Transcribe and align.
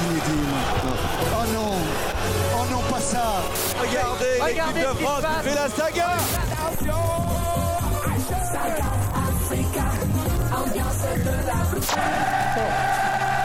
Zinedine. 0.00 0.56
Oh 1.32 1.46
non 1.52 1.74
Oh 2.56 2.64
non, 2.70 2.80
pas 2.90 3.00
ça 3.00 3.42
Regardez, 3.78 4.40
Regardez 4.40 4.80
l'équipe 4.80 4.98
de 4.98 5.04
France 5.04 5.24
qui 5.42 5.48
fait 5.48 5.54
la 5.54 5.68
saga 5.68 6.16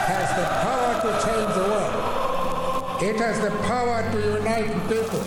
has 0.08 0.30
the 0.38 0.46
power 0.66 0.92
to 1.04 1.10
change 1.26 1.52
the 1.56 1.66
world. 1.72 3.04
It 3.04 3.18
has 3.20 3.40
the 3.42 3.52
power 3.68 4.04
to 4.12 4.18
unite 4.40 4.72
people. 4.88 5.24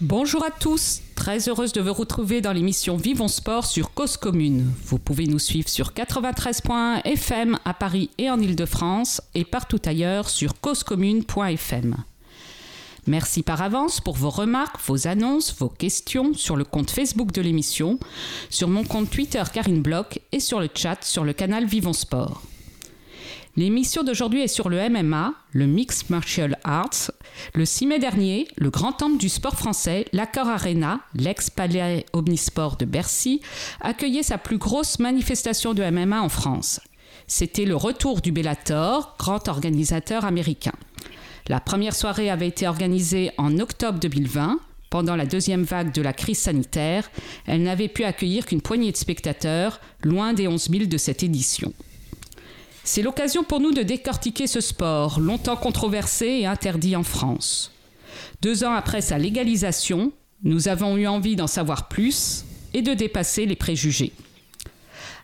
Bonjour 0.00 0.44
à 0.44 0.50
tous, 0.50 1.00
très 1.22 1.48
heureuse 1.48 1.72
de 1.72 1.80
vous 1.80 1.92
retrouver 1.92 2.40
dans 2.40 2.52
l'émission 2.52 2.96
Vivons 2.96 3.28
Sport 3.28 3.64
sur 3.64 3.94
Cause 3.94 4.16
Commune. 4.16 4.68
Vous 4.86 4.98
pouvez 4.98 5.28
nous 5.28 5.38
suivre 5.38 5.68
sur 5.68 5.92
93.1 5.92 7.00
FM 7.04 7.56
à 7.64 7.74
Paris 7.74 8.10
et 8.18 8.28
en 8.28 8.40
Ile-de-France 8.40 9.22
et 9.36 9.44
partout 9.44 9.80
ailleurs 9.84 10.28
sur 10.28 10.60
causecommune.fm. 10.60 11.94
Merci 13.06 13.44
par 13.44 13.62
avance 13.62 14.00
pour 14.00 14.16
vos 14.16 14.30
remarques, 14.30 14.80
vos 14.84 15.06
annonces, 15.06 15.54
vos 15.56 15.68
questions 15.68 16.34
sur 16.34 16.56
le 16.56 16.64
compte 16.64 16.90
Facebook 16.90 17.30
de 17.30 17.40
l'émission, 17.40 18.00
sur 18.50 18.66
mon 18.66 18.82
compte 18.82 19.08
Twitter 19.08 19.44
Karine 19.52 19.80
Bloch 19.80 20.18
et 20.32 20.40
sur 20.40 20.58
le 20.58 20.68
chat 20.74 21.04
sur 21.04 21.22
le 21.22 21.34
canal 21.34 21.66
Vivons 21.66 21.92
Sport. 21.92 22.42
L'émission 23.54 24.02
d'aujourd'hui 24.02 24.40
est 24.40 24.48
sur 24.48 24.70
le 24.70 24.88
MMA, 24.88 25.34
le 25.52 25.66
Mixed 25.66 26.08
Martial 26.08 26.58
Arts. 26.64 27.10
Le 27.54 27.66
6 27.66 27.86
mai 27.86 27.98
dernier, 27.98 28.48
le 28.56 28.70
grand 28.70 28.92
temple 28.92 29.18
du 29.18 29.28
sport 29.28 29.56
français, 29.56 30.06
l'Accor 30.14 30.48
Arena, 30.48 31.00
l'ex-palais 31.14 32.06
Omnisport 32.14 32.78
de 32.78 32.86
Bercy, 32.86 33.42
accueillait 33.82 34.22
sa 34.22 34.38
plus 34.38 34.56
grosse 34.56 34.98
manifestation 35.00 35.74
de 35.74 35.84
MMA 35.84 36.22
en 36.22 36.30
France. 36.30 36.80
C'était 37.26 37.66
le 37.66 37.76
retour 37.76 38.22
du 38.22 38.32
Bellator, 38.32 39.16
grand 39.18 39.46
organisateur 39.48 40.24
américain. 40.24 40.72
La 41.48 41.60
première 41.60 41.94
soirée 41.94 42.30
avait 42.30 42.48
été 42.48 42.66
organisée 42.66 43.32
en 43.36 43.58
octobre 43.58 43.98
2020. 43.98 44.60
Pendant 44.88 45.16
la 45.16 45.26
deuxième 45.26 45.64
vague 45.64 45.92
de 45.92 46.00
la 46.00 46.14
crise 46.14 46.38
sanitaire, 46.38 47.10
elle 47.46 47.64
n'avait 47.64 47.88
pu 47.88 48.04
accueillir 48.04 48.46
qu'une 48.46 48.62
poignée 48.62 48.92
de 48.92 48.96
spectateurs, 48.96 49.78
loin 50.02 50.32
des 50.32 50.48
11 50.48 50.70
000 50.70 50.84
de 50.86 50.96
cette 50.96 51.22
édition. 51.22 51.74
C'est 52.84 53.02
l'occasion 53.02 53.44
pour 53.44 53.60
nous 53.60 53.72
de 53.72 53.82
décortiquer 53.82 54.46
ce 54.46 54.60
sport, 54.60 55.20
longtemps 55.20 55.56
controversé 55.56 56.26
et 56.26 56.46
interdit 56.46 56.96
en 56.96 57.04
France. 57.04 57.70
Deux 58.40 58.64
ans 58.64 58.72
après 58.72 59.00
sa 59.00 59.18
légalisation, 59.18 60.12
nous 60.42 60.66
avons 60.66 60.96
eu 60.96 61.06
envie 61.06 61.36
d'en 61.36 61.46
savoir 61.46 61.88
plus 61.88 62.44
et 62.74 62.82
de 62.82 62.94
dépasser 62.94 63.46
les 63.46 63.54
préjugés. 63.54 64.12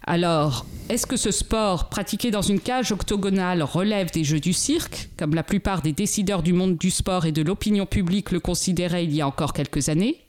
Alors, 0.05 0.65
est-ce 0.89 1.07
que 1.07 1.17
ce 1.17 1.33
sport, 1.33 1.89
pratiqué 1.89 2.31
dans 2.31 2.43
une 2.43 2.61
cage 2.61 2.93
octogonale, 2.93 3.63
relève 3.63 4.11
des 4.13 4.25
jeux 4.25 4.41
du 4.41 4.53
cirque, 4.53 5.11
comme 5.19 5.35
la 5.35 5.43
plupart 5.43 5.83
des 5.83 5.93
décideurs 5.93 6.43
du 6.43 6.53
monde 6.53 6.79
du 6.79 6.91
sport 6.91 7.27
et 7.27 7.33
de 7.33 7.43
l'opinion 7.43 7.85
publique 7.85 8.31
le 8.31 8.41
considéraient 8.41 9.05
il 9.05 9.15
y 9.15 9.21
a 9.21 9.27
encore 9.27 9.53
quelques 9.53 9.89
années? 9.89 10.25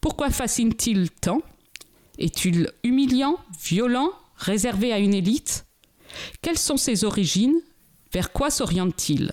Pourquoi 0.00 0.30
fascine-t-il 0.30 1.10
tant? 1.10 1.40
Est-il 2.18 2.70
humiliant, 2.84 3.36
violent, 3.64 4.10
réservé 4.36 4.92
à 4.92 4.98
une 4.98 5.14
élite? 5.14 5.63
Quelles 6.42 6.58
sont 6.58 6.76
ses 6.76 7.04
origines? 7.04 7.60
Vers 8.12 8.32
quoi 8.32 8.50
s'oriente-t-il? 8.50 9.32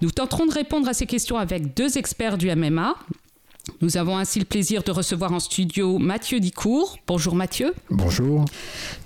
Nous 0.00 0.10
tenterons 0.10 0.46
de 0.46 0.52
répondre 0.52 0.88
à 0.88 0.94
ces 0.94 1.06
questions 1.06 1.36
avec 1.36 1.74
deux 1.74 1.98
experts 1.98 2.38
du 2.38 2.54
MMA. 2.54 2.96
Nous 3.82 3.96
avons 3.96 4.18
ainsi 4.18 4.38
le 4.38 4.44
plaisir 4.44 4.82
de 4.82 4.90
recevoir 4.90 5.32
en 5.32 5.40
studio 5.40 5.96
Mathieu 5.98 6.38
Dicourt. 6.38 6.98
Bonjour 7.06 7.34
Mathieu. 7.34 7.72
Bonjour. 7.88 8.44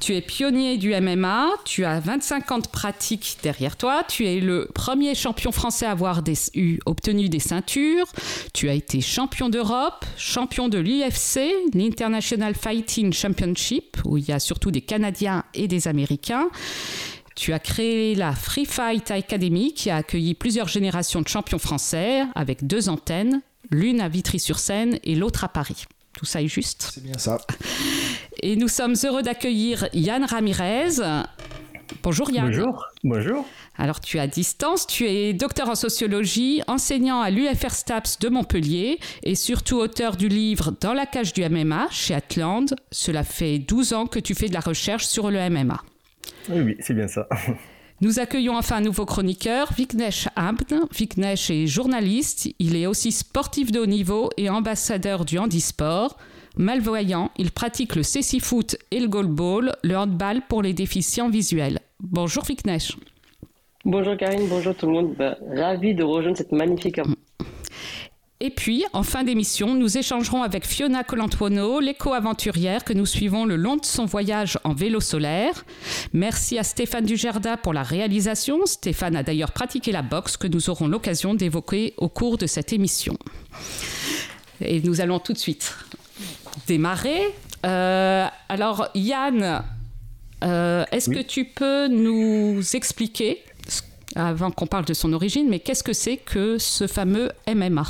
Tu 0.01 0.17
es 0.17 0.21
pionnier 0.21 0.79
du 0.79 0.93
MMA, 1.01 1.47
tu 1.65 1.85
as 1.85 2.01
25 2.01 2.51
ans 2.51 2.59
de 2.59 2.67
pratique 2.67 3.39
derrière 3.45 3.77
toi, 3.77 4.03
tu 4.09 4.27
es 4.27 4.41
le 4.41 4.69
premier 4.75 5.15
champion 5.15 5.53
français 5.53 5.87
à 5.87 5.93
avoir 5.93 6.23
des- 6.23 6.35
eu- 6.55 6.81
obtenu 6.87 7.29
des 7.29 7.39
ceintures, 7.39 8.07
tu 8.53 8.69
as 8.69 8.75
été 8.75 9.01
champion 9.01 9.49
d'Europe, 9.49 10.05
champion 10.17 10.69
de 10.69 10.79
l'IFC, 10.79 11.53
l'International 11.73 12.57
Fighting 12.57 13.13
Championship, 13.13 13.99
où 14.05 14.17
il 14.19 14.25
y 14.29 14.33
a 14.33 14.41
surtout 14.41 14.73
des 14.73 14.81
Canadiens 14.81 15.45
et 15.55 15.69
des 15.69 15.87
Américains. 15.87 16.49
Tu 17.37 17.53
as 17.53 17.61
créé 17.61 18.17
la 18.17 18.33
Free 18.33 18.65
Fight 18.65 19.09
Academy 19.13 19.73
qui 19.73 19.91
a 19.91 19.97
accueilli 19.97 20.35
plusieurs 20.35 20.67
générations 20.69 21.23
de 21.23 21.29
champions 21.29 21.59
français 21.59 22.23
avec 22.35 22.67
deux 22.67 22.89
antennes, 22.89 23.41
l'une 23.75 24.01
à 24.01 24.09
Vitry-sur-Seine 24.09 24.99
et 25.05 25.15
l'autre 25.15 25.45
à 25.45 25.49
Paris. 25.49 25.85
Tout 26.17 26.25
ça 26.25 26.41
est 26.41 26.49
juste 26.49 26.91
C'est 26.95 27.03
bien 27.03 27.19
ça. 27.19 27.39
et 28.43 28.57
nous 28.57 28.69
sommes 28.69 28.95
heureux 29.05 29.23
d'accueillir 29.23 29.89
Yann 29.93 30.25
Ramirez. 30.25 31.01
Bonjour 32.03 32.31
Yann. 32.31 32.47
Bonjour, 32.47 32.87
bonjour. 33.03 33.47
Alors 33.77 34.01
tu 34.01 34.17
es 34.17 34.21
à 34.21 34.27
distance, 34.29 34.87
tu 34.87 35.05
es 35.07 35.33
docteur 35.33 35.69
en 35.69 35.75
sociologie, 35.75 36.63
enseignant 36.69 37.21
à 37.21 37.31
l'UFR 37.31 37.73
STAPS 37.73 38.19
de 38.21 38.29
Montpellier 38.29 39.01
et 39.25 39.35
surtout 39.35 39.77
auteur 39.79 40.17
du 40.17 40.29
livre 40.29 40.73
Dans 40.81 40.95
la 40.95 41.07
cage 41.07 41.33
du 41.33 41.47
MMA 41.49 41.89
chez 41.91 42.15
Atland. 42.15 42.67
Cela 42.93 43.25
fait 43.25 43.59
12 43.59 43.93
ans 43.93 44.07
que 44.07 44.21
tu 44.21 44.35
fais 44.35 44.49
de 44.49 44.55
la 44.55 44.61
recherche 44.61 45.07
sur 45.07 45.31
le 45.31 45.51
MMA. 45.51 45.83
Oui, 46.51 46.61
oui, 46.61 46.77
c'est 46.81 46.95
bien 46.95 47.09
ça. 47.09 47.29
Nous 48.01 48.19
accueillons 48.19 48.57
enfin 48.57 48.77
un 48.77 48.81
nouveau 48.81 49.07
chroniqueur, 49.07 49.73
Viknesh 49.73 50.29
Abd. 50.35 50.75
Viknesh 50.93 51.51
est 51.51 51.67
journaliste, 51.67 52.49
il 52.59 52.75
est 52.75 52.87
aussi 52.87 53.13
sportif 53.13 53.71
de 53.71 53.79
haut 53.79 53.87
niveau 53.87 54.31
et 54.37 54.51
ambassadeur 54.51 55.25
du 55.25 55.39
handisport. 55.39 56.19
Malvoyant, 56.57 57.31
il 57.39 57.53
pratique 57.53 57.95
le 57.95 58.03
cécifoot 58.03 58.77
et 58.91 58.99
le 59.01 59.07
goalball, 59.09 59.77
le 59.85 59.97
handball 59.97 60.43
pour 60.49 60.63
les 60.63 60.73
déficients 60.73 61.29
visuels. 61.29 61.79
Bonjour 62.01 62.45
Viknesh. 62.45 62.97
Bonjour 63.85 64.17
Karine, 64.17 64.49
bonjour 64.49 64.75
tout 64.75 64.87
le 64.87 64.93
monde. 64.93 65.15
Bah, 65.17 65.37
ravi 65.55 65.95
de 65.95 66.03
rejoindre 66.03 66.37
cette 66.37 66.53
magnifique 66.53 66.99
Et 68.45 68.51
puis, 68.51 68.85
en 68.93 69.03
fin 69.03 69.25
d'émission, 69.25 69.73
nous 69.75 69.97
échangerons 69.97 70.43
avec 70.43 70.67
Fiona 70.67 71.03
Colantuono, 71.03 71.81
l'éco-aventurière 71.81 72.85
que 72.85 72.93
nous 72.93 73.07
suivons 73.07 73.47
le 73.47 73.57
long 73.57 73.77
de 73.77 73.87
son 73.87 74.05
voyage 74.05 74.59
en 74.65 74.75
vélo 74.75 75.01
solaire. 75.01 75.65
Merci 76.13 76.59
à 76.59 76.63
Stéphane 76.63 77.07
Dujardin 77.07 77.57
pour 77.57 77.73
la 77.73 77.83
réalisation. 77.83 78.67
Stéphane 78.67 79.17
a 79.17 79.23
d'ailleurs 79.23 79.53
pratiqué 79.53 79.93
la 79.93 80.03
boxe 80.03 80.37
que 80.37 80.47
nous 80.47 80.69
aurons 80.69 80.89
l'occasion 80.89 81.33
d'évoquer 81.33 81.95
au 81.97 82.11
cours 82.11 82.37
de 82.37 82.47
cette 82.47 82.75
émission. 82.75 83.17
Et 84.61 84.83
nous 84.83 85.01
allons 85.01 85.21
tout 85.21 85.33
de 85.33 85.39
suite 85.39 85.75
démarrer. 86.67 87.23
Euh, 87.65 88.27
alors, 88.51 88.89
Yann, 88.95 89.63
euh, 90.45 90.85
est-ce 90.93 91.09
Oui. 91.09 91.17
que 91.17 91.23
tu 91.23 91.47
peux 91.47 91.89
nous 91.89 92.61
expliquer, 92.77 93.43
avant 94.15 94.51
qu'on 94.51 94.67
parle 94.67 94.85
de 94.85 94.93
son 94.93 95.15
origine, 95.15 95.49
mais 95.49 95.61
qu'est-ce 95.61 95.83
que 95.83 95.95
c'est 95.95 96.19
que 96.19 96.59
ce 96.59 96.87
fameux 96.87 97.33
MMA 97.49 97.87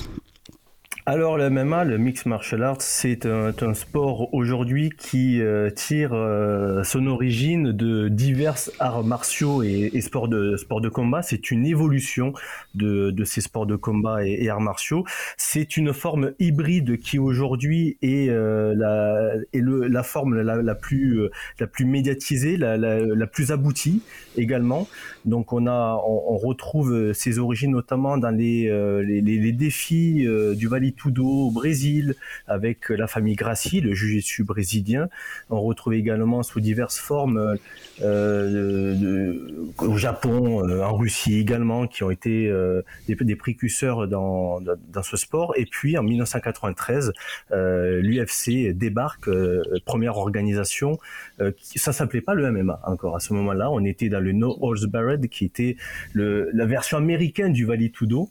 Alors, 1.07 1.37
le 1.37 1.51
MMA, 1.51 1.85
le 1.85 1.99
Mixed 1.99 2.25
Martial 2.25 2.63
Arts, 2.63 2.81
c'est 2.81 3.27
un, 3.27 3.53
sport 3.75 4.33
aujourd'hui 4.33 4.89
qui 4.89 5.43
euh, 5.43 5.69
tire 5.69 6.15
euh, 6.15 6.83
son 6.83 7.07
origine 7.07 7.73
de 7.73 8.09
divers 8.09 8.57
arts 8.79 9.05
martiaux 9.05 9.63
et, 9.63 10.01
sports, 10.01 10.29
de, 10.29 10.57
de 10.57 10.89
combat. 10.89 11.21
C'est 11.21 11.51
une 11.51 11.67
évolution 11.67 12.33
de, 12.75 13.11
de 13.11 13.25
ces 13.25 13.43
sports 13.43 13.67
de 13.67 13.77
combat 13.77 14.25
et, 14.27 14.49
arts 14.49 14.63
martiaux. 14.63 15.05
C'est 15.37 15.77
une 15.77 15.93
forme 15.93 16.33
hybride 16.39 16.99
qui 16.99 17.19
aujourd'hui 17.19 17.99
est, 18.01 18.31
euh, 18.31 18.73
la, 18.75 19.35
est 19.53 19.61
le, 19.61 19.87
la 19.87 20.03
forme 20.05 20.41
la, 20.41 20.63
la, 20.63 20.75
plus, 20.75 21.29
la 21.61 21.67
plus 21.67 21.85
médiatisée, 21.85 22.57
la, 22.57 22.79
la, 22.79 23.27
plus 23.27 23.53
aboutie 23.53 24.01
également. 24.39 24.89
Donc 25.27 25.53
on 25.53 25.67
a, 25.67 26.03
on, 26.07 26.39
retrouve 26.39 27.13
ses 27.13 27.39
origines 27.39 27.73
notamment 27.73 28.17
dans 28.17 28.31
les, 28.31 28.71
les, 29.03 29.53
défis 29.53 30.27
du 30.57 30.67
Vale 30.67 30.94
Tudo 30.97 31.27
au 31.27 31.51
Brésil 31.51 32.15
avec 32.47 32.89
la 32.89 33.07
famille 33.07 33.35
Gracie, 33.37 33.81
le 33.81 33.95
jiu-jitsu 33.95 34.45
brésilien. 34.45 35.09
On 35.51 35.61
retrouve 35.61 35.95
également 35.95 36.43
sous 36.43 36.61
diverses 36.61 36.99
formes 36.99 37.57
euh, 38.03 38.95
de- 38.95 39.65
au 39.79 39.97
Japon, 39.97 40.67
euh, 40.69 40.83
en 40.83 40.97
Russie 40.97 41.39
également, 41.39 41.87
qui 41.87 42.03
ont 42.03 42.11
été 42.11 42.49
euh, 42.49 42.83
des, 43.09 43.37
précurseurs 43.37 44.09
dans, 44.09 44.61
dans, 44.61 45.03
ce 45.03 45.17
sport. 45.17 45.55
Et 45.57 45.67
puis 45.67 45.97
en 45.99 46.03
1993, 46.03 47.13
euh, 47.53 48.01
l'UFC 48.01 48.73
débarque, 48.73 49.29
euh, 49.29 49.63
première 49.85 50.17
organisation. 50.17 50.99
euh, 51.41 51.53
qui, 51.57 51.79
ça 51.79 51.93
s'appelait 51.93 52.21
pas 52.21 52.35
le 52.35 52.51
MMA 52.51 52.81
encore 52.87 53.17
à 53.17 53.21
ce 53.21 53.33
moment-là. 53.35 53.71
On 53.71 53.85
était 53.85 54.09
dans 54.09 54.21
le 54.21 54.33
No 54.33 54.57
Holds 54.61 54.87
Barred, 54.89 55.29
qui 55.29 55.45
était 55.45 55.77
le, 56.13 56.51
la 56.53 56.67
version 56.67 56.97
américaine 56.99 57.53
du 57.53 57.65
Vale 57.65 57.91
Tudo. 57.91 58.31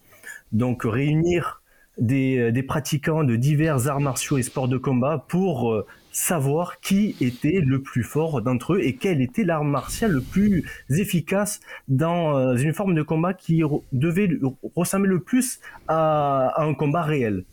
Donc 0.51 0.83
réunir 0.83 1.62
des, 1.97 2.51
des 2.51 2.63
pratiquants 2.63 3.23
de 3.23 3.35
divers 3.35 3.87
arts 3.87 3.99
martiaux 3.99 4.37
et 4.37 4.43
sports 4.43 4.67
de 4.67 4.77
combat 4.77 5.25
pour 5.27 5.71
euh, 5.73 5.85
savoir 6.11 6.79
qui 6.79 7.15
était 7.21 7.59
le 7.59 7.81
plus 7.81 8.03
fort 8.03 8.41
d'entre 8.41 8.73
eux 8.75 8.79
et 8.81 8.95
quel 8.95 9.21
était 9.21 9.43
l'art 9.43 9.63
martial 9.63 10.11
le 10.11 10.21
plus 10.21 10.63
efficace 10.89 11.59
dans 11.87 12.37
euh, 12.37 12.55
une 12.55 12.73
forme 12.73 12.93
de 12.95 13.01
combat 13.01 13.33
qui 13.33 13.63
devait 13.91 14.27
le- 14.27 14.41
ressembler 14.75 15.09
le 15.09 15.19
plus 15.19 15.59
à, 15.87 16.47
à 16.55 16.63
un 16.63 16.73
combat 16.73 17.01
réel. 17.03 17.43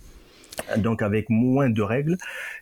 Donc 0.76 1.02
avec 1.02 1.30
moins 1.30 1.70
de 1.70 1.82
règles. 1.82 2.16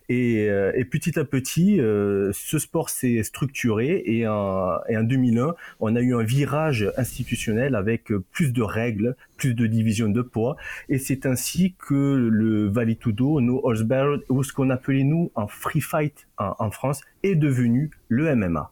Et, 0.09 0.49
euh, 0.49 0.73
petit 0.91 1.19
à 1.19 1.25
petit, 1.25 1.81
euh, 1.81 2.31
ce 2.33 2.59
sport 2.59 2.89
s'est 2.89 3.23
structuré 3.23 4.03
et 4.07 4.27
en, 4.27 4.79
2001, 4.89 5.55
on 5.81 5.97
a 5.97 6.01
eu 6.01 6.15
un 6.15 6.23
virage 6.23 6.91
institutionnel 6.97 7.75
avec 7.75 8.13
plus 8.33 8.53
de 8.53 8.63
règles, 8.63 9.17
plus 9.37 9.55
de 9.55 9.67
divisions 9.67 10.09
de 10.09 10.23
poids. 10.23 10.57
Et 10.89 10.99
c'est 10.99 11.27
ainsi 11.27 11.75
que 11.79 12.29
le 12.31 12.69
Valitudo, 12.69 13.41
no 13.41 13.61
Horsebarrel, 13.65 14.21
ou 14.29 14.43
ce 14.43 14.53
qu'on 14.53 14.71
appelait 14.71 15.05
nous 15.05 15.31
en 15.35 15.47
free 15.47 15.81
fight 15.81 16.27
en, 16.39 16.71
France, 16.71 17.03
est 17.23 17.35
devenu 17.35 17.91
le 18.09 18.35
MMA. 18.35 18.71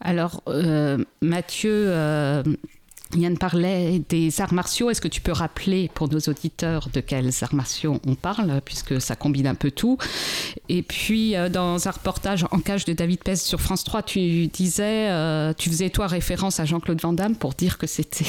Alors, 0.00 0.42
euh, 0.48 0.98
Mathieu, 1.22 1.90
Yann 3.14 3.38
parlait 3.38 4.02
des 4.08 4.40
arts 4.40 4.52
martiaux. 4.52 4.90
Est-ce 4.90 5.00
que 5.00 5.08
tu 5.08 5.20
peux 5.20 5.32
rappeler 5.32 5.90
pour 5.94 6.10
nos 6.10 6.18
auditeurs 6.18 6.88
de 6.92 7.00
quels 7.00 7.30
arts 7.42 7.54
martiaux 7.54 8.00
on 8.06 8.14
parle, 8.14 8.60
puisque 8.64 9.00
ça 9.00 9.14
combine 9.14 9.46
un 9.46 9.54
peu 9.54 9.70
tout? 9.70 9.98
Et 10.68 10.82
puis, 10.82 11.36
euh, 11.36 11.48
dans 11.48 11.86
un 11.86 11.90
reportage 11.90 12.44
en 12.50 12.58
cage 12.58 12.84
de 12.84 12.92
David 12.92 13.22
Pez 13.22 13.36
sur 13.36 13.60
France 13.60 13.84
3, 13.84 14.02
tu 14.02 14.48
disais, 14.48 15.08
euh, 15.10 15.52
tu 15.56 15.70
faisais 15.70 15.90
toi 15.90 16.06
référence 16.06 16.58
à 16.58 16.64
Jean-Claude 16.64 17.00
Van 17.00 17.12
Damme 17.12 17.36
pour 17.36 17.54
dire 17.54 17.78
que 17.78 17.86
c'était 17.86 18.26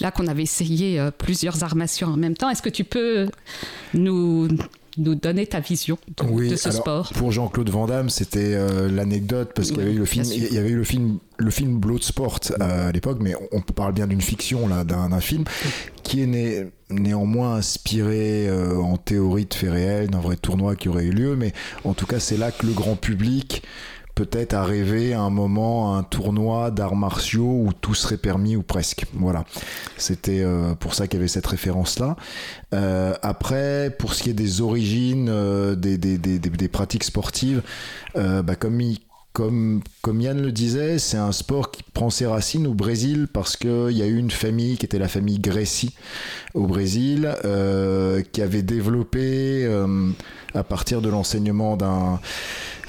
là 0.00 0.10
qu'on 0.10 0.26
avait 0.26 0.44
essayé 0.44 1.00
euh, 1.00 1.10
plusieurs 1.10 1.64
arts 1.64 1.76
martiaux 1.76 2.08
en 2.08 2.16
même 2.16 2.36
temps. 2.36 2.50
Est-ce 2.50 2.62
que 2.62 2.68
tu 2.68 2.84
peux 2.84 3.28
nous 3.94 4.48
nous 4.96 5.14
donner 5.14 5.46
ta 5.46 5.60
vision 5.60 5.98
de, 6.18 6.56
ce 6.56 6.70
sport? 6.70 7.12
Pour 7.14 7.32
Jean-Claude 7.32 7.70
Van 7.70 7.86
Damme, 7.86 8.10
c'était 8.10 8.54
euh, 8.54 8.88
l'anecdote 8.88 9.52
parce 9.54 9.70
qu'il 9.70 9.78
y 9.78 9.82
avait 9.82 9.92
eu 9.92 9.98
le 9.98 10.04
film, 10.04 10.24
il 10.30 10.52
y 10.52 10.58
avait 10.58 10.70
eu 10.70 10.76
le 10.76 10.84
film, 10.84 11.18
le 11.40 11.50
film 11.50 11.78
Bloodsport 11.78 12.40
euh, 12.60 12.88
à 12.88 12.92
l'époque, 12.92 13.18
mais 13.20 13.34
on 13.52 13.60
parle 13.60 13.92
bien 13.92 14.06
d'une 14.06 14.20
fiction 14.20 14.68
là, 14.68 14.84
d'un 14.84 15.20
film 15.20 15.44
qui 16.02 16.22
est 16.22 16.72
néanmoins 16.90 17.54
inspiré 17.54 18.48
euh, 18.48 18.76
en 18.76 18.96
théorie 18.96 19.46
de 19.46 19.54
faits 19.54 19.70
réels 19.70 20.10
d'un 20.10 20.20
vrai 20.20 20.36
tournoi 20.36 20.76
qui 20.76 20.88
aurait 20.88 21.04
eu 21.04 21.12
lieu, 21.12 21.36
mais 21.36 21.52
en 21.84 21.94
tout 21.94 22.06
cas 22.06 22.20
c'est 22.20 22.36
là 22.36 22.50
que 22.50 22.66
le 22.66 22.72
grand 22.72 22.96
public 22.96 23.62
peut-être 24.16 24.54
à 24.54 24.64
rêver 24.64 25.14
à 25.14 25.20
un 25.20 25.30
moment 25.30 25.96
un 25.96 26.02
tournoi 26.02 26.70
d'arts 26.70 26.96
martiaux 26.96 27.62
où 27.64 27.72
tout 27.72 27.94
serait 27.94 28.18
permis 28.18 28.54
ou 28.54 28.62
presque. 28.62 29.06
Voilà. 29.14 29.44
C'était 29.96 30.42
euh, 30.42 30.74
pour 30.74 30.94
ça 30.94 31.06
qu'il 31.06 31.18
y 31.18 31.20
avait 31.20 31.28
cette 31.28 31.46
référence-là. 31.46 32.16
Euh, 32.74 33.14
après, 33.22 33.94
pour 33.98 34.12
ce 34.12 34.24
qui 34.24 34.30
est 34.30 34.34
des 34.34 34.60
origines 34.60 35.26
des, 35.76 36.68
pratiques 36.68 37.04
sportives, 37.04 37.62
bah, 38.14 38.56
comme 38.58 38.82
comme, 40.02 40.20
Yann 40.20 40.40
le 40.40 40.52
disait, 40.52 40.98
c'est 40.98 41.16
un 41.16 41.32
sport 41.32 41.70
qui 41.70 41.82
prend 41.82 42.10
ses 42.10 42.26
racines 42.26 42.66
au 42.66 42.74
Brésil 42.74 43.28
parce 43.32 43.56
qu'il 43.56 43.92
y 43.92 44.02
a 44.02 44.06
eu 44.06 44.16
une 44.16 44.30
famille 44.30 44.76
qui 44.76 44.84
était 44.84 44.98
la 44.98 45.08
famille 45.08 45.38
Grécy 45.38 45.94
au 46.54 46.66
Brésil, 46.66 47.34
qui 48.32 48.42
avait 48.42 48.62
développé 48.62 49.68
à 50.54 50.64
partir 50.64 51.00
de 51.00 51.08
l'enseignement 51.08 51.76
d'un 51.76 52.20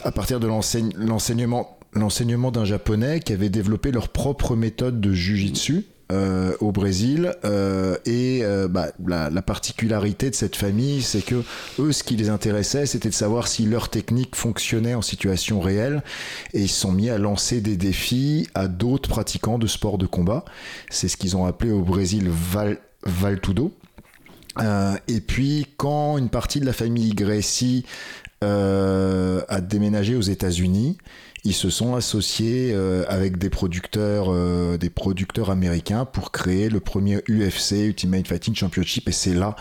à 0.04 0.12
partir 0.12 0.40
de 0.40 0.48
l'enseignement 0.48 2.52
d'un 2.52 2.66
japonais 2.66 3.20
qui 3.20 3.34
avait 3.34 3.50
développé 3.50 3.92
leur 3.92 4.10
propre 4.10 4.56
méthode 4.56 5.00
de 5.00 5.14
jujitsu 5.14 5.86
euh, 6.12 6.58
au 6.60 6.74
Brésil 6.74 7.34
euh, 7.46 7.96
et 8.06 8.42
euh, 8.44 8.68
bah, 8.68 8.88
la, 9.08 9.42
particularité 9.42 10.30
de 10.30 10.36
cette 10.36 10.58
famille 10.58 11.02
c'est 11.02 11.22
que 11.22 11.42
eux 11.80 11.94
ce 11.94 12.04
qui 12.04 12.18
les 12.18 12.30
intéressait 12.30 12.86
c'était 12.86 13.08
de 13.08 13.14
savoir 13.14 13.48
si 13.48 13.66
leur 13.66 13.88
technique 13.88 14.36
fonctionnait 14.36 14.94
en 14.94 15.02
situation 15.02 15.62
réelle 15.62 16.04
et 16.54 16.64
ils 16.64 16.68
se 16.68 16.82
sont 16.82 16.92
mis 16.92 17.10
à 17.10 17.18
lancer 17.18 17.62
des 17.62 17.78
défis 17.78 18.50
à 18.56 18.68
d'autres 18.68 19.08
pratiquants 19.08 19.58
de 19.58 19.68
sport 19.68 19.98
de 19.98 20.06
combat 20.06 20.44
c'est 20.90 21.08
ce 21.08 21.16
qu'ils 21.16 21.38
ont 21.38 21.46
appelé 21.46 21.72
au 21.72 21.82
Brésil 21.82 22.30
Val, 22.30 22.80
Valtudo 23.04 23.72
et 25.08 25.22
puis 25.22 25.68
quand 25.78 26.18
une 26.18 26.30
partie 26.30 26.60
de 26.60 26.66
la 26.66 26.74
famille 26.74 27.14
Gracie 27.14 27.86
à 28.42 29.62
déménager 29.62 30.16
aux 30.16 30.22
États-Unis. 30.22 30.98
Ils 31.44 31.54
se 31.54 31.70
sont 31.70 31.96
associés 31.96 32.72
euh, 32.72 33.04
avec 33.08 33.38
des 33.38 33.50
producteurs, 33.50 34.28
euh, 34.30 34.78
des 34.78 34.92
producteurs 34.92 35.50
américains 35.50 36.06
pour 36.06 36.32
créer 36.32 36.70
le 36.70 36.80
premier 36.80 37.24
UFC 37.28 37.88
Ultimate 37.88 38.28
Fighting 38.28 38.56
Championship. 38.56 39.10
Et 39.10 39.12
c'est 39.12 39.34
là 39.34 39.56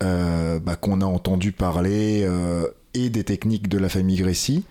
bah, 0.00 0.76
qu'on 0.76 1.00
a 1.00 1.06
entendu 1.06 1.52
parler 1.52 2.28
et 2.92 3.08
des 3.08 3.24
techniques 3.24 3.68
de 3.68 3.78
la 3.78 3.88
famille 3.88 4.18
Gracie, 4.18 4.64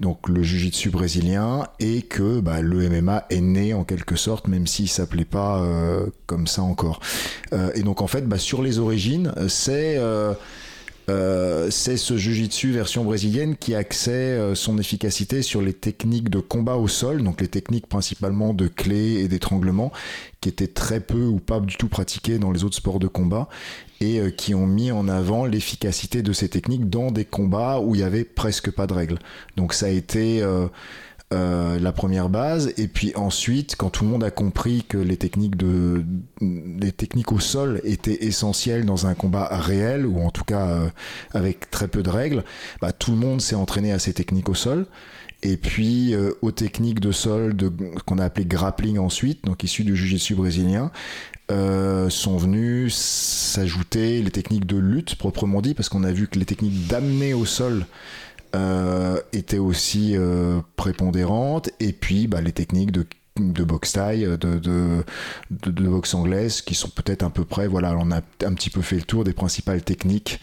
donc 0.00 0.28
le 0.28 0.42
jiu-jitsu 0.42 0.90
brésilien, 0.90 1.66
et 1.80 2.02
que 2.02 2.40
bah, 2.40 2.60
le 2.60 2.86
MMA 2.90 3.24
est 3.30 3.40
né 3.40 3.72
en 3.72 3.84
quelque 3.84 4.16
sorte, 4.16 4.48
même 4.48 4.66
s'il 4.66 4.90
s'appelait 4.90 5.24
pas 5.24 5.66
comme 6.26 6.46
ça 6.46 6.60
encore. 6.60 7.00
et 7.74 7.80
donc 7.80 8.02
en 8.02 8.06
fait, 8.06 8.28
bah, 8.28 8.36
sur 8.36 8.60
les 8.60 8.78
origines, 8.78 9.32
c'est 9.48 9.98
euh, 11.08 11.70
c'est 11.70 11.96
ce 11.96 12.16
Jiu-Jitsu 12.16 12.72
version 12.72 13.04
brésilienne 13.04 13.56
qui 13.56 13.74
accède 13.74 14.40
euh, 14.40 14.54
son 14.54 14.78
efficacité 14.78 15.42
sur 15.42 15.62
les 15.62 15.72
techniques 15.72 16.30
de 16.30 16.40
combat 16.40 16.76
au 16.76 16.88
sol, 16.88 17.22
donc 17.22 17.40
les 17.40 17.48
techniques 17.48 17.86
principalement 17.86 18.54
de 18.54 18.66
clés 18.66 19.20
et 19.22 19.28
d'étranglement, 19.28 19.92
qui 20.40 20.48
étaient 20.48 20.66
très 20.66 21.00
peu 21.00 21.24
ou 21.24 21.38
pas 21.38 21.60
du 21.60 21.76
tout 21.76 21.88
pratiquées 21.88 22.38
dans 22.38 22.50
les 22.50 22.64
autres 22.64 22.76
sports 22.76 22.98
de 22.98 23.06
combat, 23.06 23.48
et 24.00 24.20
euh, 24.20 24.30
qui 24.30 24.54
ont 24.54 24.66
mis 24.66 24.90
en 24.90 25.08
avant 25.08 25.44
l'efficacité 25.44 26.22
de 26.22 26.32
ces 26.32 26.48
techniques 26.48 26.90
dans 26.90 27.10
des 27.10 27.24
combats 27.24 27.80
où 27.80 27.94
il 27.94 28.00
y 28.00 28.04
avait 28.04 28.24
presque 28.24 28.70
pas 28.70 28.86
de 28.86 28.92
règles. 28.92 29.18
Donc 29.56 29.72
ça 29.72 29.86
a 29.86 29.90
été 29.90 30.42
euh, 30.42 30.66
la 31.32 31.92
première 31.92 32.28
base 32.28 32.72
et 32.76 32.88
puis 32.88 33.12
ensuite 33.16 33.76
quand 33.76 33.90
tout 33.90 34.04
le 34.04 34.10
monde 34.10 34.24
a 34.24 34.30
compris 34.30 34.84
que 34.88 34.98
les 34.98 35.16
techniques 35.16 35.56
de 35.56 36.04
les 36.40 36.92
techniques 36.92 37.32
au 37.32 37.40
sol 37.40 37.80
étaient 37.84 38.24
essentielles 38.24 38.84
dans 38.84 39.06
un 39.06 39.14
combat 39.14 39.48
réel 39.50 40.06
ou 40.06 40.20
en 40.20 40.30
tout 40.30 40.44
cas 40.44 40.68
euh, 40.68 40.88
avec 41.32 41.70
très 41.70 41.88
peu 41.88 42.02
de 42.02 42.10
règles 42.10 42.44
bah, 42.80 42.92
tout 42.92 43.10
le 43.10 43.16
monde 43.16 43.40
s'est 43.40 43.56
entraîné 43.56 43.92
à 43.92 43.98
ces 43.98 44.12
techniques 44.12 44.48
au 44.48 44.54
sol. 44.54 44.86
Et 45.42 45.56
puis 45.56 46.14
euh, 46.14 46.32
aux 46.42 46.50
techniques 46.50 47.00
de 47.00 47.12
sol 47.12 47.54
qu'on 48.06 48.18
a 48.18 48.24
appelé 48.24 48.46
grappling 48.46 48.98
ensuite 48.98 49.44
donc 49.44 49.64
issu 49.64 49.84
du 49.84 49.94
jiu-jitsu 49.94 50.34
brésilien 50.34 50.90
sont 51.48 52.36
venus 52.36 52.94
s'ajouter 52.96 54.20
les 54.20 54.30
techniques 54.32 54.66
de 54.66 54.78
lutte 54.78 55.14
proprement 55.14 55.60
dit 55.60 55.74
parce 55.74 55.88
qu'on 55.88 56.02
a 56.02 56.10
vu 56.10 56.26
que 56.26 56.38
les 56.38 56.44
techniques 56.44 56.88
d'amener 56.88 57.34
au 57.34 57.44
sol 57.44 57.86
euh, 58.56 59.20
étaient 59.32 59.58
aussi 59.58 60.12
euh, 60.16 60.60
prépondérantes. 60.76 61.70
Et 61.78 61.92
puis, 61.92 62.26
bah, 62.26 62.40
les 62.40 62.52
techniques 62.52 62.90
de 62.90 63.64
boxe 63.64 63.92
taille, 63.92 64.24
de, 64.24 64.58
de, 64.58 65.88
boxe 65.88 66.14
anglaise, 66.14 66.62
qui 66.62 66.74
sont 66.74 66.88
peut-être 66.88 67.22
à 67.22 67.30
peu 67.30 67.44
près, 67.44 67.66
voilà, 67.66 67.94
on 67.98 68.10
a 68.10 68.16
un 68.16 68.54
petit 68.54 68.70
peu 68.70 68.80
fait 68.80 68.96
le 68.96 69.02
tour 69.02 69.24
des 69.24 69.34
principales 69.34 69.82
techniques 69.82 70.40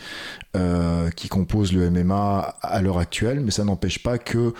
euh, 0.56 1.10
qui 1.10 1.27
composent 1.27 1.74
le 1.74 1.89
MMA 1.89 2.56
à 2.62 2.81
l'heure 2.81 3.00
actuelle, 3.00 3.39
mais 3.39 3.50
ça 3.51 3.63
n'empêche 3.63 4.04
pas 4.04 4.19
que 4.19 4.53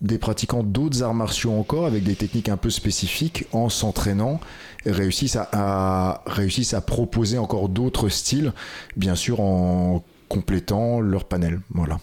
des 0.00 0.18
pratiquants 0.18 0.62
d'autres 0.62 1.02
arts 1.02 1.14
martiaux 1.14 1.52
encore, 1.52 1.86
avec 1.86 2.04
des 2.04 2.14
techniques 2.14 2.48
un 2.48 2.56
peu 2.56 2.70
spécifiques, 2.70 3.46
en 3.52 3.68
s'entraînant, 3.68 4.38
réussissent 4.86 5.36
à, 5.36 6.22
réussissent 6.26 6.74
à 6.74 6.80
proposer 6.80 7.38
encore 7.38 7.68
d'autres 7.68 8.08
styles, 8.08 8.52
bien 8.96 9.16
sûr 9.16 9.40
en 9.40 10.04
complétant 10.28 11.00
leur 11.00 11.24
panel. 11.24 11.60
Voilà. 11.70 11.98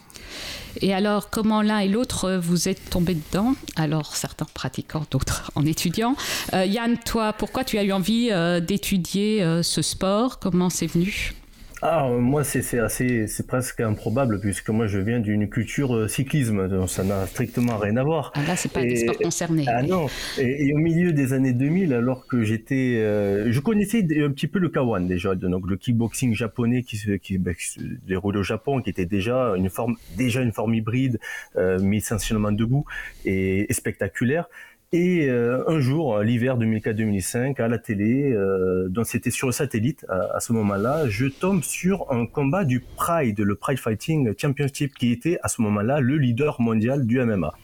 Et 0.80 0.94
alors, 0.94 1.30
comment 1.30 1.62
l'un 1.62 1.78
et 1.80 1.88
l'autre 1.88 2.38
vous 2.42 2.68
êtes 2.68 2.90
tombés 2.90 3.14
dedans? 3.14 3.54
Alors, 3.76 4.14
certains 4.16 4.46
pratiquants, 4.52 5.04
d'autres 5.10 5.50
en 5.54 5.66
étudiant. 5.66 6.16
Euh, 6.54 6.64
Yann, 6.64 6.96
toi, 6.98 7.32
pourquoi 7.32 7.64
tu 7.64 7.78
as 7.78 7.84
eu 7.84 7.92
envie 7.92 8.28
euh, 8.30 8.60
d'étudier 8.60 9.42
euh, 9.42 9.62
ce 9.62 9.82
sport? 9.82 10.38
Comment 10.38 10.70
c'est 10.70 10.86
venu? 10.86 11.34
Ah, 11.82 12.08
moi, 12.08 12.44
c'est 12.44 12.78
assez, 12.78 13.26
c'est 13.26 13.46
presque 13.46 13.80
improbable 13.80 14.38
puisque 14.40 14.68
moi, 14.68 14.86
je 14.86 14.98
viens 14.98 15.18
d'une 15.18 15.48
culture 15.48 15.96
euh, 15.96 16.08
cyclisme, 16.08 16.68
donc 16.68 16.90
ça 16.90 17.04
n'a 17.04 17.26
strictement 17.26 17.78
rien 17.78 17.96
à 17.96 18.02
voir. 18.02 18.32
Ah 18.34 18.42
là, 18.46 18.56
c'est 18.56 18.70
pas 18.70 18.82
des 18.82 18.96
sports 18.96 19.16
concernés. 19.16 19.64
Ah 19.66 19.82
non. 19.82 20.06
Et, 20.38 20.74
au 20.74 20.78
milieu 20.78 21.12
des 21.12 21.32
années 21.32 21.54
2000, 21.54 21.94
alors 21.94 22.26
que 22.26 22.42
j'étais, 22.42 22.96
euh, 22.98 23.50
je 23.50 23.60
connaissais 23.60 24.06
un 24.22 24.30
petit 24.30 24.46
peu 24.46 24.58
le 24.58 24.68
Kawan 24.68 25.06
déjà, 25.06 25.34
donc 25.34 25.68
le 25.68 25.76
kickboxing 25.76 26.34
japonais 26.34 26.82
qui 26.82 26.96
se, 26.96 27.12
qui, 27.12 27.38
bah, 27.38 27.52
se 27.58 27.80
déroule 28.06 28.36
au 28.36 28.42
Japon, 28.42 28.82
qui 28.82 28.90
était 28.90 29.06
déjà 29.06 29.54
une 29.56 29.70
forme, 29.70 29.96
déjà 30.16 30.42
une 30.42 30.52
forme 30.52 30.74
hybride, 30.74 31.18
euh, 31.56 31.78
mais 31.82 31.98
essentiellement 31.98 32.52
debout 32.52 32.84
et, 33.24 33.70
et 33.70 33.72
spectaculaire. 33.72 34.48
Et 34.92 35.28
euh, 35.28 35.62
un 35.68 35.78
jour, 35.78 36.18
l'hiver 36.18 36.58
2004-2005, 36.58 37.62
à 37.62 37.68
la 37.68 37.78
télé, 37.78 38.32
euh, 38.32 38.88
donc 38.88 39.06
c'était 39.06 39.30
sur 39.30 39.46
le 39.46 39.52
satellite 39.52 40.04
à, 40.08 40.40
ce 40.40 40.52
moment-là, 40.52 41.08
je 41.08 41.26
tombe 41.26 41.62
sur 41.62 42.10
un 42.10 42.26
combat 42.26 42.64
du 42.64 42.80
Pride, 42.80 43.38
le 43.38 43.54
Pride 43.54 43.78
Fighting 43.78 44.34
Championship, 44.36 44.92
qui 44.94 45.12
était 45.12 45.38
à 45.44 45.48
ce 45.48 45.62
moment-là 45.62 46.00
le 46.00 46.16
leader 46.16 46.60
mondial 46.60 47.06
du 47.06 47.24
MMA. 47.24 47.54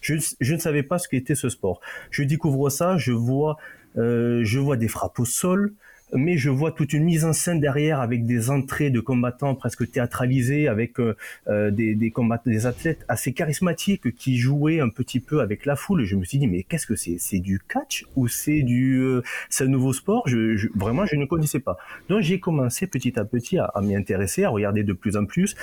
Je, 0.00 0.14
je 0.40 0.54
ne 0.54 0.58
savais 0.58 0.82
pas 0.82 0.98
ce 0.98 1.06
qu'était 1.06 1.36
ce 1.36 1.48
sport. 1.48 1.80
Je 2.10 2.24
découvre 2.24 2.68
ça, 2.68 2.96
je 2.96 3.12
vois, 3.12 3.58
euh, 3.96 4.40
je 4.42 4.58
vois 4.58 4.76
des 4.76 4.88
frappes 4.88 5.20
au 5.20 5.24
sol, 5.24 5.74
mais 6.14 6.36
je 6.36 6.50
vois 6.50 6.72
toute 6.72 6.92
une 6.92 7.04
mise 7.04 7.24
en 7.24 7.32
scène 7.32 7.60
derrière 7.60 8.00
avec 8.00 8.24
des 8.26 8.50
entrées 8.50 8.90
de 8.90 9.00
combattants 9.00 9.54
presque 9.54 9.90
théâtralisées, 9.90 10.68
avec 10.68 10.98
euh, 11.00 11.16
euh, 11.48 11.70
des, 11.70 11.94
des 11.94 12.10
combattants, 12.10 12.50
des 12.50 12.66
athlètes 12.66 13.04
assez 13.08 13.32
charismatiques 13.32 14.14
qui 14.14 14.36
jouaient 14.36 14.80
un 14.80 14.88
petit 14.88 15.20
peu 15.20 15.40
avec 15.40 15.66
la 15.66 15.76
foule. 15.76 16.04
Je 16.04 16.16
me 16.16 16.24
suis 16.24 16.38
dit, 16.38 16.46
mais 16.46 16.62
qu'est-ce 16.62 16.86
que 16.86 16.96
c'est? 16.96 17.16
C'est 17.18 17.40
du 17.40 17.60
catch 17.60 18.04
ou 18.16 18.28
c'est 18.28 18.62
du, 18.62 19.00
euh, 19.00 19.22
c'est 19.48 19.64
un 19.64 19.68
nouveau 19.68 19.92
sport? 19.92 20.28
Je, 20.28 20.56
je, 20.56 20.68
Vraiment, 20.74 21.06
je 21.06 21.16
ne 21.16 21.24
connaissais 21.24 21.60
pas. 21.60 21.76
Donc 22.08 22.22
j'ai 22.22 22.40
commencé 22.40 22.86
petit 22.86 23.18
à 23.18 23.24
petit 23.24 23.58
à, 23.58 23.64
à 23.64 23.80
m'y 23.82 23.94
intéresser, 23.96 24.44
à 24.44 24.50
regarder 24.50 24.84
de 24.84 24.92
plus 24.92 25.16
en 25.16 25.26
plus 25.26 25.54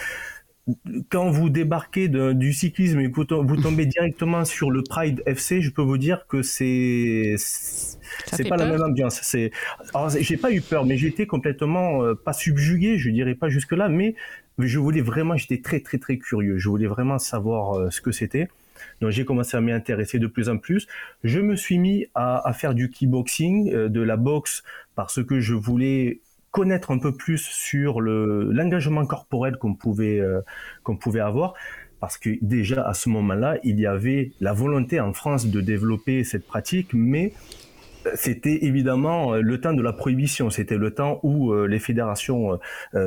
quand 1.10 1.30
vous 1.30 1.50
débarquez 1.50 2.08
de, 2.08 2.34
du 2.34 2.54
cyclisme 2.54 3.00
et 3.00 3.12
que 3.12 3.34
vous 3.34 3.58
tombez 3.58 3.86
directement 3.86 4.46
sur 4.46 4.72
le 4.72 4.84
Pride 4.84 5.22
FC, 5.26 5.62
je 5.62 5.72
peux 5.72 5.82
vous 5.82 5.98
dire 5.98 6.26
que 6.28 6.42
c'est 6.42 7.36
c'est 7.38 8.48
pas 8.48 8.58
peur. 8.58 8.68
la 8.68 8.72
même 8.74 8.82
ambiance. 8.84 9.20
C'est 9.22 9.52
j'ai 10.20 10.38
pas 10.38 10.52
eu 10.52 10.62
peur, 10.62 10.86
mais 10.86 10.98
j'étais 10.98 11.28
complètement 11.28 12.04
euh, 12.04 12.16
pas 12.16 12.34
subjugué, 12.34 12.98
je 12.98 13.10
dirais 13.10 13.36
pas 13.36 13.50
jusque 13.50 13.74
là, 13.74 13.90
mais 13.90 14.16
je 14.58 14.80
voulais 14.80 15.02
vraiment, 15.02 15.38
j'étais 15.38 15.62
très 15.62 15.80
très 15.80 15.98
très 15.98 16.18
curieux. 16.18 16.58
Je 16.58 16.70
voulais 16.70 16.88
vraiment 16.88 17.20
savoir 17.20 17.78
euh, 17.78 17.90
ce 17.90 18.02
que 18.02 18.12
c'était. 18.12 18.50
Donc 19.02 19.12
j'ai 19.12 19.26
commencé 19.26 19.58
à 19.58 19.62
m'y 19.62 19.72
intéresser 19.72 20.20
de 20.20 20.28
plus 20.28 20.50
en 20.50 20.58
plus. 20.58 20.88
Je 21.24 21.40
me 21.40 21.56
suis 21.56 21.78
mis 21.78 22.08
à, 22.16 22.48
à 22.48 22.54
faire 22.54 22.74
du 22.74 22.90
kickboxing, 22.90 23.74
euh, 23.74 23.90
de 23.90 24.02
la 24.02 24.18
boxe, 24.18 24.64
parce 24.96 25.24
que 25.24 25.40
je 25.40 25.54
voulais 25.54 26.22
connaître 26.52 26.92
un 26.92 27.00
peu 27.00 27.12
plus 27.12 27.38
sur 27.38 28.02
le 28.02 28.50
l'engagement 28.52 29.06
corporel 29.06 29.58
qu'on 29.58 29.76
pouvait 29.76 30.20
euh, 30.20 30.42
qu'on 30.84 30.98
pouvait 30.98 31.20
avoir 31.20 31.54
parce 32.00 32.18
que 32.18 32.30
déjà 32.42 32.88
à 32.88 32.94
ce 32.94 33.10
moment-là, 33.10 33.58
il 33.64 33.78
y 33.80 33.86
avait 33.86 34.32
la 34.40 34.54
volonté 34.54 35.02
en 35.02 35.12
France 35.12 35.48
de 35.48 35.60
développer 35.60 36.24
cette 36.24 36.48
pratique, 36.48 36.94
mais 36.94 37.34
c'était 38.16 38.64
évidemment 38.64 39.34
euh, 39.34 39.42
le 39.42 39.60
temps 39.60 39.74
de 39.74 39.82
la 39.82 39.92
prohibition, 39.92 40.50
c'était 40.50 40.78
le 40.78 40.92
temps 40.92 41.20
où 41.24 41.52
euh, 41.52 41.68
les 41.68 41.80
fédérations 41.80 42.58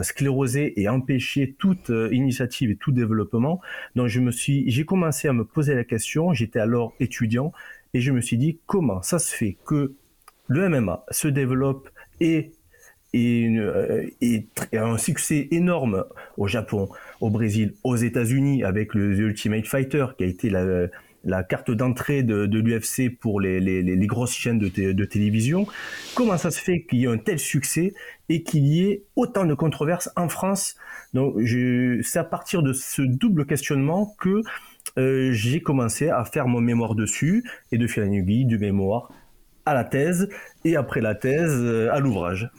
sclérosaient 0.02 0.74
et 0.76 0.90
empêchaient 0.90 1.54
toute 1.58 1.90
initiative 2.10 2.70
et 2.70 2.76
tout 2.76 2.92
développement. 2.92 3.62
Donc 3.96 4.08
je 4.08 4.20
me 4.20 4.30
suis, 4.30 4.70
j'ai 4.70 4.84
commencé 4.84 5.26
à 5.26 5.32
me 5.32 5.44
poser 5.44 5.74
la 5.74 5.84
question. 5.84 6.34
J'étais 6.34 6.60
alors 6.60 6.92
étudiant 7.00 7.52
et 7.94 8.00
je 8.00 8.12
me 8.12 8.20
suis 8.20 8.36
dit 8.36 8.60
comment 8.66 9.00
ça 9.00 9.18
se 9.18 9.34
fait 9.34 9.56
que 9.64 9.94
le 10.48 10.68
MMA 10.68 11.04
se 11.10 11.28
développe 11.28 11.88
et 12.20 12.52
et, 13.12 13.48
euh, 13.58 14.06
et, 14.20 14.46
un 14.72 14.98
succès 14.98 15.48
énorme 15.50 16.04
au 16.36 16.46
Japon, 16.46 16.88
au 17.20 17.30
Brésil, 17.30 17.74
aux 17.84 17.96
États-Unis 17.96 18.64
avec 18.64 18.94
le 18.94 19.14
The 19.14 19.20
Ultimate 19.20 19.66
Fighter 19.66 20.06
qui 20.16 20.24
a 20.24 20.26
été 20.26 20.50
la, 20.50 21.42
carte 21.44 21.70
d'entrée 21.70 22.22
de, 22.22 22.46
l'UFC 22.58 23.16
pour 23.18 23.40
les, 23.40 24.06
grosses 24.06 24.34
chaînes 24.34 24.58
de, 24.58 25.04
télévision. 25.04 25.66
Comment 26.14 26.38
ça 26.38 26.50
se 26.50 26.60
fait 26.60 26.82
qu'il 26.82 27.00
y 27.00 27.04
ait 27.04 27.08
un 27.08 27.18
tel 27.18 27.38
succès 27.38 27.94
et 28.28 28.42
qu'il 28.42 28.66
y 28.66 28.84
ait 28.84 29.04
autant 29.16 29.44
de 29.44 29.54
controverses 29.54 30.10
en 30.16 30.28
France? 30.28 30.76
Donc, 31.12 31.36
c'est 32.02 32.18
à 32.18 32.24
partir 32.24 32.62
de 32.62 32.72
ce 32.72 33.02
double 33.02 33.46
questionnement 33.46 34.14
que 34.18 34.42
euh, 34.98 35.32
j'ai 35.32 35.60
commencé 35.60 36.08
à 36.08 36.24
faire 36.24 36.48
mon 36.48 36.60
mémoire 36.60 36.94
dessus 36.94 37.44
et 37.70 37.78
de 37.78 37.86
fil 37.86 38.02
en 38.02 38.10
aiguille, 38.10 38.44
du 38.44 38.58
mémoire 38.58 39.10
à 39.64 39.74
la 39.74 39.84
thèse 39.84 40.28
et 40.64 40.76
après 40.76 41.00
la 41.00 41.14
thèse 41.14 41.54
euh, 41.54 41.92
à 41.92 42.00
l'ouvrage. 42.00 42.50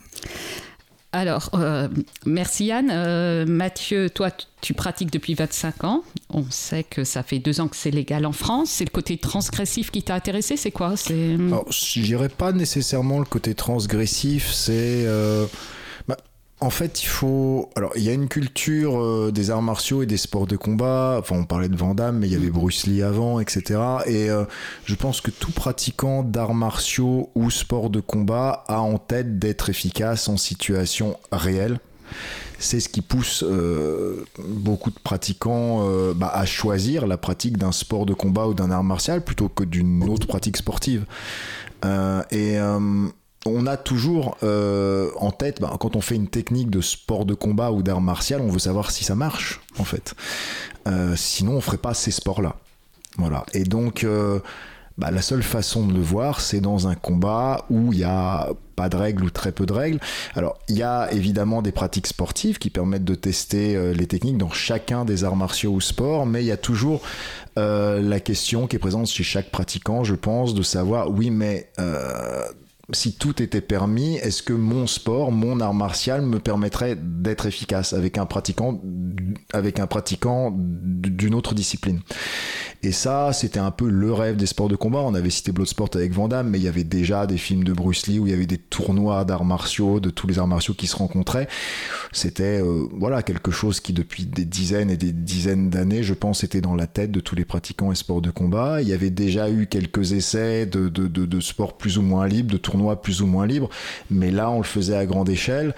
Alors, 1.12 1.52
euh, 1.54 1.88
merci 2.26 2.66
Yann. 2.66 2.90
Euh, 2.92 3.46
Mathieu, 3.46 4.10
toi, 4.10 4.32
tu 4.62 4.74
pratiques 4.74 5.12
depuis 5.12 5.36
25 5.36 5.84
ans. 5.84 6.04
On 6.32 6.46
sait 6.50 6.84
que 6.84 7.04
ça 7.04 7.22
fait 7.22 7.38
deux 7.38 7.62
ans 7.62 7.68
que 7.68 7.76
c'est 7.76 7.92
légal 7.92 8.26
en 8.26 8.32
France. 8.32 8.72
C'est 8.72 8.86
le 8.86 8.90
côté 8.90 9.18
transgressif 9.18 9.92
qui 9.92 10.02
t'a 10.02 10.16
intéressé 10.16 10.58
C'est 10.58 10.72
quoi? 10.72 10.96
Je 10.98 12.02
dirais 12.02 12.30
pas 12.30 12.52
nécessairement 12.52 13.20
le 13.20 13.26
côté 13.26 13.54
transgressif. 13.54 14.52
C'est 14.52 15.06
en 16.64 16.70
fait, 16.70 17.04
il 17.04 17.08
faut. 17.08 17.70
Alors, 17.76 17.92
il 17.98 18.04
y 18.04 18.10
a 18.10 18.14
une 18.14 18.30
culture 18.30 18.98
euh, 18.98 19.32
des 19.34 19.52
arts 19.52 19.62
martiaux 19.62 20.02
et 20.02 20.06
des 20.06 20.16
sports 20.16 20.48
de 20.48 20.56
combat. 20.56 21.18
Enfin, 21.20 21.36
on 21.36 21.44
parlait 21.44 21.68
de 21.68 21.76
Van 21.76 21.94
Damme, 21.94 22.20
mais 22.20 22.28
il 22.28 22.32
y 22.32 22.38
avait 22.38 22.50
Bruce 22.50 22.88
Lee 22.88 23.04
avant, 23.04 23.42
etc. 23.42 23.82
Et 24.06 24.30
euh, 24.30 24.46
je 24.86 24.96
pense 24.96 25.20
que 25.20 25.30
tout 25.30 25.52
pratiquant 25.52 26.24
d'arts 26.24 26.54
martiaux 26.54 27.32
ou 27.36 27.52
sport 27.52 27.90
de 27.90 28.00
combat 28.00 28.64
a 28.70 28.80
en 28.80 28.98
tête 28.98 29.40
d'être 29.40 29.70
efficace 29.70 30.30
en 30.30 30.38
situation 30.38 31.18
réelle. 31.34 31.80
C'est 32.60 32.80
ce 32.80 32.88
qui 32.88 33.02
pousse 33.02 33.44
euh, 33.46 34.24
beaucoup 34.48 34.90
de 34.90 35.00
pratiquants 35.04 35.86
bah, 36.16 36.32
à 36.34 36.46
choisir 36.46 37.08
la 37.08 37.18
pratique 37.18 37.58
d'un 37.58 37.74
sport 37.74 38.06
de 38.06 38.14
combat 38.14 38.48
ou 38.48 38.54
d'un 38.54 38.72
art 38.72 38.86
martial 38.86 39.22
plutôt 39.22 39.50
que 39.50 39.66
d'une 39.66 40.10
autre 40.10 40.28
pratique 40.28 40.56
sportive. 40.56 41.06
et 42.32 42.58
on 43.46 43.68
a 43.68 43.78
toujours 43.78 44.38
euh, 44.44 45.10
en 45.18 45.32
tête, 45.32 45.62
bah, 45.62 45.76
quand 45.80 45.96
on 45.96 46.02
fait 46.02 46.16
une 46.16 46.28
technique 46.28 46.70
de 46.70 46.82
sport 46.82 47.26
de 47.26 47.34
combat 47.34 47.72
ou 47.72 47.84
d'art 47.84 48.02
martial, 48.02 48.42
on 48.42 48.50
veut 48.50 48.60
savoir 48.60 48.92
si 48.92 49.04
ça 49.04 49.16
marche, 49.16 49.62
en 49.78 49.84
fait. 49.84 50.14
Euh, 50.88 51.16
sinon, 51.16 51.54
on 51.54 51.62
ferait 51.62 51.78
pas 51.78 51.94
ces 51.94 52.12
sports-là. 52.12 52.56
Voilà. 53.18 53.46
Et 53.54 53.64
donc, 53.64 54.04
euh, 54.04 54.40
bah, 54.98 55.12
la 55.12 55.22
seule 55.22 55.44
façon 55.44 55.86
de 55.86 55.94
le 55.94 56.02
voir, 56.02 56.40
c'est 56.40 56.62
dans 56.62 56.88
un 56.88 56.96
combat 56.96 57.66
où 57.70 57.92
il 57.92 58.00
n'y 58.00 58.04
a 58.06 58.50
pas 58.76 58.90
de 58.90 58.96
règles 58.96 59.26
ou 59.26 59.30
très 59.30 59.52
peu 59.52 59.66
de 59.66 59.74
règles. 59.74 60.00
Alors, 60.36 60.58
il 60.70 60.78
y 60.78 60.84
a 60.84 61.12
évidemment 61.12 61.62
des 61.62 61.72
pratiques 61.72 62.08
sportives 62.08 62.58
qui 62.58 62.70
permettent 62.70 63.06
de 63.06 63.16
tester 63.16 63.94
les 63.94 64.08
techniques 64.08 64.38
dans 64.38 64.50
chacun 64.50 65.06
des 65.06 65.24
arts 65.26 65.36
martiaux 65.36 65.72
ou 65.72 65.82
sports, 65.82 66.26
mais 66.26 66.44
il 66.44 66.48
y 66.48 66.52
a 66.52 66.58
toujours 66.58 67.02
la 67.56 68.20
question 68.20 68.66
qui 68.66 68.78
est 68.78 68.80
présente 68.80 69.08
chez 69.08 69.24
chaque 69.24 69.52
pratiquant, 69.52 70.04
je 70.04 70.16
pense, 70.16 70.56
de 70.56 70.64
savoir, 70.64 71.12
oui, 71.12 71.30
mais 71.30 71.70
si 72.92 73.14
tout 73.14 73.42
était 73.42 73.62
permis, 73.62 74.16
est-ce 74.18 74.44
que 74.44 74.52
mon 74.52 74.88
sport, 74.88 75.32
mon 75.32 75.62
art 75.62 75.74
martial 75.74 76.22
me 76.22 76.40
permettrait 76.40 76.98
d'être 77.00 77.46
efficace 77.46 77.94
avec 77.94 78.18
un 78.18 78.26
pratiquant, 78.26 78.82
avec 79.54 79.80
un 79.80 79.88
pratiquant 79.88 80.54
d'une 80.54 81.34
autre 81.34 81.56
discipline? 81.56 82.02
Et 82.86 82.92
ça, 82.92 83.32
c'était 83.32 83.62
un 83.62 83.72
peu 83.72 83.88
le 83.90 84.12
rêve 84.12 84.36
des 84.36 84.46
sports 84.46 84.68
de 84.68 84.76
combat. 84.76 85.00
On 85.00 85.14
avait 85.14 85.30
cité 85.30 85.54
Bloodsport 85.54 85.92
avec 85.96 86.12
Van 86.12 86.28
mais 86.44 86.60
il 86.60 86.64
y 86.64 86.68
avait 86.68 86.84
déjà 86.84 87.26
des 87.26 87.38
films 87.38 87.64
de 87.64 87.72
Bruce 87.72 88.08
Lee 88.08 88.20
où 88.20 88.28
il 88.28 88.32
y 88.32 88.34
avait 88.34 88.46
des 88.46 88.58
tournois 88.58 89.24
d'arts 89.24 89.46
martiaux, 89.46 90.02
de 90.02 90.10
tous 90.10 90.28
les 90.28 90.38
arts 90.38 90.48
martiaux 90.48 90.74
qui 90.74 90.88
se 90.88 90.98
rencontraient. 90.98 91.48
C'était 92.12 92.62
euh, 92.62 92.86
voilà 92.92 93.24
quelque 93.24 93.52
chose 93.52 93.80
qui 93.80 93.94
depuis 93.94 94.26
des 94.26 94.44
dizaines 94.44 94.90
et 94.90 94.98
des 94.98 95.14
dizaines 95.14 95.70
d'années, 95.70 96.04
je 96.04 96.14
pense, 96.14 96.44
était 96.44 96.60
dans 96.60 96.76
la 96.76 96.88
tête 96.88 97.12
de 97.12 97.22
tous 97.22 97.36
les 97.36 97.46
pratiquants 97.46 97.94
et 97.94 97.96
sports 97.96 98.22
de 98.22 98.32
combat. 98.32 98.82
Il 98.82 98.90
y 98.90 98.94
avait 98.94 99.12
déjà 99.12 99.50
eu 99.50 99.68
quelques 99.68 100.12
essais 100.12 100.66
de, 100.66 100.90
de, 100.90 101.08
de, 101.08 101.40
sports 101.40 101.78
plus 101.78 101.98
ou 101.98 102.02
moins 102.02 102.28
libres, 102.28 102.52
de 102.52 102.58
plus 103.02 103.22
ou 103.22 103.28
moins 103.28 103.46
libre, 103.46 103.70
mais 104.10 104.32
là 104.32 104.50
on 104.50 104.58
le 104.58 104.64
faisait 104.64 104.96
à 104.96 105.06
grande 105.06 105.30
échelle. 105.30 105.74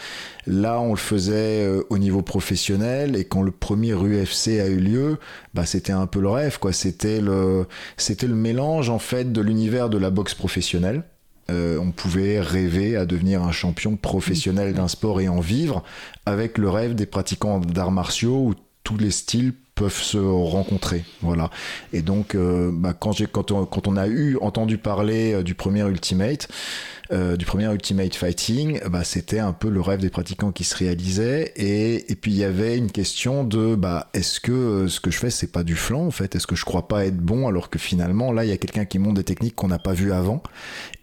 Là, 0.48 0.80
on 0.80 0.92
le 0.92 0.98
faisait 0.98 1.64
euh, 1.66 1.82
au 1.90 1.98
niveau 1.98 2.22
professionnel 2.22 3.16
et 3.16 3.26
quand 3.26 3.42
le 3.42 3.52
premier 3.52 3.94
UFC 3.94 4.60
a 4.60 4.68
eu 4.68 4.78
lieu, 4.78 5.18
bah 5.56 5.66
c'était 5.66 5.92
un 5.92 6.06
peu 6.06 6.20
le 6.20 6.30
rêve 6.30 6.60
quoi. 6.60 6.72
C'était 6.72 7.20
le 7.20 7.66
c'était 7.98 8.28
le 8.28 8.36
mélange 8.36 8.90
en 8.90 9.00
fait 9.00 9.32
de 9.32 9.42
l'univers 9.42 9.90
de 9.90 9.98
la 9.98 10.12
boxe 10.12 10.36
professionnelle. 10.36 11.04
Euh, 11.52 11.78
on 11.80 11.92
pouvait 11.92 12.40
rêver 12.40 12.96
à 12.96 13.06
devenir 13.06 13.44
un 13.44 13.52
champion 13.52 13.96
professionnel 13.96 14.74
d'un 14.74 14.88
sport 14.88 15.22
et 15.22 15.28
en 15.28 15.40
vivre 15.40 15.84
avec 16.26 16.58
le 16.58 16.70
rêve 16.70 16.96
des 16.96 17.06
pratiquants 17.06 17.60
d'arts 17.60 17.92
martiaux 17.92 18.48
où 18.48 18.54
tous 18.84 18.98
les 18.98 19.12
styles 19.12 19.54
peuvent 19.76 20.02
se 20.02 20.18
rencontrer. 20.18 21.04
Voilà. 21.22 21.50
Et 21.92 22.02
donc, 22.02 22.34
euh, 22.34 22.72
bah, 22.74 22.94
quand, 22.94 23.14
quand, 23.32 23.52
on, 23.52 23.66
quand 23.66 23.88
on 23.88 23.98
a 23.98 24.08
eu 24.08 24.38
entendu 24.42 24.78
parler 24.78 25.34
euh, 25.34 25.44
du 25.44 25.54
premier 25.54 25.82
Ultimate, 25.82 26.48
euh, 27.12 27.36
du 27.36 27.46
premier 27.46 27.72
Ultimate 27.72 28.16
Fighting, 28.16 28.80
bah, 28.90 29.04
c'était 29.04 29.40
un 29.40 29.52
peu 29.52 29.70
le 29.70 29.82
rêve 29.82 30.00
des 30.00 30.10
pratiquants 30.10 30.54
qui 30.54 30.64
se 30.64 30.76
réalisait. 30.76 31.52
Et, 31.58 32.10
et 32.12 32.16
puis 32.16 32.32
il 32.32 32.38
y 32.38 32.46
avait 32.46 32.78
une 32.78 32.90
question 32.90 33.44
de, 33.44 33.76
bah, 33.76 34.10
est-ce 34.14 34.40
que 34.40 34.88
ce 34.88 35.02
que 35.02 35.12
je 35.12 35.18
fais, 35.18 35.30
c'est 35.30 35.52
pas 35.52 35.64
du 35.64 35.76
flanc 35.76 36.06
en 36.06 36.12
fait? 36.12 36.36
Est-ce 36.36 36.48
que 36.48 36.56
je 36.56 36.64
crois 36.64 36.88
pas 36.88 37.06
être 37.06 37.18
bon? 37.18 37.48
Alors 37.48 37.70
que 37.70 37.78
finalement, 37.78 38.32
là, 38.32 38.46
il 38.46 38.50
y 38.50 38.54
a 38.54 38.58
quelqu'un 38.58 38.86
qui 38.86 38.98
monte 38.98 39.16
des 39.16 39.26
techniques 39.26 39.56
qu'on 39.56 39.68
n'a 39.68 39.80
pas 39.80 39.94
vues 39.94 40.14
avant 40.14 40.42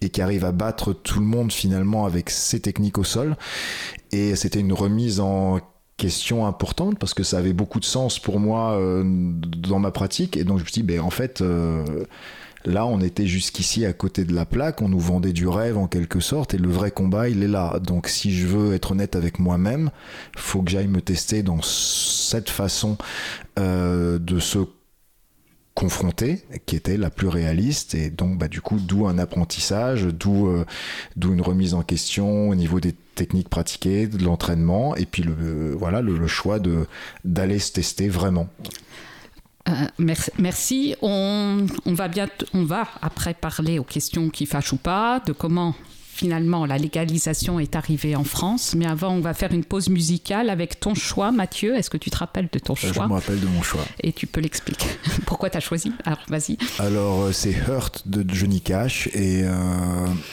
et 0.01 0.09
qui 0.09 0.23
arrive 0.23 0.47
à 0.47 0.53
battre 0.53 0.95
tout 0.95 1.21
le 1.21 1.27
monde 1.27 1.53
finalement 1.53 2.07
avec 2.07 2.31
ses 2.31 2.61
techniques 2.61 2.97
au 2.97 3.05
sol. 3.05 3.37
Et 4.13 4.35
c'était 4.35 4.61
une 4.61 4.73
remise 4.73 5.21
en 5.21 5.61
question 6.03 6.47
importante 6.47 6.99
parce 6.99 7.15
que 7.15 7.23
ça 7.23 7.39
avait 7.39 7.53
beaucoup 7.53 7.79
de 7.79 7.85
sens 7.85 8.19
pour 8.19 8.41
moi 8.41 8.73
euh, 8.73 9.05
dans 9.05 9.79
ma 9.79 9.93
pratique. 9.93 10.37
Et 10.37 10.43
donc 10.43 10.59
je 10.59 10.65
me 10.65 10.69
suis 10.69 10.83
dit 10.83 10.83
ben 10.83 10.99
en 10.99 11.11
fait 11.11 11.43
euh, 11.43 11.85
là 12.65 12.87
on 12.87 13.01
était 13.01 13.27
jusqu'ici 13.27 13.87
à 13.87 13.93
côté 13.93 14.25
de 14.25 14.35
la 14.35 14.45
plaque 14.45 14.83
on 14.83 14.89
nous 14.89 14.99
vendait 14.99 15.33
du 15.33 15.47
rêve 15.47 15.79
en 15.79 15.87
quelque 15.87 16.19
sorte 16.19 16.55
et 16.55 16.59
le 16.59 16.69
vrai 16.69 16.91
combat 16.91 17.29
il 17.29 17.45
est 17.45 17.49
là. 17.49 17.79
Donc 17.79 18.09
si 18.09 18.35
je 18.35 18.49
veux 18.49 18.75
être 18.75 18.91
honnête 18.91 19.15
avec 19.15 19.39
moi-même 19.39 19.91
faut 20.37 20.63
que 20.63 20.73
j'aille 20.73 20.89
me 20.89 21.01
tester 21.01 21.45
dans 21.45 21.63
cette 21.63 22.51
façon 22.51 22.99
euh, 23.61 24.19
de 24.19 24.41
se 24.41 24.59
confronter, 25.75 26.45
qui 26.67 26.77
était 26.77 26.97
la 26.97 27.11
plus 27.11 27.29
réaliste, 27.29 27.95
et 27.95 28.11
donc 28.11 28.39
bah, 28.39 28.49
du 28.49 28.61
coup 28.61 28.79
d'où 28.79 29.07
un 29.07 29.19
apprentissage, 29.19 30.05
d'où 30.05 30.47
euh, 30.47 30.67
d'où 31.17 31.33
une 31.33 31.41
remise 31.41 31.73
en 31.75 31.83
question 31.83 32.51
au 32.51 32.55
niveau 32.55 32.79
des 32.79 32.95
techniques 33.15 33.49
pratiquées, 33.49 34.07
de 34.07 34.23
l'entraînement, 34.23 34.95
et 34.97 35.07
puis 35.07 35.23
le 35.23 35.35
euh, 35.41 35.75
voilà 35.79 36.03
le, 36.03 36.19
le, 36.19 36.27
choix 36.27 36.59
de 36.59 36.87
d'aller 37.25 37.59
se 37.59 37.73
tester 37.73 38.09
vraiment. 38.09 38.49
Euh, 39.69 39.73
merci. 39.99 40.31
merci. 40.39 40.95
On, 41.01 41.67
on, 41.87 41.95
va 41.95 42.09
bien, 42.09 42.29
on 42.53 42.65
va 42.65 42.87
après 43.01 43.33
parler 43.33 43.79
aux 43.79 43.85
questions 43.85 44.29
qui 44.29 44.45
fâchent 44.45 44.73
ou 44.73 44.77
pas, 44.77 45.21
de 45.21 45.33
comment 45.33 45.75
finalement 46.13 46.67
la 46.67 46.77
légalisation 46.77 47.59
est 47.59 47.75
arrivée 47.75 48.15
en 48.15 48.25
France. 48.25 48.75
Mais 48.77 48.87
avant, 48.87 49.11
on 49.15 49.21
va 49.21 49.35
faire 49.35 49.53
une 49.53 49.65
pause 49.65 49.89
musicale 49.89 50.51
avec 50.51 50.79
ton 50.79 50.95
choix, 50.95 51.33
Mathieu. 51.33 51.75
Est-ce 51.75 51.91
que 51.91 51.97
tu 51.97 52.11
te 52.11 52.19
rappelles 52.19 52.49
de 52.53 52.59
ton 52.59 52.75
choix 52.75 52.93
Je 52.93 53.01
me 53.01 53.15
rappelle 53.15 53.41
de 53.41 53.47
mon 53.47 53.63
choix. 53.63 53.85
Et 54.01 54.13
tu 54.13 54.27
peux 54.27 54.41
l'expliquer. 54.41 54.87
Pourquoi 55.27 55.49
tu 55.51 55.57
as 55.57 55.61
choisi 55.61 55.93
Alors, 56.05 56.21
vas-y. 56.29 56.59
Alors, 56.79 57.33
c'est 57.33 57.53
Hurt 57.53 58.07
de 58.07 58.25
Johnny 58.33 58.61
Cash. 58.61 59.09
Et 59.15 59.43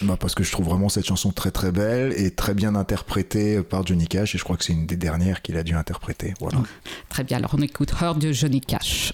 bah, 0.02 0.18
parce 0.20 0.36
que 0.36 0.44
je 0.44 0.52
trouve 0.52 0.66
vraiment 0.66 0.90
cette 0.90 1.08
chanson 1.08 1.32
très 1.32 1.52
très 1.52 1.72
belle 1.72 2.14
et 2.18 2.32
très 2.32 2.54
bien 2.54 2.76
interprétée 2.76 3.62
par 3.64 3.86
Johnny 3.86 4.08
Cash. 4.08 4.36
Et 4.36 4.38
je 4.38 4.44
crois 4.44 4.58
que 4.58 4.66
c'est 4.66 4.74
une 4.74 4.86
des 4.86 4.98
dernières 4.98 5.42
qu'il 5.42 5.58
a 5.58 5.64
dû 5.64 5.76
interpréter. 5.76 6.34
Voilà. 6.40 6.60
Très 7.08 7.24
bien. 7.24 7.38
Alors, 7.38 7.52
on 7.58 7.62
écoute 7.62 7.94
Hurt 8.02 8.20
de 8.20 8.32
Johnny 8.34 8.62
Cash. 8.62 9.14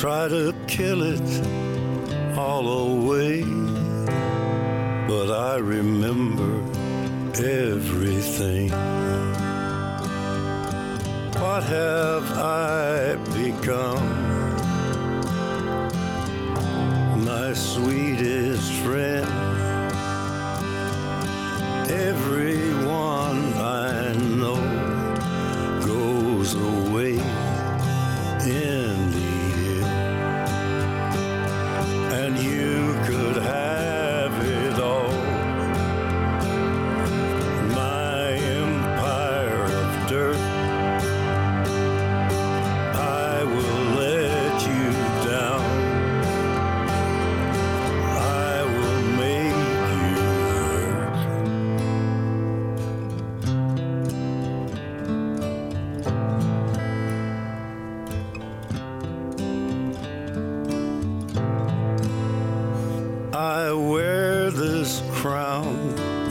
Try 0.00 0.28
to 0.28 0.54
kill 0.66 1.02
it 1.02 1.30
all 2.34 2.66
away, 2.66 3.42
but 5.06 5.30
I 5.30 5.56
remember 5.58 6.62
everything. 7.36 8.70
What 11.38 11.64
have 11.64 12.32
I 12.32 13.16
become? 13.34 14.06
My 17.26 17.52
sweetest 17.52 18.72
friend. 18.80 19.26
Everyone 21.90 22.79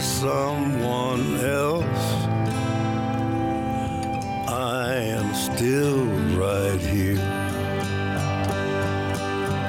Someone 0.00 1.40
else. 1.40 2.04
I 4.48 4.94
am 4.94 5.34
still 5.34 6.06
right 6.38 6.80
here. 6.80 7.18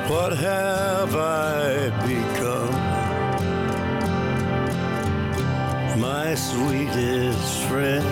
What 0.09 0.37
have 0.37 1.15
I 1.15 1.89
become? 2.07 2.73
My 5.99 6.33
sweetest 6.35 7.63
friend. 7.67 8.10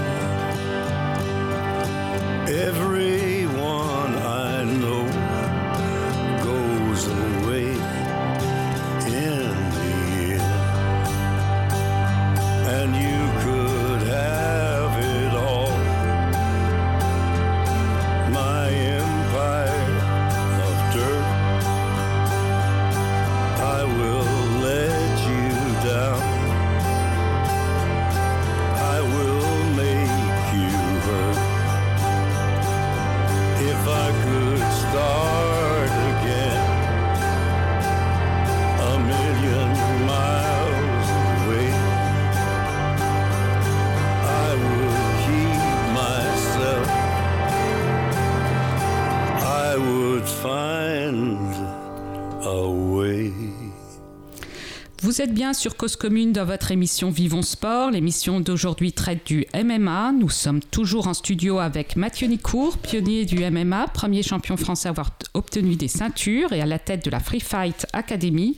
Vous 55.01 55.21
êtes 55.21 55.33
bien 55.33 55.53
sur 55.53 55.77
Cause 55.77 55.95
Commune 55.95 56.33
dans 56.33 56.43
votre 56.43 56.71
émission 56.71 57.09
Vivons 57.09 57.41
Sport. 57.41 57.91
L'émission 57.91 58.41
d'aujourd'hui 58.41 58.91
traite 58.91 59.25
du 59.25 59.45
MMA. 59.55 60.12
Nous 60.12 60.29
sommes 60.29 60.59
toujours 60.59 61.07
en 61.07 61.13
studio 61.13 61.59
avec 61.59 61.95
Mathieu 61.95 62.27
Nicourt, 62.27 62.77
pionnier 62.77 63.23
du 63.23 63.49
MMA, 63.49 63.88
premier 63.93 64.23
champion 64.23 64.57
français 64.57 64.89
à 64.89 64.91
avoir 64.91 65.12
obtenu 65.33 65.77
des 65.77 65.88
ceintures 65.88 66.51
et 66.51 66.59
à 66.59 66.65
la 66.65 66.79
tête 66.79 67.05
de 67.05 67.09
la 67.09 67.21
Free 67.21 67.39
Fight 67.39 67.88
Academy. 67.93 68.57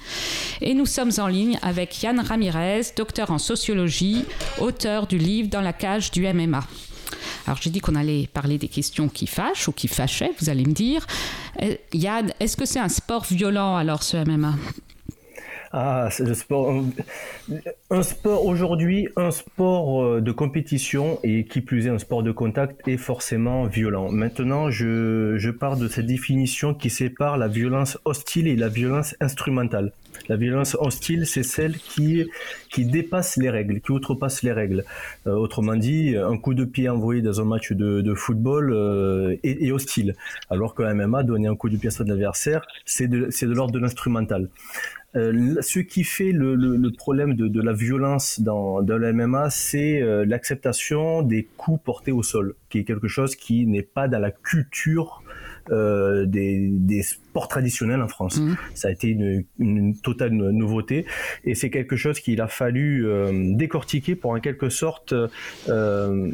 Et 0.62 0.74
nous 0.74 0.88
sommes 0.88 1.12
en 1.20 1.28
ligne 1.28 1.60
avec 1.62 2.02
Yann 2.02 2.20
Ramirez, 2.20 2.88
docteur 2.98 3.30
en 3.30 3.38
sociologie, 3.38 4.26
auteur 4.60 5.06
du 5.06 5.20
livre 5.20 5.48
Dans 5.48 5.62
la 5.62 5.74
cage 5.74 6.10
du 6.10 6.22
MMA. 6.24 6.66
Alors 7.46 7.60
j'ai 7.62 7.70
dit 7.70 7.82
qu'on 7.82 7.96
allait 7.96 8.28
parler 8.34 8.58
des 8.58 8.68
questions 8.68 9.10
qui 9.10 9.28
fâchent 9.28 9.68
ou 9.68 9.74
qui 9.74 9.88
fâchaient, 9.88 10.32
vous 10.40 10.50
allez 10.50 10.66
me 10.66 10.74
dire. 10.74 11.06
Euh, 11.62 11.76
Yann, 11.94 12.34
est-ce 12.40 12.58
que 12.58 12.66
c'est 12.66 12.80
un 12.80 12.90
sport 12.90 13.26
violent 13.26 13.76
alors 13.76 14.02
ce 14.02 14.18
MMA 14.18 14.56
Ah, 15.74 16.10
c'est 16.12 16.26
le 16.28 16.34
sport. 16.34 16.84
Un 17.90 18.04
sport 18.04 18.46
aujourd'hui, 18.46 19.08
un 19.16 19.32
sport 19.32 20.04
euh, 20.04 20.22
de 20.22 20.32
compétition 20.34 21.18
et 21.24 21.46
qui 21.46 21.62
plus 21.62 21.88
est 21.88 21.90
un 21.90 21.98
sport 21.98 22.24
de 22.24 22.32
contact 22.34 22.86
est 22.90 22.98
forcément 22.98 23.66
violent. 23.68 24.12
Maintenant, 24.12 24.70
je, 24.70 25.36
je 25.38 25.50
pars 25.50 25.78
de 25.78 25.88
cette 25.88 26.08
définition 26.08 26.74
qui 26.74 26.90
sépare 26.90 27.38
la 27.38 27.48
violence 27.48 27.98
hostile 28.04 28.48
et 28.48 28.58
la 28.58 28.68
violence 28.68 29.16
instrumentale. 29.22 29.94
La 30.28 30.36
violence 30.36 30.76
hostile, 30.80 31.26
c'est 31.26 31.44
celle 31.44 31.78
qui, 31.78 32.26
qui 32.70 32.86
dépasse 32.86 33.38
les 33.38 33.50
règles, 33.50 33.80
qui 33.80 33.92
outrepasse 33.92 34.44
les 34.44 34.52
règles. 34.52 34.84
Euh, 35.26 35.32
autrement 35.36 35.76
dit, 35.76 36.16
un 36.18 36.38
coup 36.38 36.54
de 36.54 36.66
pied 36.66 36.90
envoyé 36.90 37.22
dans 37.22 37.40
un 37.40 37.46
match 37.46 37.72
de, 37.72 38.02
de 38.02 38.14
football 38.14 38.74
euh, 38.74 39.38
est, 39.44 39.64
est 39.64 39.72
hostile. 39.72 40.16
Alors 40.50 40.76
qu'un 40.76 40.94
MMA, 40.94 41.24
donner 41.24 41.48
un 41.48 41.56
coup 41.56 41.70
de 41.70 41.78
pied 41.78 41.88
à 41.88 41.92
son 41.92 42.10
adversaire, 42.10 42.66
c'est 42.86 43.08
de, 43.08 43.28
c'est 43.30 43.46
de 43.46 43.54
l'ordre 43.54 43.74
de 43.74 43.80
l'instrumental. 43.80 44.50
Euh, 45.16 45.56
ce 45.62 45.80
qui 45.80 46.04
fait 46.04 46.32
le, 46.32 46.56
le, 46.56 46.78
le 46.78 46.92
problème 46.92 47.36
de, 47.36 47.48
de, 47.48 47.62
la 47.62 47.74
violence 47.74 48.40
dans, 48.40 48.82
dans 48.82 48.98
le 48.98 49.12
MMA, 49.12 49.50
c'est 49.50 50.02
euh, 50.02 50.26
l'acceptation 50.26 51.22
des 51.22 51.48
coups 51.58 51.82
portés 51.84 52.12
au 52.12 52.24
sol, 52.24 52.56
qui 52.70 52.80
est 52.80 52.84
quelque 52.84 53.08
chose 53.08 53.36
qui 53.36 53.66
n'est 53.68 53.82
pas 53.82 54.08
dans 54.08 54.20
la 54.20 54.32
culture 54.32 55.22
euh, 55.70 56.26
des, 56.26 56.70
des, 56.72 57.02
sports 57.04 57.48
traditionnels 57.48 58.02
en 58.02 58.08
France. 58.08 58.40
Mmh. 58.40 58.56
Ça 58.74 58.88
a 58.88 58.92
été 58.92 59.10
une, 59.10 59.44
une 59.60 59.98
totale 60.00 60.32
nouveauté 60.32 61.06
et 61.44 61.56
c'est 61.56 61.70
quelque 61.70 61.96
chose 61.96 62.20
qu'il 62.20 62.42
a 62.42 62.48
fallu 62.48 63.06
euh, 63.06 63.32
décortiquer 63.56 64.16
pour 64.16 64.32
en 64.32 64.40
quelque 64.40 64.70
sorte 64.70 65.14
euh, 65.70 66.32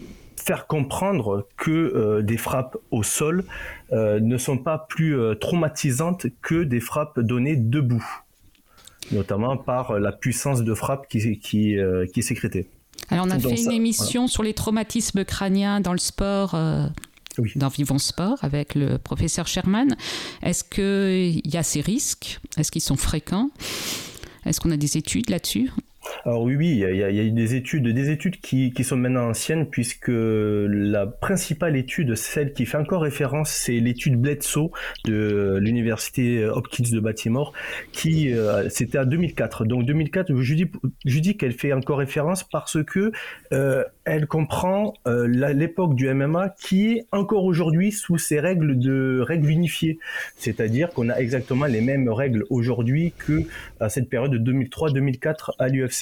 faire 0.48 0.66
comprendre 0.66 1.48
que 1.58 1.72
euh, 1.72 2.22
des 2.22 2.38
frappes 2.38 2.78
au 2.92 3.04
sol 3.04 3.44
euh, 3.92 4.20
ne 4.22 4.38
sont 4.38 4.58
pas 4.58 4.86
plus 4.90 5.18
euh, 5.18 5.36
traumatisantes 5.36 6.28
que 6.42 6.64
des 6.64 6.80
frappes 6.80 7.20
données 7.20 7.58
debout, 7.58 8.06
notamment 9.12 9.58
par 9.58 10.00
la 10.00 10.12
puissance 10.12 10.64
de 10.64 10.74
frappe 10.74 11.08
qui, 11.10 11.40
qui, 11.40 11.76
qui 12.14 12.20
est 12.20 12.22
sécrétée. 12.22 12.68
Alors 13.10 13.26
on 13.26 13.30
a 13.30 13.38
Donc 13.38 13.52
fait 13.52 13.58
ça, 13.58 13.64
une 13.64 13.72
émission 13.72 14.22
voilà. 14.22 14.32
sur 14.32 14.44
les 14.44 14.54
traumatismes 14.54 15.24
crâniens 15.24 15.80
dans 15.82 15.94
le 15.94 16.00
sport. 16.00 16.56
Oui. 17.40 17.52
dans 17.56 17.68
Vivons 17.68 18.00
Sport 18.00 18.40
avec 18.42 18.74
le 18.74 18.98
professeur 18.98 19.46
Sherman. 19.46 19.96
Est-ce 20.42 20.64
qu'il 20.64 21.42
y 21.48 21.56
a 21.58 21.62
ces 21.62 21.82
risques? 21.82 22.40
Est-ce 22.58 22.72
qu'ils 22.72 22.82
sont 22.82 22.96
fréquents? 22.96 23.52
Est-ce 24.44 24.60
qu'on 24.60 24.72
a 24.72 24.78
des 24.78 24.98
études 24.98 25.30
là-dessus? 25.30 25.70
Alors 26.26 26.44
oui, 26.44 26.56
oui, 26.56 26.70
il 26.72 26.96
y, 26.96 27.04
a, 27.04 27.10
eu 27.10 27.32
des 27.32 27.56
études, 27.56 27.88
des 27.88 28.10
études 28.10 28.40
qui, 28.40 28.72
qui, 28.72 28.84
sont 28.84 28.98
maintenant 28.98 29.30
anciennes, 29.30 29.68
puisque 29.70 30.12
la 30.12 31.08
principale 31.08 31.76
étude, 31.76 32.16
celle 32.16 32.54
qui 32.54 32.66
fait 32.66 32.78
encore 32.78 33.02
référence, 33.02 33.50
c'est 33.50 33.80
l'étude 33.80 34.20
Bledsoe 34.20 34.72
de 35.06 35.58
l'université 35.62 36.46
Hopkins 36.46 36.90
de 36.92 37.00
Baltimore, 37.00 37.54
qui 37.92 38.34
euh, 38.34 38.70
c'était 38.70 39.00
en 39.00 39.06
2004. 39.06 39.66
Donc 39.66 39.86
2004, 39.86 40.32
je 40.36 41.20
dis, 41.20 41.38
qu'elle 41.38 41.54
fait 41.54 41.74
encore 41.74 42.00
référence 42.00 42.44
parce 42.44 42.84
que 42.84 43.12
euh, 43.54 43.84
elle 44.06 44.28
comprend 44.28 44.94
euh, 45.08 45.28
l'époque 45.28 45.96
du 45.96 46.12
MMA 46.14 46.50
qui 46.60 46.92
est 46.92 47.06
encore 47.12 47.44
aujourd'hui 47.44 47.92
sous 47.92 48.18
ces 48.18 48.40
règles 48.40 48.78
de 48.78 49.20
règles 49.22 49.50
unifiées, 49.50 50.00
c'est-à-dire 50.38 50.90
qu'on 50.90 51.10
a 51.10 51.16
exactement 51.18 51.66
les 51.66 51.82
mêmes 51.82 52.10
règles 52.10 52.46
aujourd'hui 52.50 53.14
que 53.18 53.44
à 53.80 53.90
cette 53.90 54.10
période 54.10 54.32
de 54.32 54.52
2003-2004 54.52 55.52
à 55.60 55.68
l'UFC 55.68 55.97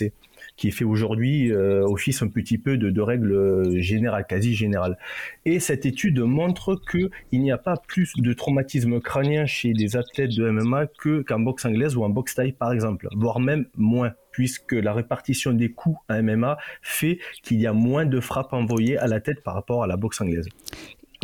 qui 0.57 0.71
fait 0.71 0.85
aujourd'hui 0.85 1.51
euh, 1.51 1.83
office 1.85 2.21
un 2.21 2.27
petit 2.27 2.57
peu 2.57 2.77
de, 2.77 2.89
de 2.89 3.01
règles 3.01 3.79
générales, 3.79 4.25
quasi 4.27 4.55
générales. 4.55 4.97
Et 5.45 5.59
cette 5.59 5.85
étude 5.85 6.19
montre 6.19 6.75
que 6.75 7.09
il 7.31 7.41
n'y 7.41 7.51
a 7.51 7.57
pas 7.57 7.75
plus 7.87 8.13
de 8.15 8.33
traumatisme 8.33 8.99
crânien 8.99 9.45
chez 9.45 9.73
des 9.73 9.95
athlètes 9.95 10.35
de 10.35 10.49
MMA 10.49 10.87
que 10.99 11.21
qu'en 11.21 11.39
boxe 11.39 11.65
anglaise 11.65 11.95
ou 11.95 12.03
en 12.03 12.09
boxe 12.09 12.35
taille 12.35 12.53
par 12.53 12.71
exemple, 12.71 13.07
voire 13.15 13.39
même 13.39 13.65
moins 13.75 14.13
puisque 14.31 14.73
la 14.73 14.91
répartition 14.91 15.53
des 15.53 15.71
coups 15.71 15.97
à 16.09 16.21
MMA 16.21 16.57
fait 16.81 17.19
qu'il 17.41 17.59
y 17.61 17.67
a 17.67 17.73
moins 17.73 18.05
de 18.05 18.19
frappes 18.19 18.51
envoyées 18.51 18.97
à 18.97 19.07
la 19.07 19.21
tête 19.21 19.41
par 19.43 19.53
rapport 19.53 19.83
à 19.83 19.87
la 19.87 19.95
boxe 19.95 20.19
anglaise. 20.19 20.47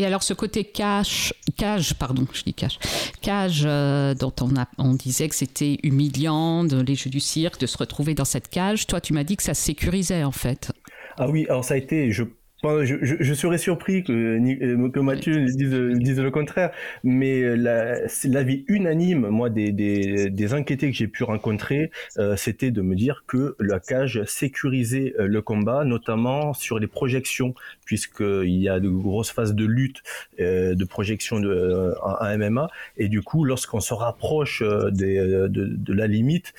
Et 0.02 0.06
alors 0.08 0.24
ce 0.24 0.34
côté 0.34 0.64
cache, 0.64 1.32
cage, 1.58 1.94
pardon, 1.94 2.26
je 2.34 2.42
dis 2.42 2.56
cache, 2.56 2.80
cage 3.22 3.62
euh, 3.66 4.16
dont 4.16 4.34
on, 4.80 4.94
disait 4.96 5.30
que 5.30 5.36
c'était 5.36 5.78
humiliant, 5.84 6.64
les 6.64 6.96
jeux 6.96 7.12
du 7.12 7.20
cirque, 7.20 7.60
de 7.60 7.68
se 7.68 7.78
retrouver 7.78 8.16
dans 8.16 8.26
cette 8.26 8.48
cage, 8.48 8.88
toi 8.88 9.00
tu 9.00 9.14
m'as 9.14 9.24
dit 9.24 9.38
que 9.38 9.44
ça 9.44 9.54
sécurisait 9.54 10.24
en 10.24 10.32
fait. 10.32 10.72
Ah 11.18 11.30
oui, 11.30 11.46
alors 11.50 11.64
ça 11.64 11.76
a 11.76 11.78
été, 11.78 12.12
je 12.12 12.24
je, 12.64 12.98
je, 13.02 13.16
je, 13.20 13.34
serais 13.34 13.58
surpris 13.58 14.04
que, 14.04 14.12
euh, 14.12 14.90
que 14.90 15.00
Mathieu 15.00 15.46
dise, 15.46 15.74
dise, 15.98 16.20
le 16.20 16.30
contraire, 16.30 16.72
mais 17.04 17.56
l'avis 17.56 18.66
la 18.68 18.76
unanime, 18.76 19.28
moi, 19.30 19.50
des, 19.50 19.72
des, 19.72 20.30
des 20.30 20.54
enquêtés 20.54 20.92
que 20.92 20.96
j'ai 20.96 21.08
pu 21.08 21.24
rencontrer, 21.24 21.90
euh, 22.18 22.36
c'était 22.36 22.70
de 22.70 22.82
me 22.82 22.96
dire 22.96 23.24
que 23.26 23.56
la 23.60 23.80
cage 23.80 24.24
sécurisait 24.26 25.16
euh, 25.20 25.26
le 25.26 25.42
combat, 25.42 25.84
notamment 25.86 26.54
sur 26.54 26.78
les 26.78 26.88
projections, 26.88 27.56
puisqu'il 27.86 28.50
y 28.50 28.70
a 28.70 28.80
de 28.80 28.90
grosses 28.90 29.32
phases 29.32 29.56
de 29.56 29.66
lutte, 29.66 30.04
euh, 30.40 30.76
de 30.76 30.86
projection 30.86 31.40
de, 31.40 31.50
euh, 31.50 31.96
en 32.04 32.38
MMA, 32.38 32.70
et 32.98 33.08
du 33.08 33.24
coup, 33.24 33.44
lorsqu'on 33.44 33.80
se 33.80 33.94
rapproche 33.96 34.62
des, 34.92 35.18
de, 35.18 35.48
de, 35.48 35.94
la 35.94 36.06
limite, 36.06 36.54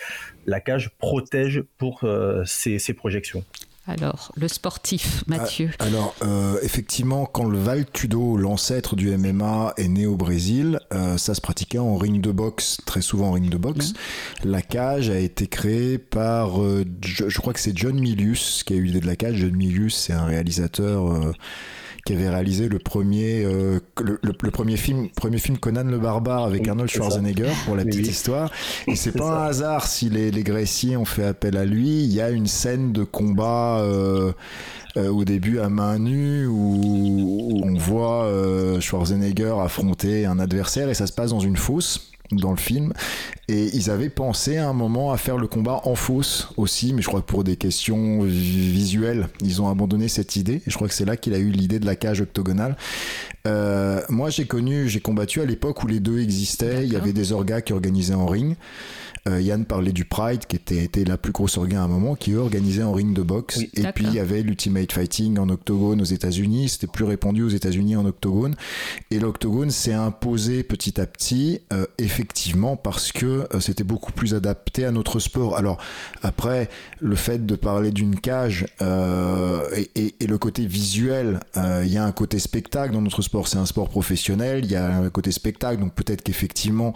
la 0.47 0.61
cage 0.61 0.91
protège 0.99 1.63
pour 1.79 2.05
ces 2.45 2.95
projections. 2.95 3.45
Alors, 3.85 4.31
le 4.37 4.47
sportif, 4.47 5.25
Mathieu. 5.27 5.71
Ah, 5.81 5.87
alors, 5.87 6.15
euh, 6.23 6.57
effectivement, 6.63 7.27
quand 7.27 7.45
le 7.45 7.59
Valtudo, 7.59 8.37
l'ancêtre 8.37 8.95
du 8.95 9.11
MMA, 9.17 9.75
est 9.77 9.89
né 9.89 10.07
au 10.07 10.15
Brésil, 10.15 10.79
euh, 10.93 11.19
ça 11.19 11.35
se 11.35 11.41
pratiquait 11.41 11.79
en 11.79 11.97
ring 11.97 12.21
de 12.21 12.31
boxe, 12.31 12.79
très 12.87 13.03
souvent 13.03 13.31
en 13.31 13.33
ring 13.33 13.51
de 13.51 13.57
boxe. 13.57 13.91
Mmh. 13.91 14.49
La 14.51 14.63
cage 14.63 15.11
a 15.11 15.19
été 15.19 15.49
créée 15.49 15.99
par, 15.99 16.63
euh, 16.63 16.85
je, 17.05 17.29
je, 17.29 17.39
crois 17.39 17.53
que 17.53 17.59
c'est 17.59 17.77
John 17.77 17.99
Milius 17.99 18.63
qui 18.63 18.75
a 18.75 18.77
eu 18.77 18.85
l'idée 18.85 19.01
de 19.01 19.07
la 19.07 19.17
cage. 19.17 19.39
John 19.39 19.57
Milius, 19.57 19.97
c'est 19.97 20.13
un 20.13 20.27
réalisateur 20.27 21.13
euh, 21.13 21.33
qui 22.05 22.15
avait 22.15 22.29
réalisé 22.29 22.69
le 22.69 22.79
premier, 22.79 23.45
euh, 23.45 23.79
le, 24.03 24.19
le, 24.23 24.33
le, 24.41 24.51
premier 24.51 24.77
film, 24.77 25.09
premier 25.11 25.39
film 25.39 25.59
Conan 25.59 25.85
le 25.85 25.99
barbare 25.99 26.45
avec 26.45 26.63
oui, 26.63 26.69
Arnold 26.69 26.91
Schwarzenegger 26.91 27.53
pour 27.65 27.77
la 27.77 27.85
petite 27.85 28.07
oui. 28.07 28.11
histoire. 28.11 28.51
Et 28.89 28.97
c'est 28.97 29.13
pas 29.13 29.29
ça. 29.29 29.39
un 29.39 29.47
hasard 29.47 29.87
si 29.87 30.11
les, 30.11 30.31
les 30.31 30.43
Greciers 30.43 30.97
ont 30.97 31.05
fait 31.05 31.25
appel 31.25 31.57
à 31.57 31.65
lui. 31.65 32.03
Il 32.03 32.13
y 32.13 32.21
a 32.21 32.31
une 32.31 32.47
scène 32.47 32.93
de 32.93 33.05
combat. 33.05 33.79
Euh, 33.81 34.33
euh, 34.99 35.09
au 35.09 35.25
début 35.25 35.59
à 35.59 35.71
main 35.71 35.99
nue 35.99 36.47
où, 36.47 36.53
où 36.83 37.63
on 37.65 37.79
voit 37.79 38.25
euh, 38.25 38.79
Schwarzenegger 38.79 39.55
affronter 39.59 40.27
un 40.27 40.39
adversaire 40.39 40.91
et 40.91 40.95
ça 40.95 41.07
se 41.07 41.15
passe 41.15 41.31
dans 41.31 41.41
une 41.41 41.57
fosse 41.57 42.12
dans 42.41 42.51
le 42.51 42.57
film. 42.57 42.93
Et 43.49 43.71
ils 43.75 43.91
avaient 43.91 44.09
pensé 44.09 44.57
à 44.57 44.69
un 44.69 44.73
moment 44.73 45.13
à 45.13 45.17
faire 45.17 45.39
le 45.39 45.47
combat 45.47 45.81
en 45.85 45.95
fosse 45.95 46.49
aussi, 46.57 46.93
mais 46.93 47.03
je 47.03 47.09
crois 47.09 47.21
que 47.21 47.27
pour 47.27 47.45
des 47.45 47.57
questions 47.57 48.23
visuelles, 48.23 49.29
ils 49.43 49.61
ont 49.61 49.69
abandonné 49.69 50.09
cette 50.09 50.37
idée. 50.37 50.63
Et 50.67 50.71
je 50.71 50.75
crois 50.75 50.89
que 50.89 50.95
c'est 50.95 51.05
là 51.05 51.17
qu'il 51.17 51.35
a 51.35 51.39
eu 51.39 51.51
l'idée 51.51 51.79
de 51.79 51.87
la 51.87 51.97
cage 51.97 52.21
octogonale. 52.21 52.77
Euh, 53.47 54.01
moi, 54.09 54.31
j'ai 54.31 54.47
connu, 54.47 54.89
j'ai 54.89 55.01
combattu 55.01 55.41
à 55.41 55.45
l'époque 55.45 55.83
où 55.83 55.87
les 55.87 56.01
deux 56.01 56.21
existaient. 56.21 56.85
Il 56.85 56.93
y 56.93 56.97
avait 56.97 57.13
des 57.13 57.33
orgas 57.33 57.61
qui 57.61 57.73
organisaient 57.73 58.15
en 58.15 58.27
ring. 58.27 58.57
Euh, 59.29 59.41
Yann 59.41 59.65
parlait 59.65 59.93
du 59.93 60.05
Pride, 60.05 60.47
qui 60.47 60.57
était, 60.57 60.85
était 60.85 61.05
la 61.05 61.17
plus 61.17 61.33
grosse 61.33 61.57
organe 61.57 61.79
à 61.79 61.83
un 61.85 61.89
moment, 61.89 62.15
qui 62.17 62.33
eux 62.33 62.39
organisaient 62.39 62.83
en 62.83 62.93
ring 62.93 63.15
de 63.15 63.23
boxe. 63.23 63.59
Oui, 63.59 63.71
et 63.75 63.85
puis 63.93 64.05
il 64.07 64.15
y 64.15 64.19
avait 64.19 64.43
l'Ultimate 64.43 64.93
Fighting 64.93 65.39
en 65.39 65.49
octogone 65.49 66.01
aux 66.01 66.05
États-Unis. 66.05 66.71
C'était 66.71 66.87
plus 66.87 67.05
répandu 67.05 67.43
aux 67.43 67.49
États-Unis 67.49 67.97
en 67.97 68.05
octogone. 68.05 68.55
Et 69.11 69.21
l'octogone 69.21 69.71
s'est 69.71 69.93
imposé 69.93 70.63
petit 70.65 71.01
à 71.01 71.07
petit, 71.07 71.61
euh, 71.73 71.87
effectivement, 71.99 72.77
parce 72.77 73.13
que 73.13 73.47
euh, 73.55 73.61
c'était 73.61 73.85
beaucoup 73.85 74.13
plus 74.13 74.35
adapté 74.35 74.85
à 74.85 74.91
notre 74.91 75.21
sport. 75.21 75.57
Alors 75.57 75.79
après, 76.23 76.69
le 77.01 77.17
fait 77.17 77.47
de 77.47 77.55
parler 77.55 77.91
d'une 77.91 78.19
cage 78.19 78.67
euh, 78.81 79.69
et, 79.75 79.91
et, 79.95 80.15
et, 80.21 80.27
le 80.27 80.39
côté 80.39 80.67
visuel, 80.67 81.41
euh, 81.57 81.83
il 81.85 81.93
y 81.93 81.99
a 81.99 82.05
un 82.05 82.13
côté 82.13 82.39
spectacle 82.39 82.93
dans 82.93 83.01
notre 83.01 83.23
sport. 83.23 83.49
C'est 83.49 83.59
un 83.59 83.67
sport 83.67 83.89
professionnel. 83.89 84.65
Il 84.65 84.71
y 84.71 84.77
a 84.77 84.97
un 84.97 85.11
côté 85.11 85.33
spectacle, 85.33 85.81
donc 85.81 85.95
peut-être 85.95 86.23
qu'effectivement 86.23 86.95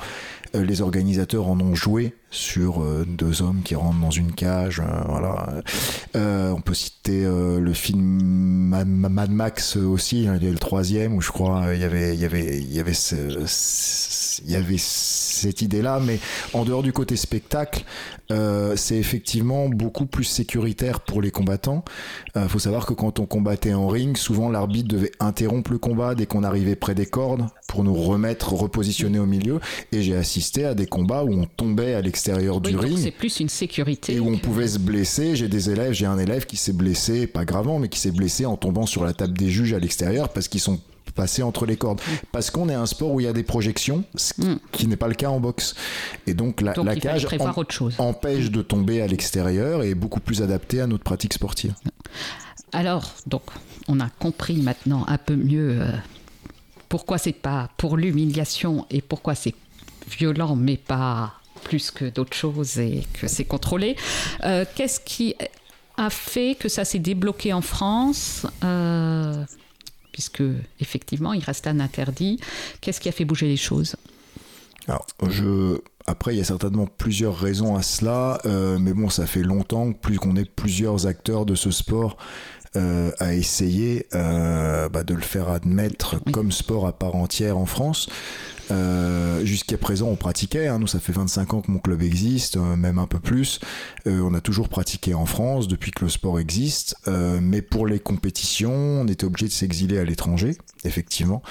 les 0.55 0.81
organisateurs 0.81 1.49
en 1.49 1.61
ont 1.61 1.75
joué 1.75 2.15
sur 2.31 2.83
euh, 2.83 3.05
deux 3.07 3.43
hommes 3.43 3.63
qui 3.63 3.75
rentrent 3.75 4.01
dans 4.01 4.11
une 4.11 4.33
cage. 4.33 4.81
Euh, 4.81 5.03
voilà. 5.09 5.63
Euh, 6.17 6.51
on 6.51 6.61
peut 6.61 6.75
citer 6.75 7.25
le 7.25 7.73
film 7.73 8.19
Mad 8.69 9.31
Max 9.31 9.77
aussi, 9.77 10.27
hein, 10.27 10.39
le 10.43 10.59
troisième 10.59 11.15
où 11.15 11.21
je 11.21 11.31
crois 11.31 11.73
il 11.73 11.81
y 11.81 11.85
avait 11.85 12.17
y 12.17 12.25
avait 12.25 12.61
y 12.61 12.81
avait 12.81 12.93
il 12.93 14.51
y 14.51 14.57
avait 14.57 14.77
cette 14.79 15.63
idée-là, 15.63 16.01
mais 16.01 16.19
en 16.53 16.65
dehors 16.65 16.83
du 16.83 16.93
côté 16.93 17.15
spectacle, 17.17 17.85
c'est 18.29 18.97
effectivement 18.97 19.69
beaucoup 19.69 20.07
plus 20.07 20.25
sécuritaire 20.25 21.01
pour 21.01 21.23
les 21.23 21.31
combattants. 21.31 21.85
Il 22.35 22.49
faut 22.49 22.59
savoir 22.59 22.87
que 22.87 22.95
quand 22.95 23.21
on 23.21 23.27
combattait 23.27 23.75
en 23.75 23.87
ring, 23.87 24.17
souvent 24.17 24.51
l'arbitre 24.51 24.89
devait 24.89 25.13
interrompre 25.21 25.71
le 25.71 25.79
combat 25.79 26.15
dès 26.15 26.27
qu'on 26.27 26.43
arrivait 26.43 26.77
près 26.77 26.95
des 26.95 27.07
cordes 27.07 27.47
pour 27.69 27.85
nous 27.85 27.95
remettre, 27.95 28.53
repositionner 28.53 29.21
au 29.21 29.27
milieu. 29.27 29.61
Et 29.93 30.03
j'ai 30.03 30.17
assisté 30.17 30.65
à 30.65 30.75
des 30.75 30.87
combats 30.87 31.23
où 31.25 31.33
on 31.33 31.47
tombait 31.47 31.95
à 31.95 32.01
l'extérieur 32.01 32.16
oui, 32.27 32.61
du 32.61 32.77
ring. 32.77 32.99
C'est 32.99 33.11
plus 33.11 33.41
une 33.41 33.49
sécurité. 33.49 34.15
Et 34.15 34.21
où 34.21 34.29
on 34.29 34.39
pouvait 34.39 34.69
se 34.69 34.79
blesser. 34.79 35.37
J'ai 35.37 35.49
des 35.49 35.71
élèves, 35.71 35.93
j'ai 35.93 36.07
un 36.07 36.19
élève 36.19 36.47
qui 36.47 36.57
s'est 36.57 36.73
blessé, 36.73 37.27
pas 37.27 37.45
gravement, 37.45 37.79
mais 37.79 37.89
qui 37.89 37.99
s'est 37.99 38.11
blessé 38.11 38.47
en 38.47 38.57
tombant 38.57 38.87
sur 38.87 39.05
la 39.05 39.13
table 39.13 39.37
des 39.37 39.51
juges 39.51 39.73
à 39.73 39.79
l'extérieur 39.79 40.29
parce 40.31 40.49
qu'ils 40.49 40.61
sont 40.61 40.81
passer 41.17 41.43
entre 41.43 41.67
les 41.67 41.77
cordes. 41.77 42.01
Parce 42.31 42.51
qu'on 42.51 42.69
est 42.69 42.75
un 42.75 42.87
sport 42.87 43.11
où 43.11 43.21
il 43.21 43.25
y 43.25 43.29
a 43.29 43.33
des 43.33 43.43
projections, 43.43 44.05
ce 44.15 44.35
qui, 44.35 44.43
mm. 44.43 44.59
qui 44.71 44.87
n'est 44.87 44.97
pas 44.97 45.09
le 45.09 45.15
cas 45.15 45.31
en 45.31 45.41
boxe. 45.41 45.75
Et 46.29 46.35
donc 46.35 46.61
la, 46.61 46.75
donc, 46.75 46.87
la 46.87 46.95
cage 46.95 47.27
en, 47.41 48.05
empêche 48.05 48.53
de 48.53 48.63
tomber 48.63 49.01
à 49.01 49.09
l'extérieur 49.09 49.83
et 49.83 49.91
est 49.91 49.95
beaucoup 49.97 50.21
plus 50.21 50.43
adaptée 50.43 50.81
à 50.81 50.87
notre 50.87 51.03
pratique 51.03 51.35
sportive. 51.35 51.75
Alors, 52.73 53.13
donc, 53.27 53.43
on 53.89 53.99
a 53.99 54.09
compris 54.09 54.61
maintenant 54.61 55.05
un 55.09 55.19
peu 55.19 55.35
mieux 55.35 55.81
euh, 55.81 55.91
pourquoi 56.89 57.19
c'est 57.19 57.33
pas 57.33 57.71
pour 57.77 57.97
l'humiliation 57.97 58.87
et 58.91 59.01
pourquoi 59.01 59.35
c'est 59.35 59.55
violent, 60.09 60.55
mais 60.55 60.77
pas 60.77 61.35
plus 61.67 61.91
que 61.91 62.05
d'autres 62.05 62.37
choses 62.37 62.79
et 62.79 63.03
que 63.19 63.27
c'est 63.27 63.45
contrôlé. 63.45 63.97
Euh, 64.45 64.65
Qu'est-ce 64.75 65.01
qui 65.01 65.35
a 65.97 66.11
fait 66.11 66.57
que 66.59 66.69
ça 66.69 66.85
s'est 66.85 66.99
débloqué 67.01 67.53
en 67.53 67.63
France 67.63 68.47
euh, 68.63 69.45
puisque 70.13 70.43
effectivement 70.81 71.33
il 71.33 71.43
reste 71.43 71.67
un 71.67 71.81
interdit. 71.81 72.39
Qu'est-ce 72.81 73.01
qui 73.01 73.09
a 73.09 73.13
fait 73.13 73.25
bouger 73.25 73.49
les 73.49 73.57
choses? 73.57 73.97
Alors, 74.89 75.07
je 75.29 75.81
Après, 76.07 76.35
il 76.35 76.39
y 76.39 76.41
a 76.41 76.45
certainement 76.45 76.87
plusieurs 76.87 77.37
raisons 77.37 77.75
à 77.75 77.83
cela, 77.83 78.39
euh, 78.47 78.79
mais 78.79 78.95
bon, 78.95 79.09
ça 79.09 79.27
fait 79.27 79.43
longtemps 79.43 79.93
plus 79.93 80.19
qu'on 80.19 80.37
est 80.37 80.49
plusieurs 80.49 81.07
acteurs 81.07 81.45
de 81.45 81.57
ce 81.57 81.73
sport 81.73 82.17
euh, 82.77 83.11
à 83.19 83.35
essayer 83.35 84.07
euh, 84.15 84.89
bah, 84.89 85.03
de 85.03 85.15
le 85.15 85.23
faire 85.23 85.49
admettre 85.49 86.17
comme 86.33 86.53
sport 86.53 86.87
à 86.87 86.93
part 86.93 87.17
entière 87.17 87.57
en 87.59 87.67
France. 87.67 88.09
Euh, 88.71 89.45
Jusqu'à 89.45 89.79
présent, 89.79 90.09
on 90.09 90.17
pratiquait. 90.17 90.67
Hein, 90.67 90.79
nous, 90.79 90.87
ça 90.87 90.99
fait 90.99 91.13
25 91.13 91.55
ans 91.55 91.61
que 91.61 91.71
mon 91.71 91.79
club 91.79 92.03
existe, 92.03 92.57
euh, 92.57 92.77
même 92.77 92.99
un 92.99 93.07
peu 93.07 93.21
plus. 93.21 93.61
Euh, 94.07 94.21
on 94.21 94.35
a 94.35 94.41
toujours 94.41 94.69
pratiqué 94.69 95.15
en 95.15 95.27
France 95.27 95.69
depuis 95.69 95.91
que 95.91 96.05
le 96.05 96.11
sport 96.11 96.41
existe. 96.41 96.97
Euh, 97.07 97.39
mais 97.41 97.63
pour 97.63 97.87
les 97.87 97.99
compétitions, 97.99 98.73
on 98.73 99.07
était 99.07 99.25
obligé 99.25 99.47
de 99.47 99.53
s'exiler 99.53 99.99
à 99.99 100.05
l'étranger, 100.05 100.57
effectivement. 100.85 101.43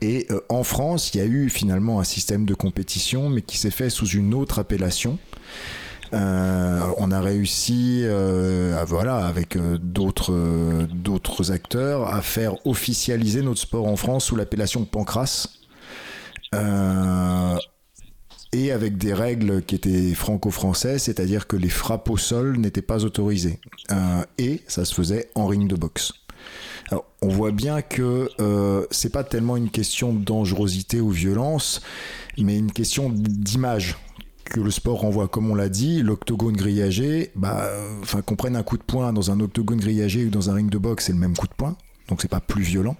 Et 0.00 0.28
en 0.48 0.64
France, 0.64 1.14
il 1.14 1.18
y 1.18 1.20
a 1.20 1.26
eu 1.26 1.50
finalement 1.50 2.00
un 2.00 2.04
système 2.04 2.46
de 2.46 2.54
compétition, 2.54 3.28
mais 3.28 3.42
qui 3.42 3.58
s'est 3.58 3.70
fait 3.70 3.90
sous 3.90 4.08
une 4.08 4.34
autre 4.34 4.58
appellation. 4.58 5.18
Euh, 6.14 6.80
on 6.98 7.10
a 7.10 7.20
réussi, 7.20 8.02
euh, 8.02 8.84
voilà, 8.86 9.26
avec 9.26 9.56
d'autres 9.56 10.86
d'autres 10.92 11.52
acteurs, 11.52 12.12
à 12.14 12.20
faire 12.20 12.54
officialiser 12.66 13.42
notre 13.42 13.60
sport 13.60 13.86
en 13.86 13.96
France 13.96 14.26
sous 14.26 14.36
l'appellation 14.36 14.84
Pancras. 14.84 15.48
Euh, 16.54 17.56
et 18.52 18.70
avec 18.70 18.98
des 18.98 19.14
règles 19.14 19.62
qui 19.62 19.74
étaient 19.74 20.14
franco-françaises, 20.14 21.04
c'est-à-dire 21.04 21.46
que 21.46 21.56
les 21.56 21.70
frappes 21.70 22.10
au 22.10 22.18
sol 22.18 22.58
n'étaient 22.58 22.82
pas 22.82 23.04
autorisées. 23.04 23.60
Euh, 23.90 24.22
et 24.38 24.60
ça 24.68 24.84
se 24.84 24.94
faisait 24.94 25.30
en 25.34 25.46
ring 25.46 25.68
de 25.68 25.74
boxe. 25.74 26.12
Alors, 26.90 27.06
on 27.22 27.28
voit 27.28 27.52
bien 27.52 27.80
que 27.80 28.28
euh, 28.40 28.84
c'est 28.90 29.10
pas 29.10 29.24
tellement 29.24 29.56
une 29.56 29.70
question 29.70 30.12
de 30.12 30.22
dangerosité 30.22 31.00
ou 31.00 31.08
violence, 31.08 31.80
mais 32.36 32.58
une 32.58 32.72
question 32.72 33.08
d'image 33.08 33.96
que 34.44 34.60
le 34.60 34.70
sport 34.70 35.00
renvoie. 35.00 35.28
Comme 35.28 35.50
on 35.50 35.54
l'a 35.54 35.70
dit, 35.70 36.02
l'octogone 36.02 36.56
grillagé, 36.56 37.30
bah, 37.34 37.70
enfin 38.02 38.20
qu'on 38.20 38.36
prenne 38.36 38.56
un 38.56 38.62
coup 38.62 38.76
de 38.76 38.82
poing 38.82 39.14
dans 39.14 39.30
un 39.30 39.40
octogone 39.40 39.80
grillagé 39.80 40.26
ou 40.26 40.28
dans 40.28 40.50
un 40.50 40.54
ring 40.54 40.68
de 40.68 40.78
boxe, 40.78 41.06
c'est 41.06 41.12
le 41.12 41.18
même 41.18 41.34
coup 41.34 41.46
de 41.46 41.54
poing, 41.54 41.76
donc 42.08 42.20
c'est 42.20 42.28
pas 42.28 42.40
plus 42.40 42.62
violent. 42.62 42.96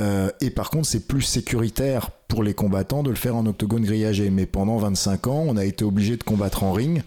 Euh, 0.00 0.30
et 0.40 0.50
par 0.50 0.70
contre, 0.70 0.86
c'est 0.86 1.06
plus 1.06 1.22
sécuritaire 1.22 2.10
pour 2.28 2.42
les 2.42 2.54
combattants 2.54 3.02
de 3.02 3.10
le 3.10 3.16
faire 3.16 3.36
en 3.36 3.46
octogone 3.46 3.84
grillagé. 3.84 4.30
Mais 4.30 4.46
pendant 4.46 4.76
25 4.78 5.26
ans, 5.26 5.44
on 5.46 5.56
a 5.56 5.64
été 5.64 5.84
obligé 5.84 6.16
de 6.16 6.22
combattre 6.22 6.62
en 6.62 6.72
ring, 6.72 7.02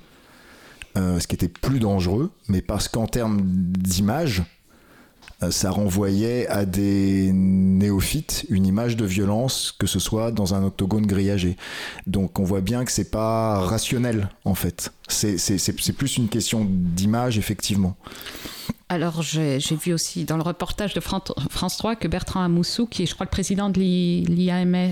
euh, 0.98 1.20
ce 1.20 1.28
qui 1.28 1.36
était 1.36 1.48
plus 1.48 1.80
dangereux, 1.80 2.32
mais 2.48 2.62
parce 2.62 2.88
qu'en 2.88 3.08
termes 3.08 3.42
d'image, 3.44 4.44
euh, 5.44 5.50
ça 5.50 5.72
renvoyait 5.72 6.48
à 6.48 6.66
des 6.66 7.32
néophytes 7.34 8.46
une 8.50 8.66
image 8.66 8.96
de 8.96 9.06
violence, 9.06 9.74
que 9.78 9.88
ce 9.88 10.00
soit 10.00 10.32
dans 10.32 10.54
un 10.54 10.64
octogone 10.64 11.06
grillagé. 11.06 11.56
Donc 12.08 12.40
on 12.40 12.44
voit 12.44 12.62
bien 12.62 12.86
que 12.86 12.92
c'est 12.92 13.10
pas 13.10 13.60
rationnel 13.60 14.30
en 14.46 14.54
fait. 14.54 14.92
C'est 15.08 15.94
plus 15.94 16.18
une 16.18 16.30
question 16.30 16.68
d'image 16.70 17.38
effectivement. 17.38 17.96
Alors, 18.94 19.22
j'ai 19.22 19.58
vu 19.82 19.94
aussi 19.94 20.26
dans 20.26 20.36
le 20.36 20.44
reportage 20.44 20.94
de 20.94 21.00
Fran- 21.00 21.24
France 21.50 21.78
3 21.78 21.96
que 21.96 22.10
Bertrand 22.10 22.42
Amoussou, 22.44 22.88
qui 22.88 23.04
est, 23.04 23.06
je 23.06 23.14
crois, 23.14 23.26
le 23.26 23.30
président 23.30 23.70
de 23.70 23.80
l'IAMA, 23.80 24.90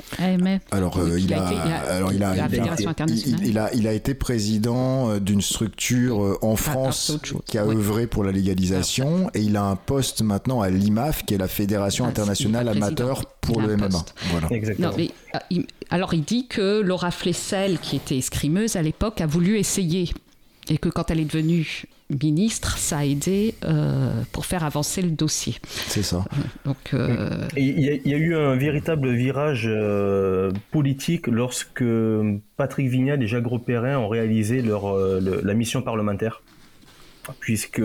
Alors, 0.71 0.97
il, 1.17 1.33
a 1.33 1.37
été- 1.37 1.55
il 1.55 1.71
a- 1.71 1.95
alors 1.95 2.13
il 2.13 2.23
a, 2.23 2.29
la 2.29 2.35
il 2.35 2.39
a- 2.39 2.49
Fédération 2.49 2.85
il- 2.85 2.91
internationale. 2.91 3.45
il 3.45 3.57
a, 3.57 3.73
il 3.73 3.87
a 3.89 3.93
été 3.93 4.13
président 4.13 5.09
euh, 5.09 5.19
d'une 5.19 5.41
structure 5.41 6.23
euh, 6.23 6.37
en 6.41 6.55
France 6.55 7.09
autre 7.09 7.25
chose. 7.25 7.41
qui 7.45 7.57
a 7.57 7.65
Oui. 7.65 7.75
œuvré 7.75 8.07
pour 8.07 8.23
la 8.23 8.31
légalisation 8.31 9.29
et 9.33 9.41
il 9.41 9.57
a 9.57 9.63
un 9.63 9.75
poste 9.75 10.21
maintenant 10.21 10.61
à 10.61 10.69
l'IMAF, 10.69 11.25
qui 11.25 11.33
est 11.33 11.37
la 11.37 11.49
Fédération 11.49 12.05
Ah, 12.05 12.09
internationale 12.09 12.69
amateur 12.69 13.25
pour 13.41 13.59
le 13.59 13.75
MMA. 13.75 14.05
Voilà. 14.31 14.47
Exactement. 14.51 14.91
Non, 14.91 14.93
mais, 14.95 15.11
euh, 15.57 15.61
alors 15.89 16.13
il 16.13 16.23
dit 16.23 16.47
que 16.47 16.79
Laura 16.79 17.11
Flessel, 17.11 17.79
qui 17.79 17.97
était 17.97 18.17
escrimeuse 18.17 18.77
à 18.77 18.81
l'époque, 18.81 19.19
a 19.19 19.25
voulu 19.27 19.57
essayer. 19.57 20.09
Et 20.69 20.77
que 20.77 20.87
quand 20.87 21.11
elle 21.11 21.19
est 21.19 21.25
devenue 21.25 21.83
ministre, 22.09 22.77
ça 22.77 22.99
a 22.99 23.05
aidé 23.05 23.53
euh, 23.63 24.11
pour 24.31 24.45
faire 24.45 24.63
avancer 24.63 25.01
le 25.01 25.11
dossier. 25.11 25.55
C'est 25.65 26.01
ça. 26.03 26.25
Donc, 26.65 26.77
euh, 26.93 27.47
Il 27.55 27.79
y, 27.79 27.89
a- 27.89 27.93
il 27.93 28.07
y 28.07 28.13
a 28.13 28.17
eu 28.17 28.35
un 28.35 28.55
véritable 28.55 29.11
virage 29.13 29.65
euh, 29.67 30.51
politique 30.71 31.27
lorsque 31.27 31.83
Patrick 32.57 32.87
Vignal 32.89 33.21
et 33.21 33.27
Jacques 33.27 33.43
Grosperrin 33.43 33.97
ont 33.99 34.07
réalisé 34.07 34.61
leur, 34.61 34.87
euh, 34.87 35.19
le- 35.21 35.41
la 35.43 35.53
mission 35.53 35.81
parlementaire 35.81 36.41
puisque 37.41 37.81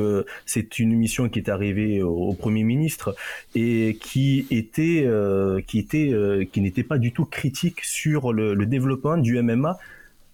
c'est 0.47 0.79
une 0.79 0.95
mission 0.97 1.29
qui 1.29 1.39
est 1.39 1.51
arrivée 1.51 2.03
au, 2.03 2.15
au 2.15 2.33
Premier 2.33 2.65
ministre 2.65 3.15
et 3.55 3.99
qui 4.01 4.47
était, 4.51 5.03
euh, 5.05 5.61
qui, 5.67 5.79
était 5.79 6.11
euh, 6.15 6.45
qui 6.51 6.63
n'était 6.63 6.83
pas 6.83 6.97
du 6.97 7.13
tout 7.13 7.27
critique 7.27 7.85
sur 7.85 8.33
le, 8.33 8.55
le 8.55 8.65
développement 8.65 9.19
du 9.19 9.37
MMA 9.43 9.77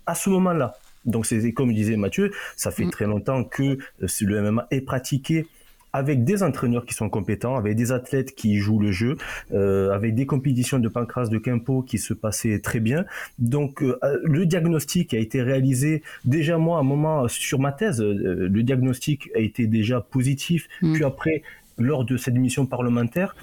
à 0.07 0.14
ce 0.14 0.31
moment-là. 0.31 0.76
Donc 1.04 1.26
c'est 1.26 1.52
comme 1.52 1.72
disait 1.72 1.96
Mathieu, 1.96 2.30
ça 2.56 2.70
fait 2.70 2.84
Mm. 2.84 2.90
très 2.90 3.06
longtemps 3.06 3.44
que 3.44 3.78
euh, 4.02 4.06
le 4.20 4.42
MMA 4.42 4.66
est 4.70 4.82
pratiqué 4.82 5.46
avec 5.92 6.24
des 6.24 6.42
entraîneurs 6.42 6.86
qui 6.86 6.94
sont 6.94 7.08
compétents, 7.08 7.56
avec 7.56 7.76
des 7.76 7.92
athlètes 7.92 8.34
qui 8.34 8.58
jouent 8.58 8.78
le 8.78 8.92
jeu, 8.92 9.16
euh, 9.52 9.90
avec 9.90 10.14
des 10.14 10.26
compétitions 10.26 10.78
de 10.78 10.88
pancras 10.88 11.26
de 11.26 11.38
Quimpo 11.38 11.82
qui 11.82 11.98
se 11.98 12.14
passaient 12.14 12.60
très 12.60 12.80
bien. 12.80 13.04
Donc 13.38 13.82
euh, 13.82 13.98
le 14.24 14.46
diagnostic 14.46 15.14
a 15.14 15.18
été 15.18 15.42
réalisé 15.42 16.02
déjà 16.24 16.58
moi 16.58 16.78
à 16.78 16.80
un 16.80 16.84
moment 16.84 17.26
sur 17.28 17.58
ma 17.58 17.72
thèse, 17.72 18.00
euh, 18.00 18.48
le 18.48 18.62
diagnostic 18.62 19.30
a 19.34 19.40
été 19.40 19.66
déjà 19.66 20.00
positif. 20.00 20.68
Mm. 20.82 20.92
Puis 20.92 21.04
après, 21.04 21.42
lors 21.78 22.04
de 22.04 22.16
cette 22.16 22.34
mission 22.34 22.66
parlementaire, 22.66 23.34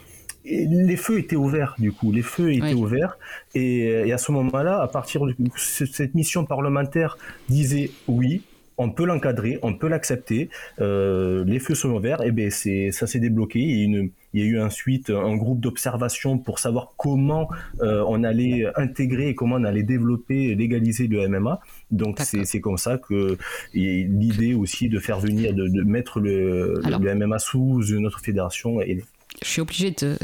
et 0.50 0.66
les 0.66 0.96
feux 0.98 1.20
étaient 1.20 1.36
ouverts 1.36 1.76
du 1.78 1.92
coup, 1.92 2.12
les 2.12 2.22
feux 2.22 2.52
étaient 2.54 2.68
Oui. 2.68 2.74
ouverts 2.74 3.18
et, 3.56 3.80
et 4.08 4.12
à 4.14 4.18
ce 4.18 4.32
moment-là, 4.32 4.82
à 4.82 4.88
partir 4.88 5.26
de 5.26 5.36
cette 5.56 6.16
mission 6.16 6.46
parlementaire 6.46 7.18
disait 7.50 7.90
oui, 8.08 8.42
on 8.80 8.92
peut 8.92 9.06
l'encadrer, 9.06 9.58
on 9.64 9.74
peut 9.74 9.88
l'accepter, 9.88 10.50
euh, 10.82 11.44
les 11.48 11.58
feux 11.58 11.74
sont 11.74 11.90
ouverts, 11.90 12.22
et 12.22 12.32
ben 12.32 12.52
c'est 12.52 12.92
ça 12.92 13.08
s'est 13.08 13.18
débloqué. 13.20 13.58
Il 13.60 13.78
y, 13.78 13.82
a 13.82 13.86
une- 13.86 14.10
il 14.36 14.40
y 14.40 14.44
a 14.44 14.46
eu 14.46 14.60
ensuite 14.62 15.10
un 15.10 15.36
groupe 15.36 15.60
d'observation 15.60 16.38
pour 16.38 16.60
savoir 16.60 16.94
comment 16.96 17.50
euh, 17.82 18.04
on 18.08 18.24
allait 18.24 18.68
intégrer 18.76 19.30
et 19.30 19.36
comment 19.36 19.56
on 19.56 19.64
allait 19.64 19.82
développer, 19.82 20.54
légaliser 20.54 21.08
le 21.08 21.28
MMA. 21.28 21.60
Donc 21.90 22.20
c'est 22.20 22.62
comme 22.62 22.78
ça 22.78 23.00
que 23.00 23.36
et 23.74 24.04
l'idée 24.04 24.54
aussi 24.54 24.90
de 24.90 25.00
faire 25.00 25.20
venir, 25.20 25.56
de, 25.56 25.68
de 25.68 25.82
mettre 25.82 26.20
le, 26.20 26.80
Alors- 26.86 27.00
le 27.00 27.16
MMA 27.16 27.40
sous 27.40 27.82
une 27.88 28.06
autre 28.06 28.20
fédération. 28.20 28.80
Et, 28.82 29.04
je 29.44 29.48
suis 29.50 29.62
obligée 29.62 29.92
de. 29.92 30.18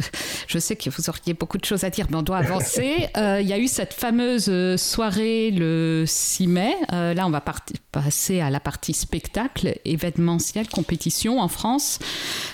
Je 0.48 0.58
sais 0.60 0.76
que 0.76 0.90
vous 0.90 1.10
auriez 1.10 1.34
beaucoup 1.34 1.58
de 1.58 1.66
choses 1.66 1.84
à 1.84 1.90
dire, 1.90 2.08
mais 2.10 2.18
on 2.18 2.22
doit 2.24 2.38
avancer. 2.38 3.08
Euh, 3.18 3.40
Il 3.42 3.48
y 3.48 3.54
a 3.54 3.60
eu 3.60 3.68
cette 3.68 3.94
fameuse 3.94 4.48
euh, 4.50 4.76
soirée 4.78 5.52
le 5.52 6.04
6 6.08 6.48
mai. 6.48 6.74
Euh, 6.92 7.14
là, 7.14 7.28
on 7.28 7.30
va 7.30 7.44
passer 7.92 8.40
à 8.42 8.50
la 8.50 8.60
partie 8.60 8.94
spectacle, 8.94 9.76
événementiel, 9.86 10.68
compétition 10.68 11.40
en 11.40 11.48
France. 11.48 12.00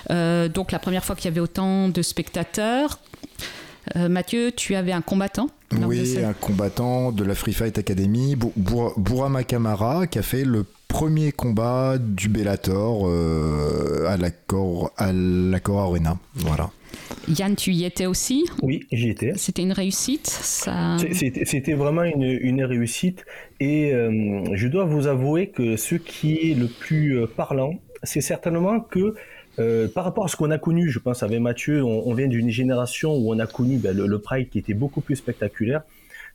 Euh, 0.10 0.50
donc, 0.50 0.72
la 0.72 0.80
première 0.80 1.06
fois 1.06 1.15
qu'il 1.15 1.26
y 1.26 1.28
avait 1.30 1.39
autant 1.39 1.88
de 1.89 2.02
spectateurs. 2.02 3.00
Euh, 3.95 4.10
Mathieu, 4.10 4.52
tu 4.56 4.76
avais 4.76 4.91
un 4.91 5.02
combattant 5.02 5.50
Oui, 5.72 6.17
un 6.24 6.34
combattant 6.34 7.12
de 7.12 7.24
la 7.24 7.34
Free 7.34 7.54
Fight 7.54 7.78
Academy, 7.78 8.36
Bou- 8.36 8.54
Bour- 8.56 8.93
Bourama 8.98 9.43
Kamara, 9.43 10.06
qui 10.08 10.19
a 10.19 10.22
fait 10.22 10.43
le 10.43 10.65
premier 10.89 11.32
combat 11.32 11.97
du 11.97 12.28
Bellator 12.28 13.08
euh, 13.08 14.06
à 14.08 14.17
la 14.17 14.32
Cor 14.32 14.91
à 14.97 15.13
la 15.13 15.60
Cor 15.62 15.80
Arena. 15.80 16.17
Voilà. 16.36 16.71
Yann, 17.30 17.56
tu 17.56 17.71
y 17.71 17.86
étais 17.86 18.08
aussi? 18.08 18.49
Oui, 18.63 18.86
j'y 18.91 19.10
étais. 19.10 19.34
C'était 19.38 19.62
une 19.62 19.71
réussite 19.71 20.28
ça... 20.28 20.97
C'était 21.13 21.73
vraiment 21.73 22.04
une, 22.04 22.23
une 22.23 22.63
réussite 22.63 23.23
et 23.60 23.93
euh, 23.93 24.43
je 24.54 24.67
dois 24.67 24.86
vous 24.86 25.08
avouer 25.08 25.47
que 25.47 25.78
ce 25.78 25.95
qui 25.95 26.52
est 26.52 26.56
le 26.56 26.67
plus 26.67 27.19
euh, 27.19 27.28
parlant, 27.28 27.75
c'est 28.04 28.21
certainement 28.21 28.80
que 28.80 29.15
euh, 29.60 29.88
par 29.88 30.04
rapport 30.06 30.25
à 30.25 30.28
ce 30.28 30.36
qu'on 30.36 30.52
a 30.52 30.58
connu, 30.58 30.89
je 30.89 30.99
pense 30.99 31.21
avec 31.21 31.39
Mathieu, 31.39 31.84
on, 31.84 32.08
on 32.08 32.13
vient 32.15 32.28
d'une 32.28 32.49
génération 32.49 33.15
où 33.15 33.34
on 33.34 33.39
a 33.39 33.45
connu 33.45 33.78
ben, 33.78 33.95
le, 33.95 34.08
le 34.08 34.19
Pride 34.19 34.49
qui 34.49 34.58
était 34.58 34.73
beaucoup 34.73 35.02
plus 35.02 35.17
spectaculaire. 35.17 35.84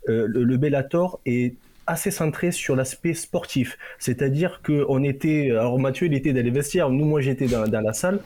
Euh, 0.08 0.26
le, 0.28 0.44
le 0.44 0.56
Bellator 0.56 1.20
est 1.26 1.54
assez 1.86 2.10
centré 2.10 2.50
sur 2.50 2.76
l'aspect 2.76 3.14
sportif, 3.14 3.78
c'est-à-dire 3.98 4.60
que 4.62 4.84
on 4.88 5.02
était, 5.02 5.50
alors 5.50 5.78
Mathieu 5.78 6.06
il 6.06 6.14
était 6.14 6.32
dans 6.32 6.44
les 6.44 6.50
vestiaires, 6.50 6.90
nous 6.90 7.04
moi 7.04 7.20
j'étais 7.20 7.46
dans, 7.46 7.64
la 7.70 7.92
salle 7.92 8.20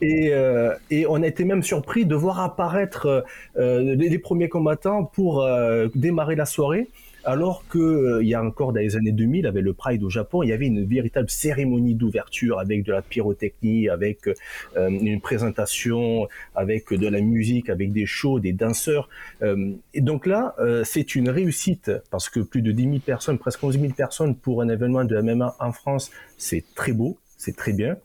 et, 0.00 0.32
euh, 0.32 0.74
et 0.90 1.06
on 1.06 1.22
été 1.22 1.44
même 1.44 1.62
surpris 1.62 2.06
de 2.06 2.14
voir 2.14 2.40
apparaître 2.40 3.24
euh, 3.56 3.94
les, 3.94 4.08
les 4.08 4.18
premiers 4.18 4.48
combattants 4.48 5.04
pour 5.04 5.42
euh, 5.42 5.88
démarrer 5.94 6.36
la 6.36 6.46
soirée. 6.46 6.88
Alors 7.24 7.64
que 7.68 7.78
euh, 7.78 8.22
il 8.22 8.28
y 8.28 8.34
a 8.34 8.42
encore 8.42 8.72
dans 8.72 8.80
les 8.80 8.96
années 8.96 9.12
2000, 9.12 9.46
avec 9.46 9.62
le 9.62 9.72
Pride 9.72 10.02
au 10.02 10.10
Japon, 10.10 10.42
il 10.42 10.50
y 10.50 10.52
avait 10.52 10.66
une 10.66 10.84
véritable 10.84 11.30
cérémonie 11.30 11.94
d'ouverture 11.94 12.58
avec 12.58 12.84
de 12.84 12.92
la 12.92 13.00
pyrotechnie, 13.00 13.88
avec 13.88 14.26
euh, 14.26 14.90
une 14.90 15.20
présentation, 15.20 16.28
avec 16.54 16.92
de 16.92 17.08
la 17.08 17.20
musique, 17.20 17.70
avec 17.70 17.92
des 17.92 18.04
shows, 18.04 18.40
des 18.40 18.52
danseurs. 18.52 19.08
Euh, 19.42 19.72
et 19.94 20.02
donc 20.02 20.26
là, 20.26 20.54
euh, 20.58 20.84
c'est 20.84 21.14
une 21.14 21.30
réussite 21.30 21.90
parce 22.10 22.28
que 22.28 22.40
plus 22.40 22.60
de 22.60 22.72
10 22.72 22.82
000 22.82 22.98
personnes, 22.98 23.38
presque 23.38 23.64
11 23.64 23.80
000 23.80 23.92
personnes 23.94 24.36
pour 24.36 24.60
un 24.60 24.68
événement 24.68 25.04
de 25.04 25.18
MMA 25.18 25.56
en 25.58 25.72
France, 25.72 26.10
c'est 26.36 26.64
très 26.74 26.92
beau, 26.92 27.16
c'est 27.38 27.56
très 27.56 27.72
bien. 27.72 27.96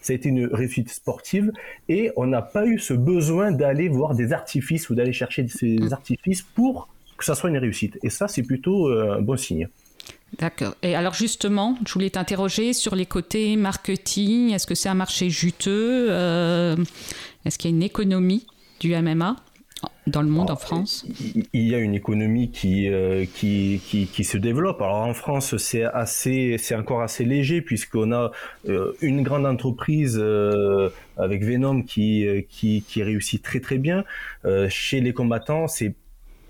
Ça 0.00 0.12
a 0.12 0.16
été 0.16 0.30
une 0.30 0.46
réussite 0.46 0.88
sportive 0.88 1.52
et 1.88 2.10
on 2.16 2.26
n'a 2.26 2.42
pas 2.42 2.66
eu 2.66 2.78
ce 2.78 2.92
besoin 2.94 3.52
d'aller 3.52 3.88
voir 3.88 4.14
des 4.14 4.32
artifices 4.32 4.90
ou 4.90 4.94
d'aller 4.94 5.12
chercher 5.12 5.46
ces 5.46 5.92
artifices 5.92 6.42
pour 6.42 6.88
que 7.22 7.26
ça 7.26 7.34
soit 7.34 7.50
une 7.50 7.58
réussite. 7.58 7.98
Et 8.02 8.10
ça, 8.10 8.26
c'est 8.28 8.42
plutôt 8.42 8.88
euh, 8.88 9.18
un 9.18 9.22
bon 9.22 9.36
signe. 9.36 9.68
D'accord. 10.38 10.74
Et 10.82 10.96
alors 10.96 11.14
justement, 11.14 11.78
je 11.86 11.92
voulais 11.92 12.10
t'interroger 12.10 12.72
sur 12.72 12.96
les 12.96 13.06
côtés 13.06 13.54
marketing. 13.56 14.52
Est-ce 14.52 14.66
que 14.66 14.74
c'est 14.74 14.88
un 14.88 14.94
marché 14.94 15.30
juteux? 15.30 16.08
Euh, 16.10 16.76
Est-ce 17.44 17.58
qu'il 17.58 17.70
y 17.70 17.74
a 17.74 17.76
une 17.76 17.82
économie 17.82 18.46
du 18.80 18.96
MMA 18.96 19.36
dans 20.06 20.22
le 20.22 20.28
monde, 20.28 20.50
en 20.50 20.56
France? 20.56 21.06
Il 21.52 21.68
y 21.68 21.74
a 21.74 21.78
une 21.78 21.94
économie 21.94 22.50
qui, 22.50 22.88
euh, 22.88 23.24
qui, 23.34 23.80
qui, 23.86 24.06
qui, 24.06 24.24
se 24.24 24.36
développe. 24.36 24.80
Alors 24.80 24.96
en 24.96 25.14
France, 25.14 25.56
c'est 25.58 25.84
assez, 25.84 26.56
c'est 26.58 26.74
encore 26.74 27.02
assez 27.02 27.24
léger 27.24 27.60
puisqu'on 27.62 28.12
a 28.12 28.32
euh, 28.68 28.92
une 29.00 29.22
grande 29.22 29.46
entreprise 29.46 30.18
euh, 30.20 30.88
avec 31.16 31.44
Venom 31.44 31.82
qui, 31.82 32.26
qui, 32.48 32.82
qui 32.82 33.02
réussit 33.02 33.42
très 33.42 33.60
très 33.60 33.78
bien. 33.78 34.04
chez 34.68 35.00
les 35.00 35.12
combattants, 35.12 35.68
c'est 35.68 35.94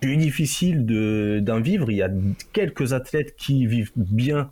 plus 0.02 0.16
difficile 0.16 0.84
de, 0.84 1.40
d'en 1.40 1.60
vivre. 1.60 1.90
Il 1.90 1.96
y 1.96 2.02
a 2.02 2.10
quelques 2.52 2.92
athlètes 2.92 3.36
qui 3.36 3.66
vivent 3.66 3.92
bien 3.96 4.50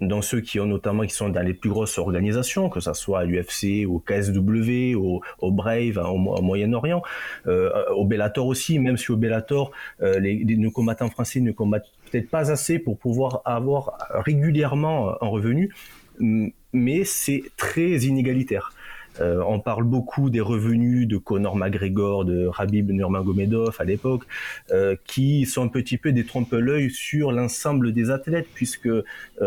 dans 0.00 0.20
ceux 0.20 0.40
qui 0.40 0.58
ont 0.60 0.66
notamment 0.66 1.04
qui 1.04 1.14
sont 1.14 1.28
dans 1.28 1.42
les 1.42 1.54
plus 1.54 1.70
grosses 1.70 1.98
organisations, 1.98 2.68
que 2.68 2.80
ce 2.80 2.92
soit 2.92 3.20
à 3.20 3.24
l'UFC, 3.24 3.86
au 3.86 3.98
KSW, 3.98 4.94
au, 4.94 5.50
Brave, 5.52 5.98
hein, 5.98 6.08
au, 6.08 6.42
Moyen-Orient, 6.42 7.02
euh, 7.46 7.70
au 7.94 8.04
Bellator 8.04 8.46
aussi, 8.46 8.78
même 8.78 8.96
si 8.96 9.10
au 9.12 9.16
Bellator, 9.16 9.70
euh, 10.02 10.18
les, 10.18 10.44
les, 10.44 10.70
combattants 10.70 11.08
français 11.08 11.40
ne 11.40 11.52
combattent 11.52 11.90
peut-être 12.10 12.28
pas 12.28 12.50
assez 12.50 12.78
pour 12.78 12.98
pouvoir 12.98 13.40
avoir 13.44 13.96
régulièrement 14.10 15.22
un 15.22 15.28
revenu, 15.28 15.74
mais 16.18 17.04
c'est 17.04 17.44
très 17.56 17.96
inégalitaire. 18.00 18.72
Euh, 19.20 19.42
on 19.46 19.60
parle 19.60 19.84
beaucoup 19.84 20.30
des 20.30 20.40
revenus 20.40 21.06
de 21.08 21.16
Conor 21.16 21.56
McGregor, 21.56 22.24
de 22.24 22.46
Rabib 22.46 22.90
Nurmagomedov 22.90 23.76
à 23.78 23.84
l'époque, 23.84 24.22
euh, 24.70 24.96
qui 25.06 25.46
sont 25.46 25.64
un 25.64 25.68
petit 25.68 25.98
peu 25.98 26.12
des 26.12 26.24
trompe-l'œil 26.24 26.90
sur 26.90 27.32
l'ensemble 27.32 27.92
des 27.92 28.10
athlètes, 28.10 28.48
puisque 28.54 28.86
euh, 28.86 29.02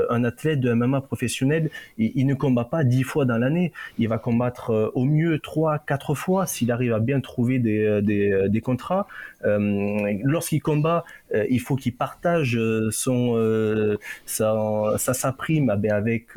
un 0.09 0.23
athlète 0.23 0.59
de 0.59 0.73
MMA 0.73 1.01
professionnel, 1.01 1.69
il, 1.97 2.25
ne 2.25 2.33
combat 2.33 2.65
pas 2.65 2.83
dix 2.83 3.03
fois 3.03 3.25
dans 3.25 3.37
l'année, 3.37 3.71
il 3.97 4.07
va 4.07 4.17
combattre 4.17 4.91
au 4.93 5.05
mieux 5.05 5.39
trois, 5.39 5.79
quatre 5.79 6.13
fois 6.15 6.45
s'il 6.45 6.71
arrive 6.71 6.93
à 6.93 6.99
bien 6.99 7.19
trouver 7.19 7.59
des 7.59 8.61
contrats. 8.63 9.07
Lorsqu'il 9.43 10.61
combat, 10.61 11.05
il 11.49 11.59
faut 11.59 11.75
qu'il 11.75 11.95
partage 11.95 12.59
son 12.91 13.97
sa, 14.25 14.93
sa, 14.97 15.13
sa, 15.13 15.31
prime 15.31 15.73
eh 15.83 15.89
avec 15.89 16.27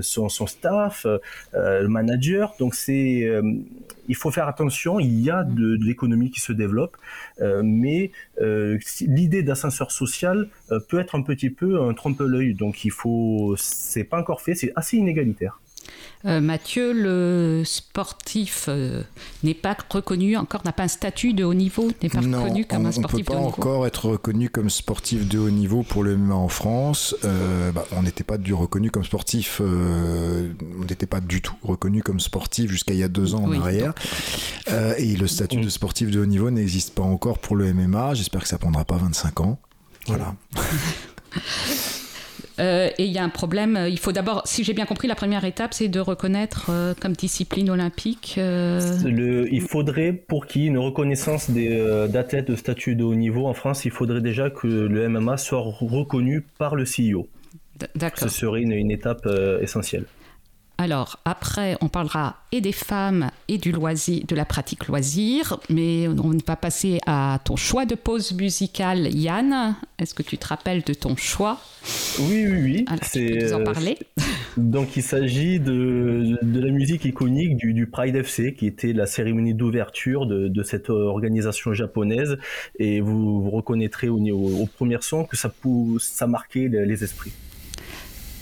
son, 0.00 0.28
son 0.28 0.46
staff, 0.46 1.06
le 1.52 1.88
manager. 1.88 2.54
Donc 2.58 2.74
c'est, 2.74 3.24
euh, 3.24 3.42
il 4.08 4.16
faut 4.16 4.30
faire 4.30 4.48
attention. 4.48 5.00
Il 5.00 5.20
y 5.20 5.30
a 5.30 5.44
de, 5.44 5.78
l'économie 5.80 6.30
qui 6.30 6.40
se 6.40 6.52
développe, 6.52 6.96
euh, 7.40 7.62
mais 7.64 8.10
euh, 8.40 8.78
l'idée 9.00 9.42
d'ascenseur 9.42 9.90
social 9.90 10.48
peut 10.88 10.98
être 10.98 11.14
un 11.14 11.22
petit 11.22 11.50
peu 11.50 11.80
un 11.82 11.94
trompe-l'œil. 11.94 12.54
Donc 12.54 12.84
il 12.84 12.90
faut, 12.90 13.54
c'est 13.58 14.04
pas 14.04 14.18
encore 14.18 14.40
fait, 14.40 14.54
c'est 14.54 14.72
assez 14.76 14.96
inégalitaire. 14.96 15.60
Euh, 16.26 16.40
Mathieu, 16.40 16.92
le 16.94 17.64
sportif 17.66 18.66
euh, 18.68 19.02
n'est 19.42 19.52
pas 19.52 19.76
reconnu 19.90 20.38
encore, 20.38 20.62
n'a 20.64 20.72
pas 20.72 20.84
un 20.84 20.88
statut 20.88 21.34
de 21.34 21.44
haut 21.44 21.52
niveau, 21.52 21.90
n'est 22.02 22.08
pas 22.08 22.20
reconnu 22.20 22.64
comme 22.64 22.86
un 22.86 22.92
sportif 22.92 23.26
de 23.26 23.32
haut 23.32 23.34
niveau. 23.34 23.44
On 23.44 23.46
ne 23.48 23.52
peut 23.52 23.60
pas 23.60 23.68
encore 23.68 23.86
être 23.86 24.08
reconnu 24.08 24.48
comme 24.48 24.70
sportif 24.70 25.28
de 25.28 25.38
haut 25.38 25.50
niveau 25.50 25.82
pour 25.82 26.02
le 26.02 26.16
MMA 26.16 26.34
en 26.34 26.48
France. 26.48 27.14
Euh, 27.24 27.72
bah, 27.72 27.84
on 27.92 28.02
n'était 28.02 28.24
pas 28.24 28.38
du 28.38 28.54
reconnu 28.54 28.90
comme 28.90 29.04
sportif, 29.04 29.60
on 29.60 30.84
n'était 30.88 31.06
pas 31.06 31.20
du 31.20 31.42
tout 31.42 31.56
reconnu 31.62 32.02
comme 32.02 32.20
sportif 32.20 32.70
jusqu'à 32.70 32.94
il 32.94 33.00
y 33.00 33.04
a 33.04 33.08
deux 33.08 33.34
ans 33.34 33.44
en 33.44 33.52
arrière. 33.52 33.92
et 34.96 35.16
le 35.16 35.26
statut 35.26 35.60
de 35.60 35.68
sportif 35.68 36.10
de 36.10 36.20
haut 36.20 36.26
niveau 36.26 36.50
n'existe 36.50 36.94
pas 36.94 37.02
encore 37.02 37.38
pour 37.38 37.56
le 37.56 37.72
MMA. 37.74 38.14
J'espère 38.14 38.42
que 38.42 38.48
ça 38.48 38.56
prendra 38.56 38.86
pas 38.86 38.96
25 38.96 39.40
ans. 39.40 39.58
Voilà. 40.06 40.34
Euh, 42.60 42.88
et 42.98 43.04
il 43.04 43.12
y 43.12 43.18
a 43.18 43.24
un 43.24 43.28
problème. 43.28 43.76
Euh, 43.76 43.88
il 43.88 43.98
faut 43.98 44.12
d'abord, 44.12 44.42
si 44.44 44.64
j'ai 44.64 44.74
bien 44.74 44.86
compris, 44.86 45.08
la 45.08 45.14
première 45.14 45.44
étape, 45.44 45.74
c'est 45.74 45.88
de 45.88 46.00
reconnaître 46.00 46.66
euh, 46.70 46.94
comme 47.00 47.12
discipline 47.12 47.70
olympique. 47.70 48.34
Le, 48.36 49.52
il 49.52 49.62
faudrait, 49.62 50.12
pour 50.12 50.46
qu'il 50.46 50.62
y 50.62 50.64
ait 50.66 50.68
une 50.68 50.78
reconnaissance 50.78 51.50
d'athlètes 51.50 52.48
de 52.48 52.56
statut 52.56 52.94
de 52.94 53.04
haut 53.04 53.14
niveau 53.14 53.46
en 53.46 53.54
France, 53.54 53.84
il 53.84 53.90
faudrait 53.90 54.20
déjà 54.20 54.50
que 54.50 54.66
le 54.66 55.08
MMA 55.08 55.36
soit 55.36 55.60
reconnu 55.60 56.42
par 56.58 56.76
le 56.76 56.84
CIO. 56.84 57.28
D'accord. 57.96 58.28
Ce 58.28 58.28
serait 58.28 58.62
une, 58.62 58.72
une 58.72 58.90
étape 58.90 59.28
essentielle. 59.60 60.04
Alors, 60.76 61.20
après, 61.24 61.76
on 61.80 61.88
parlera 61.88 62.36
et 62.50 62.60
des 62.60 62.72
femmes 62.72 63.30
et 63.46 63.58
du 63.58 63.70
loisir, 63.70 64.24
de 64.26 64.34
la 64.34 64.44
pratique 64.44 64.88
loisir, 64.88 65.60
mais 65.70 66.08
on 66.08 66.32
va 66.44 66.56
passer 66.56 66.98
à 67.06 67.38
ton 67.44 67.54
choix 67.54 67.86
de 67.86 67.94
pause 67.94 68.32
musicale, 68.32 69.14
Yann. 69.14 69.76
Est-ce 70.00 70.14
que 70.14 70.24
tu 70.24 70.36
te 70.36 70.48
rappelles 70.48 70.82
de 70.82 70.92
ton 70.92 71.14
choix? 71.14 71.60
Oui, 72.18 72.46
oui, 72.48 72.60
oui. 72.62 72.84
Alors, 72.88 73.04
tu 73.08 73.24
peux 73.24 73.44
nous 73.44 73.52
en 73.52 73.62
parler 73.62 73.98
Donc, 74.56 74.96
il 74.96 75.02
s'agit 75.02 75.60
de, 75.60 76.38
de, 76.42 76.60
la 76.60 76.70
musique 76.70 77.04
iconique 77.04 77.56
du, 77.56 77.72
du, 77.72 77.86
Pride 77.86 78.16
FC, 78.16 78.54
qui 78.54 78.66
était 78.66 78.92
la 78.92 79.06
cérémonie 79.06 79.54
d'ouverture 79.54 80.26
de, 80.26 80.48
de, 80.48 80.62
cette 80.64 80.90
organisation 80.90 81.72
japonaise. 81.72 82.36
Et 82.80 83.00
vous, 83.00 83.42
vous 83.42 83.50
reconnaîtrez 83.50 84.08
au, 84.08 84.18
au, 84.18 84.62
au, 84.62 84.66
premier 84.66 84.98
son 85.00 85.24
que 85.24 85.36
ça, 85.36 85.52
ça 86.00 86.26
marquait 86.26 86.68
les, 86.68 86.84
les 86.84 87.04
esprits. 87.04 87.32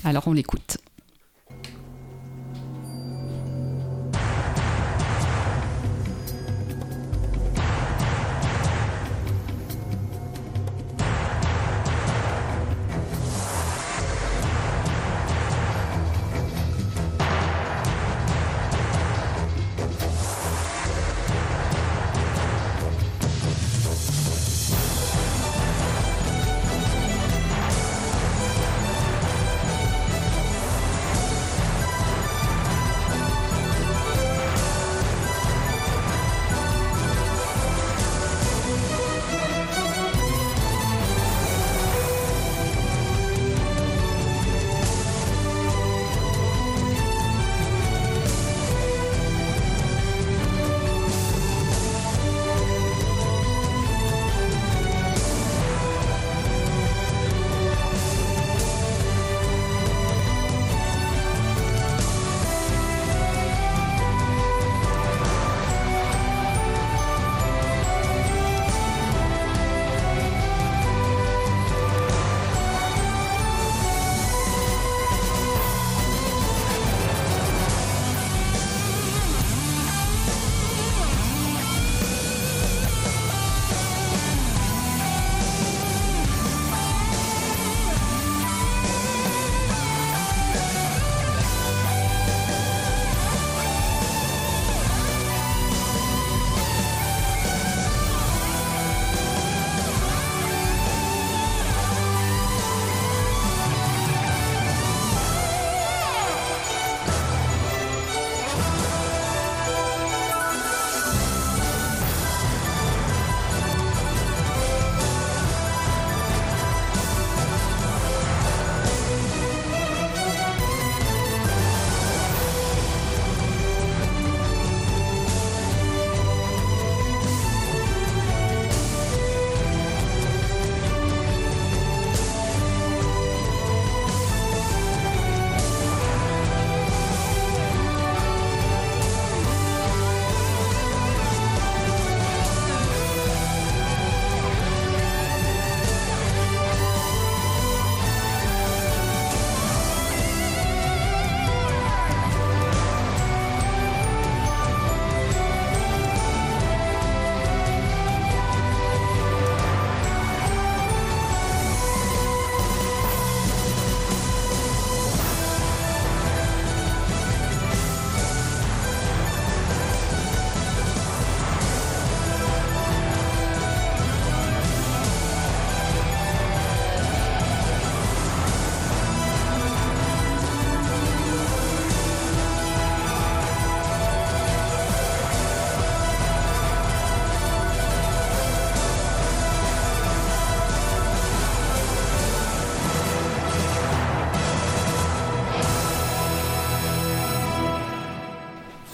Alors, 0.04 0.26
on 0.28 0.32
l'écoute. 0.32 0.78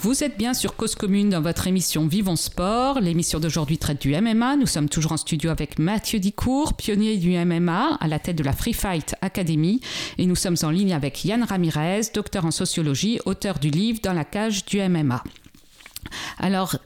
Vous 0.09 0.23
êtes 0.23 0.39
bien 0.39 0.55
sur 0.55 0.75
Cause 0.75 0.95
Commune 0.95 1.29
dans 1.29 1.39
votre 1.39 1.67
émission 1.67 2.07
Vivons 2.07 2.35
Sport. 2.35 2.99
L'émission 2.99 3.39
d'aujourd'hui 3.39 3.77
traite 3.77 4.01
du 4.01 4.19
MMA. 4.19 4.55
Nous 4.55 4.65
sommes 4.65 4.89
toujours 4.89 5.11
en 5.11 5.17
studio 5.17 5.51
avec 5.51 5.77
Mathieu 5.77 6.17
Dicourt, 6.17 6.73
pionnier 6.73 7.17
du 7.17 7.37
MMA 7.37 7.95
à 7.99 8.07
la 8.07 8.17
tête 8.17 8.35
de 8.35 8.41
la 8.41 8.53
Free 8.53 8.73
Fight 8.73 9.13
Academy. 9.21 9.81
Et 10.17 10.25
nous 10.25 10.35
sommes 10.35 10.55
en 10.63 10.71
ligne 10.71 10.93
avec 10.93 11.23
Yann 11.25 11.43
Ramirez, 11.43 12.01
docteur 12.11 12.45
en 12.45 12.49
sociologie, 12.49 13.19
auteur 13.25 13.59
du 13.59 13.69
livre 13.69 13.99
Dans 14.01 14.13
la 14.13 14.25
cage 14.25 14.65
du 14.65 14.81
MMA. 14.81 15.23
Alors, 16.39 16.77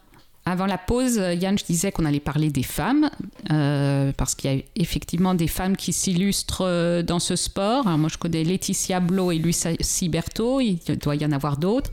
avant 0.46 0.66
la 0.66 0.78
pause, 0.78 1.16
Yann, 1.16 1.58
je 1.58 1.64
disais 1.64 1.91
qu'on 1.91 2.04
allait 2.04 2.20
parler 2.20 2.50
des 2.50 2.64
femmes, 2.64 3.10
euh, 3.52 4.12
parce 4.18 4.36
qu'il 4.36 4.54
y 4.54 4.60
a 4.60 4.62
effectivement 4.76 5.36
des 5.36 5.48
femmes 5.48 5.78
qui 5.78 5.94
s'illustrent 5.94 6.66
euh, 6.66 7.02
dans 7.02 7.20
ce 7.20 7.38
sport. 7.38 7.86
moi, 7.98 8.10
je 8.10 8.18
connais 8.18 8.44
Laetitia 8.44 9.00
Blo 9.00 9.32
et 9.32 9.38
Lucie 9.38 10.10
Berthaud, 10.10 10.60
il 10.60 10.80
doit 11.02 11.16
y 11.16 11.26
en 11.26 11.32
avoir 11.32 11.58
d'autres. 11.58 11.91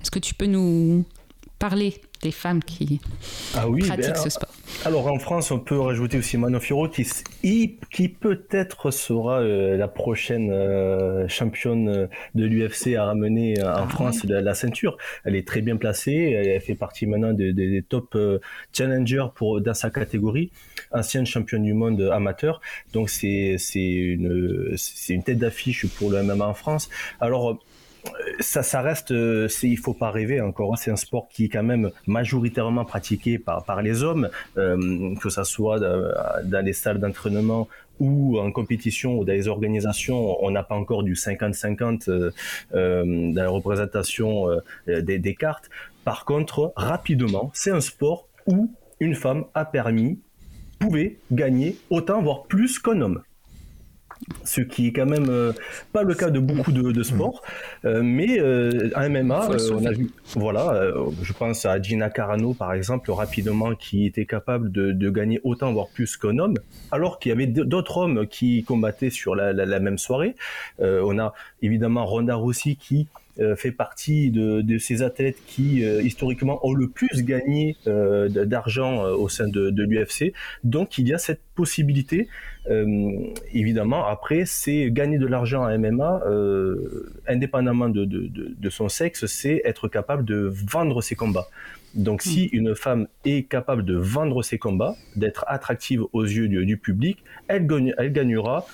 Est-ce 0.00 0.10
que 0.10 0.18
tu 0.18 0.34
peux 0.34 0.46
nous 0.46 1.04
parler 1.60 2.00
des 2.22 2.32
femmes 2.32 2.62
qui 2.62 3.00
ah 3.54 3.68
oui, 3.68 3.86
pratiquent 3.86 4.14
ben, 4.14 4.22
ce 4.22 4.30
sport? 4.30 4.50
Alors 4.84 5.06
en 5.06 5.18
France, 5.20 5.52
on 5.52 5.60
peut 5.60 5.78
rajouter 5.78 6.18
aussi 6.18 6.36
Manon 6.36 6.58
Firo 6.58 6.88
qui, 6.88 7.06
qui 7.92 8.08
peut-être 8.08 8.90
sera 8.90 9.40
euh, 9.40 9.76
la 9.76 9.86
prochaine 9.86 10.50
euh, 10.50 11.28
championne 11.28 12.08
de 12.34 12.44
l'UFC 12.44 12.96
à 12.96 13.04
ramener 13.04 13.60
euh, 13.60 13.72
en 13.72 13.84
ah 13.84 13.88
France 13.88 14.24
la, 14.24 14.54
ceinture. 14.54 14.96
Elle 15.24 15.36
est 15.36 15.46
très 15.46 15.60
bien 15.60 15.76
placée, 15.76 16.32
elle, 16.32 16.60
fait 16.60 16.74
partie 16.74 17.06
maintenant 17.06 17.32
des, 17.32 17.84
top 17.88 18.18
challengers 18.72 19.26
pour, 19.36 19.60
dans 19.60 19.74
sa 19.74 19.90
catégorie, 19.90 20.50
ancienne 20.90 21.26
championne 21.26 21.62
du 21.62 21.74
monde 21.74 22.00
amateur. 22.12 22.60
Donc 22.92 23.08
c'est 23.08 23.56
une, 23.74 24.76
une 25.08 25.22
tête 25.22 25.38
d'affiche 25.38 25.86
pour 25.86 26.10
le 26.10 26.24
MMA 26.24 26.44
en 26.44 26.54
France. 26.54 26.90
Alors 27.20 27.56
ça, 28.40 28.62
ça 28.62 28.80
reste, 28.80 29.12
euh, 29.12 29.48
il 29.62 29.78
faut 29.78 29.94
pas 29.94 30.10
rêver 30.10 30.40
encore. 30.40 30.72
Hein. 30.72 30.76
C'est 30.76 30.90
un 30.90 30.96
sport 30.96 31.28
qui 31.28 31.44
est 31.44 31.48
quand 31.48 31.62
même 31.62 31.90
majoritairement 32.06 32.84
pratiqué 32.84 33.38
par, 33.38 33.64
par 33.64 33.82
les 33.82 34.02
hommes, 34.02 34.28
euh, 34.56 35.14
que 35.16 35.30
ça 35.30 35.44
soit 35.44 35.78
dans 35.80 36.64
les 36.64 36.72
salles 36.72 36.98
d'entraînement 36.98 37.68
ou 38.00 38.38
en 38.38 38.50
compétition 38.50 39.18
ou 39.18 39.24
dans 39.24 39.32
les 39.32 39.48
organisations, 39.48 40.42
on 40.42 40.50
n'a 40.50 40.62
pas 40.62 40.74
encore 40.74 41.04
du 41.04 41.14
50-50 41.14 42.08
euh, 42.08 42.30
dans 42.72 43.42
la 43.42 43.48
représentation 43.48 44.46
des, 44.86 45.18
des 45.18 45.34
cartes. 45.34 45.70
Par 46.04 46.24
contre, 46.24 46.72
rapidement, 46.74 47.50
c'est 47.54 47.70
un 47.70 47.80
sport 47.80 48.28
où 48.46 48.72
une 48.98 49.14
femme 49.14 49.44
a 49.54 49.64
permis, 49.64 50.18
pouvait 50.80 51.18
gagner 51.30 51.76
autant, 51.90 52.22
voire 52.22 52.44
plus 52.44 52.78
qu'un 52.80 53.00
homme 53.00 53.22
ce 54.44 54.60
qui 54.60 54.88
est 54.88 54.92
quand 54.92 55.06
même 55.06 55.28
euh, 55.28 55.52
pas 55.92 56.02
le 56.02 56.14
cas 56.14 56.30
de 56.30 56.38
beaucoup 56.38 56.72
de, 56.72 57.02
sports. 57.02 57.42
Euh, 57.84 58.02
mais 58.02 58.38
euh, 58.38 58.90
MMA, 58.96 59.48
on 59.72 59.84
a 59.84 59.92
vu, 59.92 60.10
voilà, 60.36 60.92
je 61.22 61.32
pense 61.32 61.66
à 61.66 61.80
Gina 61.80 62.10
Carano 62.10 62.54
par 62.54 62.72
exemple, 62.72 63.10
rapidement, 63.10 63.74
qui 63.74 64.06
était 64.06 64.26
capable 64.26 64.70
de, 64.70 65.10
gagner 65.10 65.40
autant, 65.44 65.72
voire 65.72 65.88
plus 65.88 66.16
qu'un 66.16 66.38
homme, 66.38 66.54
alors 66.90 67.18
qu'il 67.18 67.30
y 67.30 67.32
avait 67.32 67.46
d'autres 67.46 67.98
hommes 67.98 68.26
qui 68.26 68.64
combattaient 68.64 69.10
sur 69.10 69.34
la, 69.34 69.80
même 69.80 69.98
soirée. 69.98 70.34
on 70.78 71.18
a 71.18 71.34
évidemment 71.60 72.06
Ronda 72.06 72.34
Rossi 72.34 72.76
qui 72.76 73.08
fait 73.56 73.72
partie 73.72 74.30
de, 74.30 74.78
ces 74.78 75.02
athlètes 75.02 75.38
qui 75.46 75.80
historiquement 75.80 76.64
ont 76.66 76.74
le 76.74 76.88
plus 76.88 77.24
gagné 77.24 77.76
d'argent 77.86 79.04
au 79.04 79.28
sein 79.28 79.48
de, 79.48 79.70
de 79.70 79.82
l'UFC. 79.82 80.32
Donc 80.64 80.98
il 80.98 81.08
y 81.08 81.14
a 81.14 81.18
cette 81.18 81.40
possibilité 81.54 82.28
euh, 82.70 83.26
évidemment, 83.52 84.06
après, 84.06 84.44
c'est 84.46 84.90
gagner 84.90 85.18
de 85.18 85.26
l'argent 85.26 85.64
à 85.64 85.76
MMA, 85.76 86.22
euh, 86.26 87.12
indépendamment 87.26 87.88
de, 87.88 88.04
de, 88.04 88.28
de, 88.28 88.70
son 88.70 88.88
sexe, 88.88 89.26
c'est 89.26 89.62
être 89.64 89.88
capable 89.88 90.24
de 90.24 90.52
vendre 90.68 91.02
ses 91.02 91.16
combats. 91.16 91.48
Donc, 91.94 92.22
si 92.22 92.46
hmm. 92.46 92.56
une 92.56 92.74
femme 92.74 93.08
est 93.24 93.48
capable 93.48 93.84
de 93.84 93.96
vendre 93.96 94.42
ses 94.42 94.58
combats, 94.58 94.94
d'être 95.16 95.44
attractive 95.48 96.04
aux 96.12 96.24
yeux 96.24 96.48
du, 96.48 96.64
du 96.64 96.76
public, 96.76 97.22
elle, 97.48 97.66
gagne, 97.66 97.94
elle 97.98 98.12
gagnera 98.12 98.64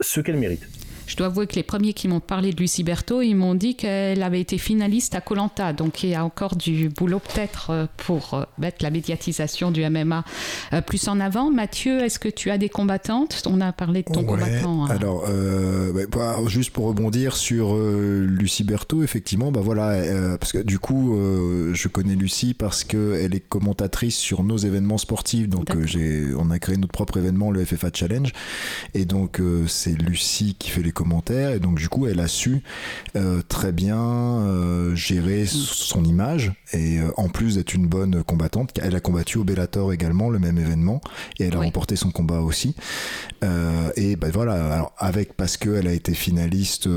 ce 0.00 0.20
qu'elle 0.20 0.36
mérite. 0.36 0.66
Je 1.06 1.16
dois 1.16 1.26
avouer 1.26 1.46
que 1.46 1.54
les 1.54 1.62
premiers 1.62 1.92
qui 1.92 2.08
m'ont 2.08 2.20
parlé 2.20 2.52
de 2.52 2.60
Lucie 2.60 2.84
Berthaud, 2.84 3.22
ils 3.22 3.34
m'ont 3.34 3.54
dit 3.54 3.74
qu'elle 3.74 4.22
avait 4.22 4.40
été 4.40 4.58
finaliste 4.58 5.14
à 5.14 5.20
Colanta. 5.20 5.72
Donc 5.72 6.02
il 6.02 6.10
y 6.10 6.14
a 6.14 6.24
encore 6.24 6.56
du 6.56 6.88
boulot 6.88 7.18
peut-être 7.18 7.70
euh, 7.70 7.86
pour 7.96 8.34
euh, 8.34 8.44
mettre 8.58 8.78
la 8.82 8.90
médiatisation 8.90 9.70
du 9.70 9.88
MMA 9.88 10.24
euh, 10.72 10.80
plus 10.80 11.08
en 11.08 11.20
avant. 11.20 11.50
Mathieu, 11.50 12.00
est-ce 12.00 12.18
que 12.18 12.28
tu 12.28 12.50
as 12.50 12.58
des 12.58 12.68
combattantes? 12.68 13.42
On 13.46 13.60
a 13.60 13.72
parlé 13.72 14.02
de 14.02 14.12
ton 14.12 14.24
combattant. 14.24 14.86
Hein. 14.86 14.88
Alors, 14.90 15.24
bah, 16.12 16.36
juste 16.46 16.70
pour 16.70 16.86
rebondir 16.86 17.36
sur 17.36 17.76
Lucie 17.76 18.64
Berthaud, 18.64 19.02
effectivement, 19.02 19.52
bah 19.52 19.60
voilà, 19.62 20.38
parce 20.38 20.52
que 20.52 20.58
du 20.58 20.78
coup, 20.78 21.16
je 21.72 21.88
connais 21.88 22.14
Lucie 22.14 22.54
parce 22.54 22.84
qu'elle 22.84 23.34
est 23.34 23.48
commentatrice 23.48 24.16
sur 24.16 24.44
nos 24.44 24.56
événements 24.56 24.98
sportifs. 24.98 25.48
Donc 25.48 25.66
on 26.38 26.50
a 26.50 26.58
créé 26.58 26.76
notre 26.76 26.92
propre 26.92 27.18
événement, 27.18 27.50
le 27.50 27.64
FFA 27.64 27.88
Challenge. 27.92 28.32
Et 28.94 29.04
donc 29.04 29.40
c'est 29.66 30.00
Lucie 30.00 30.56
qui 30.58 30.70
fait 30.70 30.82
les 30.82 30.92
commentaires 30.92 31.01
et 31.30 31.58
donc 31.58 31.78
du 31.78 31.88
coup 31.88 32.06
elle 32.06 32.20
a 32.20 32.28
su 32.28 32.62
euh, 33.16 33.42
très 33.48 33.72
bien 33.72 33.98
euh, 33.98 34.94
gérer 34.94 35.46
son 35.46 36.04
image 36.04 36.52
et 36.72 36.98
euh, 36.98 37.10
en 37.16 37.28
plus 37.28 37.56
d'être 37.56 37.74
une 37.74 37.86
bonne 37.86 38.22
combattante 38.22 38.70
elle 38.82 38.94
a 38.94 39.00
combattu 39.00 39.38
au 39.38 39.44
Bellator 39.44 39.92
également 39.92 40.30
le 40.30 40.38
même 40.38 40.58
événement 40.58 41.00
et 41.38 41.44
elle 41.44 41.56
a 41.56 41.60
remporté 41.60 41.96
son 41.96 42.10
combat 42.10 42.40
aussi. 42.40 42.74
Et 43.96 44.16
ben 44.16 44.30
voilà 44.30 44.74
alors 44.74 44.92
avec 44.98 45.36
parce 45.36 45.56
qu'elle 45.56 45.88
a 45.88 45.92
été 45.92 46.14
finaliste 46.14 46.88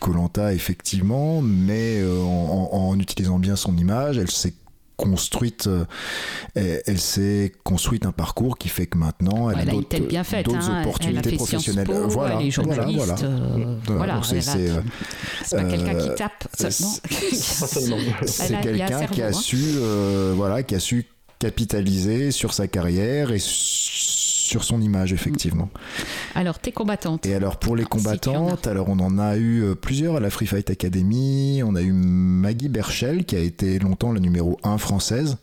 Colanta 0.00 0.52
effectivement 0.52 1.40
mais 1.40 2.02
en, 2.04 2.68
en, 2.72 2.98
utilisant 2.98 3.38
bien 3.38 3.56
son 3.56 3.76
image 3.76 4.18
elle 4.18 4.30
s'est 4.30 4.54
construite, 4.96 5.66
euh, 5.66 5.84
elle, 6.54 7.00
s'est 7.00 7.52
construite 7.64 8.06
un 8.06 8.12
parcours 8.12 8.58
qui 8.58 8.68
fait 8.68 8.86
que 8.86 8.98
maintenant 8.98 9.50
elle, 9.50 9.68
a 9.68 9.72
d'autres 9.72 10.70
hein. 10.70 10.82
opportunités 10.82 11.36
professionnelles. 11.36 11.88
voilà, 11.90 12.40
elle 12.40 12.46
est 12.46 12.50
journaliste. 12.50 13.24
Euh, 13.24 13.76
voilà, 13.86 14.20
c'est 14.22 14.70
pas 15.50 15.64
quelqu'un 15.64 15.94
qui 15.94 16.14
tape 16.14 16.48
seulement. 16.56 16.94
C'est 18.26 18.60
quelqu'un 18.62 19.06
qui 19.06 19.22
a 19.22 19.32
su, 19.32 19.58
euh, 19.76 20.32
voilà, 20.36 20.62
qui 20.62 20.74
a 20.74 20.80
su 20.80 21.06
capitaliser 21.38 22.30
sur 22.30 22.54
sa 22.54 22.68
carrière 22.68 23.32
et 23.32 23.38
sur 24.44 24.62
son 24.62 24.80
image, 24.82 25.12
effectivement. 25.12 25.70
Alors, 26.34 26.58
tes 26.58 26.70
combattantes. 26.70 27.24
Et 27.24 27.34
alors, 27.34 27.56
pour 27.56 27.76
les 27.76 27.84
combattantes, 27.84 28.66
alors 28.66 28.88
on 28.90 28.98
en 28.98 29.18
a 29.18 29.36
eu 29.36 29.62
euh, 29.62 29.74
plusieurs 29.74 30.16
à 30.16 30.20
la 30.20 30.28
Free 30.28 30.46
Fight 30.46 30.68
Academy. 30.68 31.62
On 31.64 31.74
a 31.74 31.80
eu 31.80 31.92
Maggie 31.92 32.68
Berchel, 32.68 33.24
qui 33.24 33.36
a 33.36 33.38
été 33.38 33.78
longtemps 33.78 34.12
la 34.12 34.20
numéro 34.20 34.58
1 34.62 34.76
française. 34.76 35.38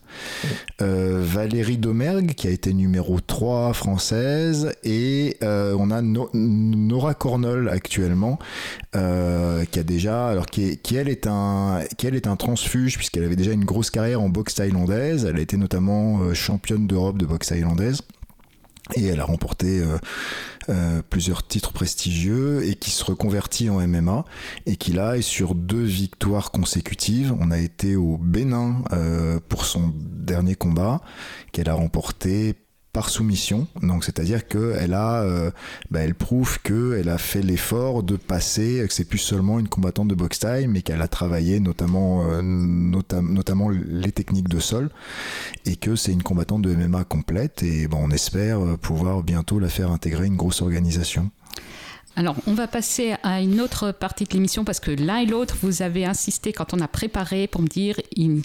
Euh, 0.80 1.20
Valérie 1.24 1.78
Domergue, 1.78 2.34
qui 2.34 2.46
a 2.46 2.50
été 2.50 2.72
numéro 2.72 3.18
3 3.20 3.72
française. 3.72 4.72
Et 4.84 5.36
euh, 5.42 5.76
on 5.78 5.90
a 5.90 6.00
Nora 6.00 7.14
Cornell 7.14 7.68
actuellement, 7.68 8.38
qui 8.92 8.98
a 8.98 9.82
déjà, 9.84 10.28
alors 10.28 10.46
qui, 10.46 10.78
qui, 10.78 10.94
elle 10.94 11.08
est 11.08 11.26
un, 11.26 11.80
qui 11.98 12.06
elle 12.06 12.14
est 12.14 12.28
un 12.28 12.36
transfuge, 12.36 12.98
puisqu'elle 12.98 13.24
avait 13.24 13.36
déjà 13.36 13.52
une 13.52 13.64
grosse 13.64 13.90
carrière 13.90 14.20
en 14.22 14.28
boxe 14.28 14.54
thaïlandaise. 14.54 15.24
Elle 15.24 15.38
a 15.38 15.40
été 15.40 15.56
notamment 15.56 16.32
championne 16.34 16.86
d'Europe 16.86 17.18
de 17.18 17.26
boxe 17.26 17.48
thaïlandaise 17.48 18.02
et 18.96 19.06
elle 19.06 19.20
a 19.20 19.24
remporté 19.24 19.80
euh, 19.80 19.98
euh, 20.68 21.02
plusieurs 21.08 21.46
titres 21.46 21.72
prestigieux 21.72 22.64
et 22.64 22.74
qui 22.74 22.90
se 22.90 23.04
reconvertit 23.04 23.70
en 23.70 23.86
MMA 23.86 24.24
et 24.66 24.76
qui 24.76 24.92
là 24.92 25.16
est 25.16 25.22
sur 25.22 25.54
deux 25.54 25.82
victoires 25.82 26.50
consécutives. 26.50 27.34
On 27.40 27.50
a 27.50 27.58
été 27.58 27.96
au 27.96 28.16
Bénin 28.18 28.82
euh, 28.92 29.40
pour 29.48 29.64
son 29.64 29.92
dernier 29.96 30.54
combat 30.54 31.00
qu'elle 31.52 31.68
a 31.68 31.74
remporté 31.74 32.54
par 32.92 33.08
soumission. 33.08 33.66
Donc 33.82 34.04
c'est-à-dire 34.04 34.46
qu'elle 34.46 34.92
a, 34.92 35.22
euh, 35.22 35.50
bah, 35.90 36.00
elle 36.00 36.14
prouve 36.14 36.60
qu'elle 36.60 37.08
a 37.08 37.18
fait 37.18 37.40
l'effort 37.40 38.02
de 38.02 38.16
passer, 38.16 38.84
que 38.86 38.92
c'est 38.92 39.06
plus 39.06 39.18
seulement 39.18 39.58
une 39.58 39.68
combattante 39.68 40.08
de 40.08 40.14
boxe 40.14 40.40
time, 40.40 40.72
mais 40.72 40.82
qu'elle 40.82 41.00
a 41.00 41.08
travaillé 41.08 41.58
notamment, 41.58 42.30
euh, 42.30 42.42
notamment 42.42 43.70
les 43.70 44.12
techniques 44.12 44.48
de 44.48 44.60
sol, 44.60 44.90
et 45.64 45.76
que 45.76 45.96
c'est 45.96 46.12
une 46.12 46.22
combattante 46.22 46.62
de 46.62 46.74
MMA 46.74 47.04
complète. 47.04 47.62
Et 47.62 47.88
on 47.92 48.10
espère 48.10 48.60
pouvoir 48.78 49.22
bientôt 49.22 49.58
la 49.58 49.68
faire 49.68 49.90
intégrer 49.90 50.26
une 50.26 50.36
grosse 50.36 50.60
organisation. 50.60 51.30
Alors, 52.14 52.36
on 52.46 52.52
va 52.52 52.66
passer 52.66 53.14
à 53.22 53.40
une 53.40 53.60
autre 53.60 53.90
partie 53.90 54.24
de 54.24 54.34
l'émission 54.34 54.64
parce 54.64 54.80
que 54.80 54.90
l'un 54.90 55.18
et 55.18 55.26
l'autre, 55.26 55.56
vous 55.62 55.80
avez 55.80 56.04
insisté 56.04 56.52
quand 56.52 56.74
on 56.74 56.80
a 56.80 56.88
préparé 56.88 57.46
pour 57.46 57.62
me 57.62 57.66
dire 57.66 57.98
il, 58.16 58.42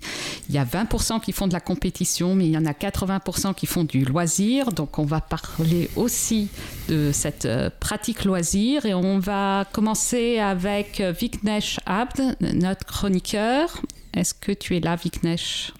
y 0.50 0.58
a 0.58 0.64
20% 0.64 1.20
qui 1.20 1.34
font 1.34 1.48
de 1.48 1.54
la 1.54 1.60
compétition, 1.60 2.34
mais 2.34 2.46
il 2.46 2.52
y 2.52 2.58
en 2.58 2.66
a 2.66 2.72
80% 2.72 3.54
qui 3.56 3.66
font 3.66 3.84
du 3.84 4.06
loisir. 4.06 4.72
Donc, 4.72 5.00
on 5.00 5.06
va 5.06 5.20
parler 5.20 5.90
aussi 5.98 6.48
de 6.88 7.12
cette 7.12 7.46
euh, 7.46 7.70
pratique 7.80 8.24
loisir 8.24 8.86
et 8.86 8.94
on 8.94 9.20
va 9.20 9.66
commencer 9.74 10.40
avec 10.40 11.02
Viknesh 11.02 11.80
Abd, 11.86 12.38
notre 12.40 12.86
chroniqueur. 12.86 13.82
Est-ce 14.14 14.34
que 14.34 14.54
tu 14.54 14.78
es 14.78 14.80
là, 14.80 14.96
Viknesh 14.96 15.74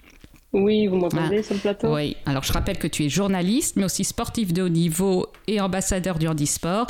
oui, 0.52 0.86
vous 0.86 0.96
m'entendez 0.96 1.38
ah, 1.40 1.42
sur 1.42 1.54
le 1.54 1.60
plateau? 1.60 1.94
Oui, 1.94 2.16
alors 2.24 2.42
je 2.42 2.52
rappelle 2.52 2.78
que 2.78 2.86
tu 2.86 3.04
es 3.04 3.08
journaliste, 3.10 3.76
mais 3.76 3.84
aussi 3.84 4.02
sportif 4.02 4.52
de 4.52 4.62
haut 4.62 4.70
niveau 4.70 5.26
et 5.46 5.60
ambassadeur 5.60 6.18
du 6.18 6.26
handisport, 6.26 6.86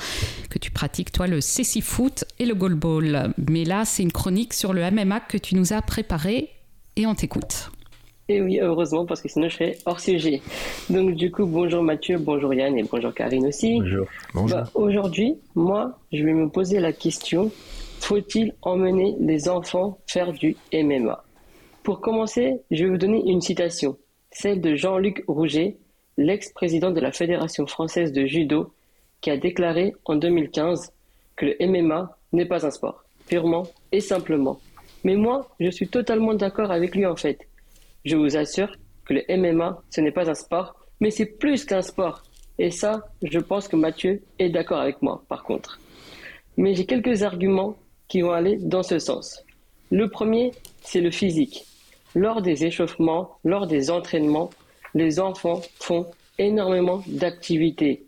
que 0.48 0.58
tu 0.58 0.70
pratiques 0.70 1.10
toi 1.10 1.26
le 1.26 1.40
cécifoot 1.40 2.24
et 2.38 2.46
le 2.46 2.54
goalball. 2.54 3.34
Mais 3.48 3.64
là, 3.64 3.84
c'est 3.84 4.04
une 4.04 4.12
chronique 4.12 4.54
sur 4.54 4.72
le 4.72 4.88
MMA 4.90 5.20
que 5.20 5.38
tu 5.38 5.56
nous 5.56 5.72
as 5.72 5.82
préparé 5.82 6.50
et 6.96 7.06
on 7.06 7.14
t'écoute. 7.14 7.70
Et 8.28 8.42
oui, 8.42 8.60
heureusement, 8.60 9.06
parce 9.06 9.22
que 9.22 9.28
sinon 9.28 9.48
je 9.48 9.54
serais 9.54 9.78
hors 9.86 10.00
sujet. 10.00 10.42
Donc 10.90 11.14
du 11.14 11.30
coup, 11.32 11.46
bonjour 11.46 11.82
Mathieu, 11.82 12.18
bonjour 12.18 12.52
Yann 12.52 12.76
et 12.76 12.84
bonjour 12.84 13.14
Karine 13.14 13.46
aussi. 13.46 13.80
Bonjour. 13.80 14.06
Bonjour. 14.34 14.58
Bah, 14.58 14.70
Aujourd'hui, 14.74 15.34
moi, 15.54 15.98
je 16.12 16.22
vais 16.22 16.34
me 16.34 16.48
poser 16.48 16.78
la 16.78 16.92
question, 16.92 17.50
faut-il 18.00 18.52
emmener 18.62 19.16
les 19.18 19.48
enfants 19.48 19.98
faire 20.06 20.32
du 20.32 20.56
MMA 20.72 21.24
Pour 21.88 22.02
commencer, 22.02 22.60
je 22.70 22.84
vais 22.84 22.90
vous 22.90 22.98
donner 22.98 23.22
une 23.24 23.40
citation, 23.40 23.96
celle 24.30 24.60
de 24.60 24.74
Jean-Luc 24.74 25.24
Rouget, 25.26 25.78
l'ex-président 26.18 26.90
de 26.90 27.00
la 27.00 27.12
Fédération 27.12 27.66
française 27.66 28.12
de 28.12 28.26
judo, 28.26 28.74
qui 29.22 29.30
a 29.30 29.38
déclaré 29.38 29.94
en 30.04 30.16
2015 30.16 30.92
que 31.34 31.46
le 31.46 31.56
MMA 31.66 32.14
n'est 32.34 32.44
pas 32.44 32.66
un 32.66 32.70
sport, 32.70 33.04
purement 33.26 33.66
et 33.90 34.00
simplement. 34.00 34.60
Mais 35.02 35.16
moi, 35.16 35.48
je 35.60 35.70
suis 35.70 35.88
totalement 35.88 36.34
d'accord 36.34 36.72
avec 36.72 36.94
lui 36.94 37.06
en 37.06 37.16
fait. 37.16 37.38
Je 38.04 38.16
vous 38.16 38.36
assure 38.36 38.76
que 39.06 39.14
le 39.14 39.24
MMA, 39.26 39.80
ce 39.88 40.02
n'est 40.02 40.12
pas 40.12 40.28
un 40.28 40.34
sport, 40.34 40.74
mais 41.00 41.10
c'est 41.10 41.38
plus 41.38 41.64
qu'un 41.64 41.80
sport. 41.80 42.22
Et 42.58 42.70
ça, 42.70 43.08
je 43.22 43.38
pense 43.38 43.66
que 43.66 43.76
Mathieu 43.76 44.20
est 44.38 44.50
d'accord 44.50 44.80
avec 44.80 45.00
moi, 45.00 45.24
par 45.30 45.42
contre. 45.42 45.80
Mais 46.58 46.74
j'ai 46.74 46.84
quelques 46.84 47.22
arguments 47.22 47.76
qui 48.08 48.20
vont 48.20 48.32
aller 48.32 48.58
dans 48.58 48.82
ce 48.82 48.98
sens. 48.98 49.42
Le 49.90 50.10
premier, 50.10 50.50
c'est 50.82 51.00
le 51.00 51.10
physique. 51.10 51.64
Lors 52.20 52.42
des 52.42 52.64
échauffements, 52.64 53.38
lors 53.44 53.68
des 53.68 53.92
entraînements, 53.92 54.50
les 54.92 55.20
enfants 55.20 55.62
font 55.78 56.04
énormément 56.36 57.00
d'activités. 57.06 58.06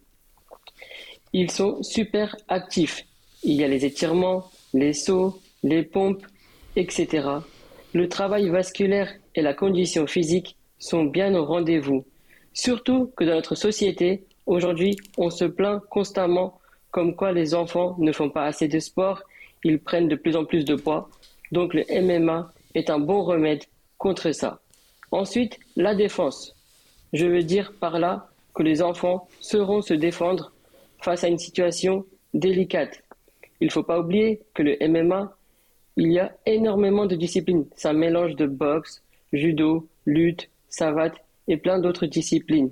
Ils 1.33 1.53
sont 1.53 1.81
super 1.85 2.35
actifs. 2.49 3.07
Il 3.45 3.53
y 3.53 3.63
a 3.63 3.69
les 3.69 3.85
étirements, 3.85 4.51
les 4.75 4.95
sauts, 4.95 5.39
les 5.63 5.85
pompes, 5.85 6.27
etc. 6.75 7.07
Le 7.93 8.09
travail 8.09 8.49
vasculaire 8.49 9.13
et 9.37 9.43
la 9.43 9.55
condition 9.55 10.09
physique 10.09 10.57
sont 10.81 11.05
bien 11.05 11.33
au 11.37 11.45
rendez-vous. 11.45 12.05
Surtout 12.53 13.13
que 13.17 13.23
dans 13.23 13.37
notre 13.37 13.55
société, 13.55 14.25
aujourd'hui, 14.45 14.97
on 15.19 15.31
se 15.31 15.45
plaint 15.45 15.81
constamment 15.89 16.59
comme 16.91 17.15
quoi 17.15 17.31
les 17.31 17.55
enfants 17.55 17.95
ne 18.01 18.11
font 18.11 18.29
pas 18.29 18.47
assez 18.47 18.67
de 18.67 18.81
sport, 18.81 19.23
ils 19.63 19.79
prennent 19.79 20.09
de 20.09 20.17
plus 20.17 20.35
en 20.35 20.45
plus 20.45 20.65
de 20.65 20.75
poids. 20.75 21.09
Donc 21.53 21.75
le 21.75 21.85
MMA 21.89 22.53
est 22.75 22.91
un 22.91 22.99
bon 22.99 23.23
remède 23.23 23.63
contre 24.01 24.33
ça. 24.33 24.61
Ensuite, 25.13 25.61
la 25.77 25.95
défense. 25.95 26.57
Je 27.13 27.27
veux 27.27 27.43
dire 27.43 27.73
par 27.79 27.99
là 27.99 28.29
que 28.55 28.65
les 28.65 28.83
enfants 28.83 29.29
sauront 29.41 29.83
se 29.83 29.95
défendre 29.95 30.53
face 31.01 31.23
à 31.23 31.29
une 31.29 31.39
situation 31.39 32.07
délicate. 32.35 33.03
Il 33.61 33.67
ne 33.67 33.73
faut 33.73 33.83
pas 33.83 34.01
oublier 34.01 34.41
que 34.55 34.63
le 34.63 34.77
MMA, 34.89 35.37
il 35.97 36.13
y 36.13 36.19
a 36.19 36.35
énormément 36.47 37.07
de 37.07 37.15
disciplines. 37.15 37.67
Un 37.85 37.93
mélange 37.93 38.37
de 38.37 38.47
boxe, 38.47 39.03
judo, 39.33 39.87
lutte, 40.07 40.49
savate 40.71 41.17
et 41.47 41.59
plein 41.59 41.79
d'autres 41.79 42.07
disciplines. 42.07 42.71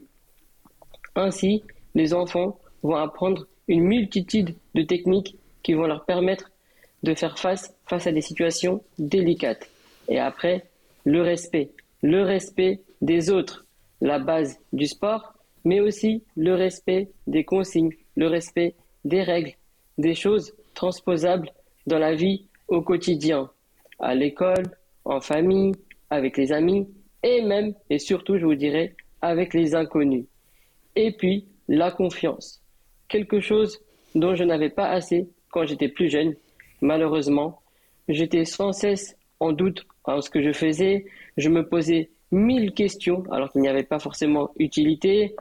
Ainsi, 1.14 1.62
les 1.94 2.14
enfants 2.14 2.58
vont 2.82 2.96
apprendre 2.96 3.46
une 3.66 3.82
multitude 3.82 4.54
de 4.74 4.82
techniques 4.82 5.36
qui 5.62 5.74
vont 5.74 5.86
leur 5.86 6.06
permettre 6.06 6.50
de 7.02 7.14
faire 7.14 7.38
face 7.38 7.74
face 7.86 8.06
à 8.06 8.12
des 8.12 8.22
situations 8.22 8.82
délicates. 8.98 9.68
Et 10.08 10.18
après, 10.18 10.67
le 11.08 11.22
respect. 11.22 11.70
Le 12.02 12.22
respect 12.22 12.82
des 13.00 13.30
autres, 13.30 13.64
la 14.02 14.18
base 14.18 14.60
du 14.74 14.86
sport, 14.86 15.32
mais 15.64 15.80
aussi 15.80 16.22
le 16.36 16.54
respect 16.54 17.08
des 17.26 17.44
consignes, 17.44 17.94
le 18.14 18.26
respect 18.26 18.74
des 19.06 19.22
règles, 19.22 19.54
des 19.96 20.14
choses 20.14 20.52
transposables 20.74 21.50
dans 21.86 21.98
la 21.98 22.14
vie 22.14 22.44
au 22.68 22.82
quotidien, 22.82 23.50
à 23.98 24.14
l'école, 24.14 24.70
en 25.06 25.20
famille, 25.20 25.72
avec 26.10 26.36
les 26.36 26.52
amis, 26.52 26.86
et 27.22 27.40
même, 27.40 27.72
et 27.88 27.98
surtout, 27.98 28.36
je 28.36 28.44
vous 28.44 28.54
dirais, 28.54 28.94
avec 29.22 29.54
les 29.54 29.74
inconnus. 29.74 30.26
Et 30.94 31.12
puis, 31.12 31.46
la 31.68 31.90
confiance. 31.90 32.62
Quelque 33.08 33.40
chose 33.40 33.80
dont 34.14 34.34
je 34.34 34.44
n'avais 34.44 34.70
pas 34.70 34.90
assez 34.90 35.26
quand 35.50 35.64
j'étais 35.64 35.88
plus 35.88 36.10
jeune. 36.10 36.34
Malheureusement, 36.82 37.62
j'étais 38.08 38.44
sans 38.44 38.72
cesse 38.72 39.16
en 39.40 39.52
doute 39.52 39.86
en 40.04 40.20
ce 40.20 40.30
que 40.30 40.42
je 40.42 40.52
faisais. 40.52 41.06
Je 41.36 41.48
me 41.48 41.66
posais 41.66 42.10
mille 42.30 42.72
questions 42.72 43.24
alors 43.30 43.50
qu'il 43.52 43.62
n'y 43.62 43.68
avait 43.68 43.82
pas 43.82 43.98
forcément 43.98 44.50
utilité. 44.58 45.34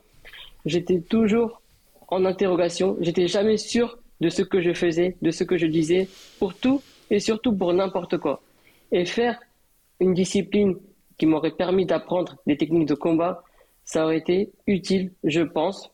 J'étais 0.65 1.01
toujours 1.01 1.61
en 2.07 2.25
interrogation. 2.25 2.97
J'étais 3.01 3.27
jamais 3.27 3.57
sûr 3.57 3.97
de 4.21 4.29
ce 4.29 4.41
que 4.41 4.61
je 4.61 4.73
faisais, 4.73 5.15
de 5.21 5.31
ce 5.31 5.43
que 5.43 5.57
je 5.57 5.67
disais, 5.67 6.07
pour 6.39 6.53
tout 6.53 6.81
et 7.09 7.19
surtout 7.19 7.53
pour 7.53 7.73
n'importe 7.73 8.17
quoi. 8.17 8.41
Et 8.91 9.05
faire 9.05 9.39
une 9.99 10.13
discipline 10.13 10.77
qui 11.17 11.25
m'aurait 11.25 11.51
permis 11.51 11.85
d'apprendre 11.85 12.37
des 12.45 12.57
techniques 12.57 12.87
de 12.87 12.93
combat, 12.93 13.43
ça 13.85 14.05
aurait 14.05 14.17
été 14.17 14.51
utile, 14.67 15.11
je 15.23 15.41
pense. 15.41 15.91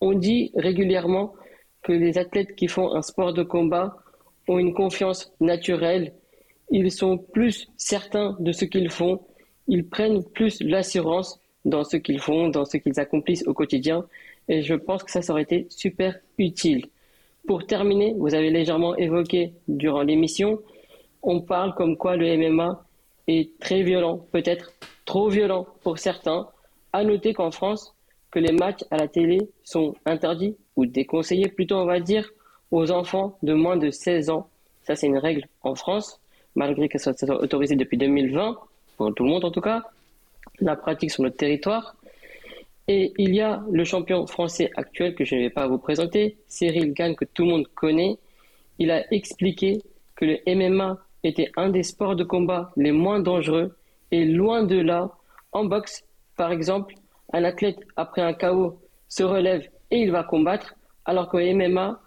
On 0.00 0.12
dit 0.12 0.50
régulièrement 0.56 1.34
que 1.82 1.92
les 1.92 2.18
athlètes 2.18 2.56
qui 2.56 2.68
font 2.68 2.94
un 2.94 3.02
sport 3.02 3.32
de 3.32 3.42
combat 3.42 3.96
ont 4.48 4.58
une 4.58 4.74
confiance 4.74 5.32
naturelle, 5.40 6.12
ils 6.70 6.90
sont 6.90 7.18
plus 7.18 7.68
certains 7.76 8.36
de 8.40 8.52
ce 8.52 8.64
qu'ils 8.64 8.90
font, 8.90 9.20
ils 9.68 9.86
prennent 9.86 10.24
plus 10.24 10.60
l'assurance 10.60 11.40
dans 11.64 11.84
ce 11.84 11.96
qu'ils 11.96 12.20
font, 12.20 12.48
dans 12.48 12.64
ce 12.64 12.76
qu'ils 12.76 13.00
accomplissent 13.00 13.46
au 13.46 13.54
quotidien, 13.54 14.06
et 14.48 14.62
je 14.62 14.74
pense 14.74 15.02
que 15.02 15.10
ça, 15.10 15.20
aurait 15.32 15.42
été 15.42 15.66
super 15.70 16.16
utile. 16.38 16.86
Pour 17.46 17.66
terminer, 17.66 18.14
vous 18.16 18.34
avez 18.34 18.50
légèrement 18.50 18.96
évoqué 18.96 19.52
durant 19.68 20.02
l'émission, 20.02 20.60
on 21.22 21.40
parle 21.40 21.74
comme 21.74 21.96
quoi 21.96 22.16
le 22.16 22.36
MMA 22.36 22.84
est 23.26 23.58
très 23.58 23.82
violent, 23.82 24.24
peut-être 24.30 24.72
trop 25.04 25.28
violent 25.28 25.66
pour 25.82 25.98
certains. 25.98 26.48
À 26.92 27.04
noter 27.04 27.34
qu'en 27.34 27.50
France, 27.50 27.94
que 28.30 28.38
les 28.38 28.52
matchs 28.52 28.84
à 28.90 28.96
la 28.96 29.08
télé 29.08 29.38
sont 29.64 29.94
interdits 30.06 30.56
ou 30.76 30.86
déconseillés, 30.86 31.48
plutôt 31.48 31.76
on 31.76 31.84
va 31.84 32.00
dire, 32.00 32.30
aux 32.70 32.90
enfants 32.90 33.38
de 33.42 33.54
moins 33.54 33.76
de 33.76 33.90
16 33.90 34.30
ans. 34.30 34.48
Ça, 34.84 34.94
c'est 34.94 35.06
une 35.06 35.18
règle 35.18 35.46
en 35.62 35.74
France, 35.74 36.20
malgré 36.56 36.88
qu'elle 36.88 37.00
soit 37.00 37.22
autorisée 37.30 37.76
depuis 37.76 37.96
2020, 37.96 38.56
pour 38.96 39.14
tout 39.14 39.24
le 39.24 39.30
monde 39.30 39.44
en 39.44 39.50
tout 39.50 39.60
cas. 39.60 39.82
La 40.60 40.74
pratique 40.74 41.10
sur 41.10 41.22
notre 41.22 41.36
territoire. 41.36 41.96
Et 42.88 43.12
il 43.18 43.34
y 43.34 43.40
a 43.40 43.62
le 43.70 43.84
champion 43.84 44.26
français 44.26 44.70
actuel 44.76 45.14
que 45.14 45.24
je 45.24 45.34
ne 45.34 45.40
vais 45.42 45.50
pas 45.50 45.66
vous 45.66 45.78
présenter, 45.78 46.36
Cyril 46.48 46.92
Gann, 46.92 47.14
que 47.14 47.24
tout 47.24 47.44
le 47.44 47.50
monde 47.50 47.68
connaît. 47.74 48.16
Il 48.78 48.90
a 48.90 49.12
expliqué 49.12 49.82
que 50.14 50.24
le 50.24 50.38
MMA 50.46 50.98
était 51.24 51.50
un 51.56 51.68
des 51.68 51.82
sports 51.82 52.16
de 52.16 52.24
combat 52.24 52.72
les 52.76 52.92
moins 52.92 53.20
dangereux 53.20 53.76
et 54.12 54.24
loin 54.24 54.62
de 54.62 54.76
là, 54.76 55.10
en 55.52 55.64
boxe, 55.64 56.04
par 56.36 56.52
exemple, 56.52 56.94
un 57.32 57.44
athlète 57.44 57.78
après 57.96 58.22
un 58.22 58.32
chaos 58.32 58.78
se 59.08 59.24
relève 59.24 59.68
et 59.90 59.98
il 59.98 60.12
va 60.12 60.22
combattre, 60.22 60.74
alors 61.04 61.28
qu'au 61.28 61.38
MMA, 61.38 62.00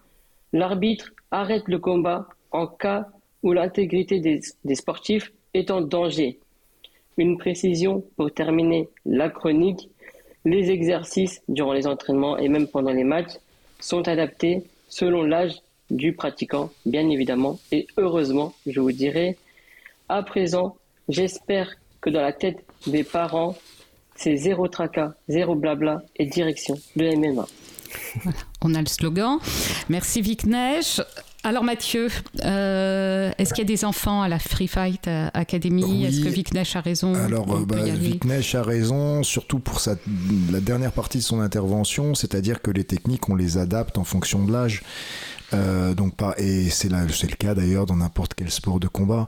l'arbitre 0.54 1.12
arrête 1.32 1.68
le 1.68 1.80
combat 1.80 2.28
en 2.52 2.68
cas 2.68 3.08
où 3.44 3.54
l'intégrité 3.54 4.20
des, 4.20 4.76
sportifs 4.76 5.32
est 5.54 5.72
en 5.72 5.82
danger. 5.82 6.40
Une 7.18 7.38
précision 7.38 8.04
pour 8.16 8.32
terminer 8.32 8.90
la 9.06 9.30
chronique, 9.30 9.90
les 10.46 10.72
exercices 10.72 11.42
durant 11.48 11.74
les 11.74 11.88
entraînements 11.88 12.38
et 12.38 12.48
même 12.48 12.68
pendant 12.68 12.92
les 12.92 13.04
matchs 13.04 13.34
sont 13.80 14.08
adaptés 14.08 14.64
selon 14.88 15.24
l'âge 15.24 15.62
du 15.90 16.14
pratiquant, 16.14 16.70
bien 16.86 17.10
évidemment, 17.10 17.60
et 17.72 17.88
heureusement, 17.98 18.54
je 18.68 18.80
vous 18.80 18.92
dirais. 18.92 19.38
À 20.08 20.22
présent, 20.24 20.76
j'espère 21.08 21.76
que 22.02 22.10
dans 22.10 22.22
la 22.22 22.34
tête 22.34 22.64
des 22.88 23.04
parents, 23.04 23.56
c'est 24.16 24.36
zéro 24.36 24.68
tracas, 24.68 25.14
zéro 25.28 25.56
blabla 25.56 26.04
et 26.16 26.26
direction 26.26 26.78
de 26.96 27.16
MMA. 27.16 27.48
On 28.62 28.76
a 28.76 28.82
le 28.82 28.88
slogan. 28.88 29.40
Merci 29.90 30.22
Vic. 30.22 30.46
Alors 31.44 31.64
Mathieu, 31.64 32.10
euh, 32.44 33.32
est-ce 33.38 33.54
qu'il 33.54 33.64
y 33.64 33.68
a 33.68 33.74
des 33.74 33.86
enfants 33.86 34.22
à 34.22 34.28
la 34.28 34.40
Free 34.40 34.68
Fight 34.68 35.08
Academy 35.34 35.86
Oui. 35.86 36.06
Est-ce 36.06 36.22
que 36.22 36.28
Vic 36.28 36.54
Neige 36.54 36.76
a 36.76 36.82
raison? 36.82 37.14
Alors, 37.16 37.50
euh, 37.56 37.66
bah, 37.66 37.78
Neige 38.26 38.56
a 38.56 38.64
raison, 38.64 39.24
surtout 39.24 39.60
pour 39.60 39.80
sa, 39.80 39.96
la 40.52 40.60
dernière 40.60 40.92
partie 40.92 41.20
de 41.20 41.24
son 41.24 41.40
intervention, 41.40 42.14
c'est-à-dire 42.14 42.62
que 42.62 42.72
les 42.72 42.84
techniques, 42.84 43.30
on 43.30 43.36
les 43.36 43.58
adapte 43.58 43.98
en 43.98 44.04
fonction 44.04 44.44
de 44.44 44.52
l'âge. 44.52 44.84
Euh, 45.54 45.96
donc 45.96 46.16
pas, 46.16 46.36
et 46.38 46.70
c'est 46.70 46.90
là, 46.90 47.06
c'est 47.12 47.30
le 47.30 47.36
cas 47.36 47.56
d'ailleurs 47.56 47.86
dans 47.86 47.96
n'importe 47.96 48.34
quel 48.36 48.52
sport 48.52 48.80
de 48.80 48.88
combat. 48.88 49.28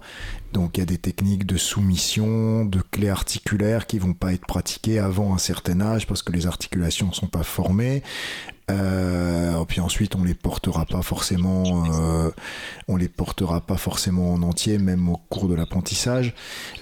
Donc 0.53 0.77
il 0.77 0.81
y 0.81 0.83
a 0.83 0.85
des 0.85 0.97
techniques 0.97 1.45
de 1.45 1.57
soumission, 1.57 2.65
de 2.65 2.79
clés 2.91 3.09
articulaires 3.09 3.87
qui 3.87 3.97
vont 3.97 4.13
pas 4.13 4.33
être 4.33 4.45
pratiquées 4.45 4.99
avant 4.99 5.33
un 5.33 5.39
certain 5.39 5.81
âge 5.81 6.05
parce 6.05 6.21
que 6.21 6.31
les 6.31 6.45
articulations 6.45 7.11
sont 7.11 7.27
pas 7.27 7.43
formées. 7.43 8.03
Euh, 8.71 9.63
puis 9.65 9.79
ensuite, 9.79 10.15
on 10.15 10.23
les 10.23 10.33
portera 10.33 10.85
pas 10.85 11.01
forcément, 11.01 11.85
euh, 11.93 12.29
on 12.87 12.95
les 12.95 13.07
portera 13.07 13.61
pas 13.61 13.77
forcément 13.77 14.33
en 14.33 14.41
entier, 14.41 14.77
même 14.77 15.09
au 15.09 15.17
cours 15.29 15.47
de 15.47 15.55
l'apprentissage. 15.55 16.33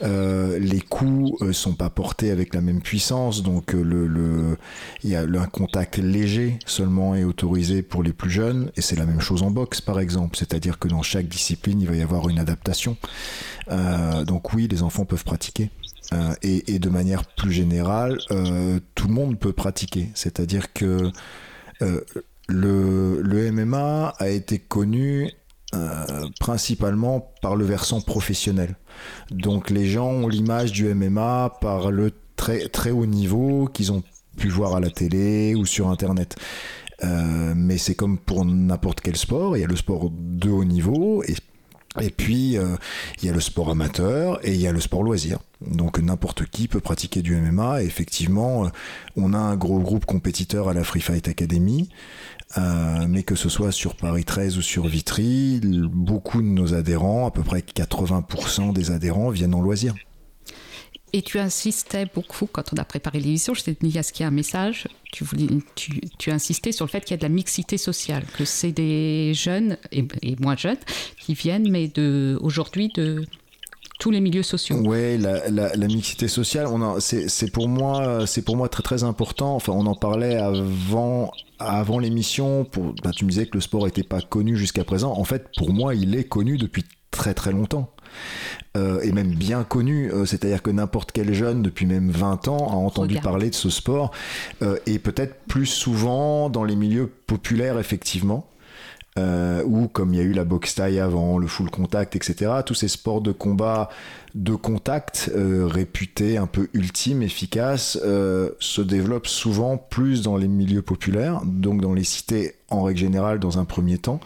Euh, 0.04 0.60
les 0.60 0.82
coups 0.82 1.52
sont 1.52 1.74
pas 1.74 1.90
portés 1.90 2.32
avec 2.32 2.54
la 2.54 2.62
même 2.62 2.82
puissance, 2.82 3.44
donc 3.44 3.76
y 5.04 5.16
a 5.16 5.22
un 5.22 5.48
contact 5.48 5.98
léger 5.98 6.60
seulement 6.66 7.16
est 7.16 7.24
autorisé 7.24 7.82
pour 7.82 8.04
les 8.04 8.14
plus 8.14 8.32
jeunes, 8.32 8.72
et 8.76 8.82
c'est 8.82 8.96
la 8.96 9.06
même 9.06 9.22
chose 9.22 9.44
en 9.44 9.52
boxe, 9.52 9.82
par 9.82 10.00
exemple. 10.00 10.38
C'est-à-dire 10.38 10.80
que 10.80 10.88
dans 10.88 11.02
chaque 11.02 11.28
discipline, 11.28 11.82
il 11.82 11.88
va 11.88 11.96
y 11.96 12.02
avoir 12.02 12.30
une 12.30 12.40
adaptation. 12.40 12.98
Donc 14.26 14.54
oui, 14.54 14.68
les 14.68 14.82
enfants 14.84 15.06
peuvent 15.06 15.24
pratiquer. 15.24 15.70
Et, 16.42 16.80
de 16.80 16.90
manière 16.90 17.24
plus 17.24 17.52
générale, 17.52 18.18
tout 18.96 19.08
le 19.08 19.14
monde 19.14 19.38
peut 19.38 19.54
pratiquer. 19.54 20.10
C'est-à-dire 20.16 20.74
que 20.74 21.12
euh, 21.82 22.02
le, 22.48 23.52
MMA 23.52 24.14
a 24.18 24.30
été 24.30 24.60
connu 24.60 25.32
euh, 25.76 26.28
principalement 26.40 27.34
par 27.42 27.56
le 27.56 27.66
versant 27.66 28.02
professionnel. 28.02 28.76
Donc 29.32 29.70
les 29.70 29.86
gens 29.86 30.08
ont 30.08 30.28
l'image 30.28 30.72
du 30.72 30.94
MMA 30.94 31.58
par 31.62 31.92
le 31.92 32.12
très, 32.36 32.68
très 32.70 32.92
haut 32.92 33.06
niveau 33.06 33.70
qu'ils 33.72 33.92
ont 33.92 34.04
pu 34.38 34.50
voir 34.50 34.76
à 34.76 34.80
la 34.80 34.90
télé 34.90 35.56
ou 35.56 35.66
sur 35.66 35.90
Internet. 35.90 36.36
Euh, 37.04 37.54
mais 37.56 37.78
c'est 37.78 37.96
comme 37.96 38.18
pour 38.18 38.44
n'importe 38.46 39.00
quel 39.02 39.16
sport, 39.16 39.56
il 39.56 39.62
y 39.62 39.64
a 39.64 39.68
le 39.68 39.76
sport 39.76 40.10
de 40.12 40.50
haut 40.50 40.66
niveau 40.66 41.24
et 41.24 41.36
et 42.00 42.12
puis, 42.12 42.58
euh, 42.58 42.76
il 43.22 43.28
y 43.28 43.30
a 43.32 43.34
le 43.34 43.40
sport 43.40 43.72
amateur 43.72 44.40
et 44.46 44.54
il 44.54 44.62
y 44.62 44.68
a 44.68 44.72
le 44.72 44.80
sport 44.80 45.02
loisir. 45.02 45.40
Donc, 45.62 46.00
n'importe 46.00 46.46
qui 46.46 46.68
peut 46.68 46.80
pratiquer 46.80 47.22
du 47.22 47.36
MMA. 47.36 47.82
Effectivement, 47.84 48.66
euh, 48.66 48.70
on 49.16 49.34
a 49.34 49.38
un 49.38 49.56
gros 49.56 49.80
groupe 49.80 50.06
compétiteur 50.06 50.70
à 50.70 50.74
la 50.74 50.84
Free 50.84 51.02
Fight 51.02 51.28
Academy. 51.28 51.90
Euh, 52.58 53.06
mais 53.08 53.24
que 53.24 53.36
ce 53.36 53.50
soit 53.50 53.72
sur 53.72 53.96
Paris 53.96 54.24
13 54.24 54.58
ou 54.58 54.62
sur 54.62 54.88
Vitry, 54.88 55.62
beaucoup 55.64 56.42
de 56.42 56.48
nos 56.48 56.74
adhérents, 56.74 57.28
à 57.28 57.32
peu 57.32 57.44
près 57.44 57.60
80% 57.60 58.74
des 58.74 58.90
adhérents, 58.92 59.30
viennent 59.30 59.54
en 59.54 59.62
loisir. 59.62 59.94
Et 61.14 61.22
tu 61.22 61.40
insistais 61.40 62.06
beaucoup 62.14 62.48
quand 62.52 62.74
on 62.74 62.78
a 62.78 62.84
préparé 62.84 63.20
l'émission, 63.20 63.54
je 63.54 63.64
t'ai 63.64 63.76
dit 63.80 63.98
à 63.98 64.04
ce 64.04 64.14
qu'il 64.14 64.24
y 64.24 64.26
a 64.26 64.28
un 64.28 64.32
message, 64.32 64.88
tu, 65.12 65.24
voulais, 65.24 65.48
tu, 65.76 66.02
tu 66.20 66.32
insistais 66.32 66.72
sur 66.72 66.86
le 66.86 66.90
fait 66.90 67.02
qu'il 67.02 67.12
y 67.12 67.14
a 67.16 67.18
de 67.18 67.24
la 67.24 67.30
mixité 67.30 67.78
sociale, 67.78 68.26
que 68.38 68.46
c'est 68.46 68.72
des 68.72 69.34
jeunes 69.34 69.78
et, 69.92 70.06
moins 70.40 70.56
jeunes 70.56 70.78
qui 71.20 71.34
viennent, 71.34 71.70
mais 71.70 71.92
aujourd'hui 72.42 72.90
de 72.96 73.26
tous 74.00 74.12
les 74.12 74.22
milieux 74.22 74.44
sociaux. 74.44 74.78
Ouais, 74.78 75.18
la, 75.18 75.50
la, 75.50 75.88
mixité 75.88 76.28
sociale, 76.28 76.68
c'est, 77.00 77.52
pour 77.52 77.68
moi, 77.68 78.26
c'est 78.26 78.44
pour 78.44 78.56
moi 78.56 78.70
très 78.70 78.84
très 78.84 79.04
important. 79.04 79.56
Enfin, 79.56 79.74
on 79.74 79.86
en 79.86 79.96
parlait 79.96 80.38
avant, 80.38 81.32
avant 81.60 82.00
l'émission. 82.00 82.64
Pour, 82.64 82.94
bah, 83.04 83.12
tu 83.14 83.26
me 83.26 83.30
disais 83.30 83.46
que 83.46 83.58
le 83.58 83.62
sport 83.62 83.86
n'était 83.86 84.04
pas 84.04 84.22
connu 84.22 84.56
jusqu'à 84.56 84.86
présent. 84.86 85.12
En 85.12 85.26
fait, 85.26 85.48
pour 85.58 85.74
moi, 85.74 85.96
il 85.96 86.16
est 86.16 86.24
connu 86.24 86.58
depuis 86.58 86.86
très 87.12 87.34
très 87.34 87.52
longtemps. 87.52 87.94
Euh, 88.78 89.02
et 89.02 89.12
même 89.12 89.34
bien 89.34 89.64
connu, 89.64 90.12
euh, 90.12 90.26
c'est-à-dire 90.26 90.62
que 90.62 90.70
n'importe 90.70 91.12
quel 91.12 91.34
jeune 91.34 91.64
depuis 91.64 91.88
même 91.88 92.12
20 92.12 92.48
ans 92.48 92.70
a 92.70 92.76
entendu 92.76 93.16
Regarde. 93.16 93.24
parler 93.24 93.50
de 93.50 93.56
ce 93.56 93.70
sport 93.70 94.12
euh, 94.62 94.78
et 94.86 95.00
peut-être 95.00 95.36
plus 95.48 95.66
souvent 95.66 96.50
dans 96.50 96.64
les 96.64 96.76
milieux 96.76 97.08
populaires 97.08 97.80
effectivement. 97.80 98.46
Ou 99.66 99.90
comme 99.90 100.14
il 100.14 100.18
y 100.18 100.22
a 100.22 100.24
eu 100.24 100.32
la 100.32 100.46
boxe 100.46 100.76
taille 100.76 100.98
avant, 100.98 101.38
le 101.40 101.48
full 101.48 101.70
contact, 101.70 102.16
etc. 102.16 102.52
Tous 102.66 102.74
ces 102.74 102.88
sports 102.88 103.20
de 103.20 103.34
combat 103.34 103.90
de 104.34 104.56
contact 104.56 105.30
réputés 105.36 106.38
un 106.38 106.48
peu 106.48 106.70
ultimes, 106.74 107.22
efficaces, 107.22 107.98
se 107.98 108.82
développent 108.82 109.28
souvent 109.28 109.76
plus 109.76 110.22
dans 110.22 110.38
les 110.38 110.48
milieux 110.48 110.84
populaires, 110.84 111.42
donc 111.44 111.82
dans 111.82 111.94
les 111.94 112.06
cités 112.06 112.56
en 112.70 112.84
règle 112.84 113.02
générale 113.02 113.40
dans 113.40 113.60
un 113.60 113.66
premier 113.66 113.98
temps. 113.98 114.22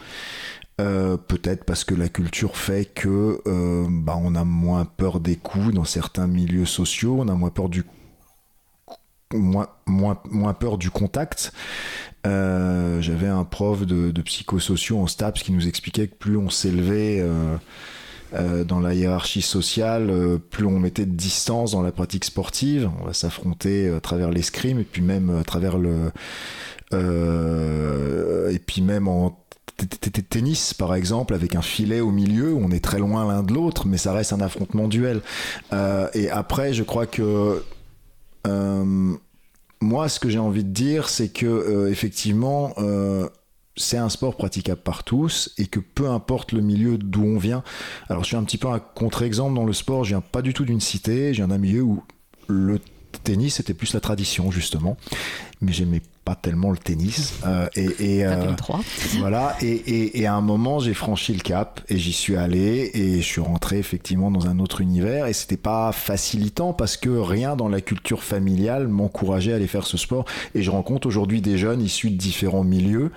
Euh, 0.82 1.17
peut-être 1.17 1.65
parce 1.65 1.84
que 1.84 1.93
la 1.93 2.09
culture 2.09 2.57
fait 2.57 2.86
que 2.86 3.41
euh, 3.45 3.86
bah, 3.89 4.17
on 4.19 4.34
a 4.34 4.43
moins 4.43 4.86
peur 4.86 5.19
des 5.19 5.36
coups 5.36 5.71
dans 5.71 5.84
certains 5.84 6.26
milieux 6.26 6.65
sociaux, 6.65 7.17
on 7.19 7.28
a 7.28 7.34
moins 7.36 7.51
peur 7.51 7.69
du 7.69 7.84
moins, 9.32 9.67
moins, 9.86 10.19
moins 10.32 10.53
peur 10.53 10.80
du 10.80 10.89
contact. 10.89 11.53
Euh, 12.26 13.01
J'avais 13.01 13.28
un 13.28 13.43
prof 13.43 13.86
de, 13.86 14.09
de 14.09 14.21
psychosociaux 14.24 14.97
en 14.99 15.05
STAPS 15.05 15.43
qui 15.43 15.51
nous 15.51 15.67
expliquait 15.67 16.07
que 16.07 16.15
plus 16.15 16.38
on 16.38 16.49
s'élevait 16.49 17.24
dans 18.65 18.80
la 18.80 18.95
hiérarchie 18.95 19.43
sociale, 19.43 20.39
plus 20.49 20.65
on 20.65 20.80
mettait 20.80 21.05
de 21.05 21.15
distance 21.15 21.74
dans 21.74 21.84
la 21.84 21.91
pratique 21.91 22.26
sportive. 22.26 22.89
On 22.99 23.05
va 23.05 23.13
s'affronter 23.13 23.89
à 23.89 23.99
travers 23.99 24.32
l'escrime 24.32 24.80
et 24.80 24.86
puis 24.86 25.03
même 25.03 25.30
à 25.30 25.43
travers 25.43 25.78
le 25.78 26.11
et 28.51 28.59
puis 28.59 28.82
même 28.82 29.07
en 29.07 29.43
tennis 30.30 30.74
par 30.74 30.95
exemple 30.95 31.34
avec 31.34 31.55
un 31.55 31.61
filet 31.61 31.99
au 31.99 32.11
milieu 32.11 32.53
on 32.53 32.72
est 32.72 32.84
très 32.84 32.99
loin 32.99 33.26
l'un 33.28 33.43
de 33.43 33.53
l'autre 33.53 33.88
mais 33.88 33.97
ça 33.97 34.14
reste 34.14 34.34
un 34.34 34.41
affrontement 34.41 34.88
duel 34.88 35.22
Euh, 35.72 36.07
et 36.14 36.30
après 36.30 36.74
je 36.74 36.84
crois 36.84 37.05
que 37.05 37.64
euh, 38.47 39.14
moi 39.82 40.09
ce 40.09 40.20
que 40.20 40.30
j'ai 40.30 40.39
envie 40.39 40.64
de 40.64 40.70
dire 40.70 41.09
c'est 41.09 41.30
que 41.30 41.45
euh, 41.45 41.89
effectivement 41.89 42.74
c'est 43.76 43.97
un 43.97 44.09
sport 44.09 44.36
praticable 44.36 44.82
par 44.82 45.03
tous 45.03 45.51
et 45.57 45.66
que 45.66 45.80
peu 45.80 46.07
importe 46.09 46.51
le 46.51 46.61
milieu 46.61 46.97
d'où 46.97 47.24
on 47.24 47.39
vient. 47.39 47.64
Alors 48.07 48.24
je 48.24 48.28
suis 48.28 48.38
un 48.38 48.43
petit 48.43 48.59
peu 48.59 48.68
un 48.68 48.80
contre-exemple 48.80 49.55
dans 49.55 49.66
le 49.66 49.74
sport, 49.74 50.03
je 50.03 50.09
viens 50.09 50.22
pas 50.22 50.43
du 50.43 50.53
tout 50.53 50.64
d'une 50.64 50.80
cité, 50.80 51.34
je 51.34 51.38
viens 51.38 51.47
d'un 51.47 51.57
milieu 51.57 51.82
où 51.82 52.03
le 52.47 52.80
tennis 53.24 53.55
c'était 53.55 53.74
plus 53.74 53.93
la 53.93 53.99
tradition 53.99 54.51
justement, 54.51 54.97
mais 55.61 55.71
j'aimais 55.74 56.01
pas 56.26 56.36
tellement 56.36 56.71
le 56.71 56.78
tennis. 56.78 57.34
Euh, 57.45 57.67
et 57.76 58.26
euh, 58.26 58.45
voilà, 59.19 59.57
et, 59.61 59.71
et, 59.71 60.21
et 60.21 60.26
à 60.26 60.34
un 60.36 60.41
moment, 60.41 60.80
j'ai 60.80 60.93
franchi 60.93 61.34
le 61.34 61.41
cap 61.41 61.82
et 61.89 61.97
j'y 61.97 62.13
suis 62.13 62.38
allé 62.38 62.91
et 62.93 63.17
je 63.17 63.26
suis 63.26 63.41
rentré 63.41 63.78
effectivement 63.78 64.32
dans 64.32 64.47
un 64.47 64.59
autre 64.59 64.80
univers 64.80 65.26
et 65.28 65.34
c'était 65.34 65.57
pas 65.57 65.91
facilitant 65.91 66.71
parce 66.71 66.95
que 66.95 67.09
rien 67.09 67.55
dans 67.57 67.67
la 67.67 67.82
culture 67.82 68.24
familiale 68.24 68.88
m'encourageait 68.88 69.51
à 69.51 69.57
aller 69.57 69.67
faire 69.67 69.86
ce 69.86 69.97
sport 69.97 70.24
et 70.55 70.61
je 70.63 70.71
rencontre 70.71 71.07
aujourd'hui 71.07 71.41
des 71.41 71.57
jeunes 71.57 71.82
issus 71.82 72.09
de 72.11 72.17
différents 72.17 72.63
milieux. 72.63 73.11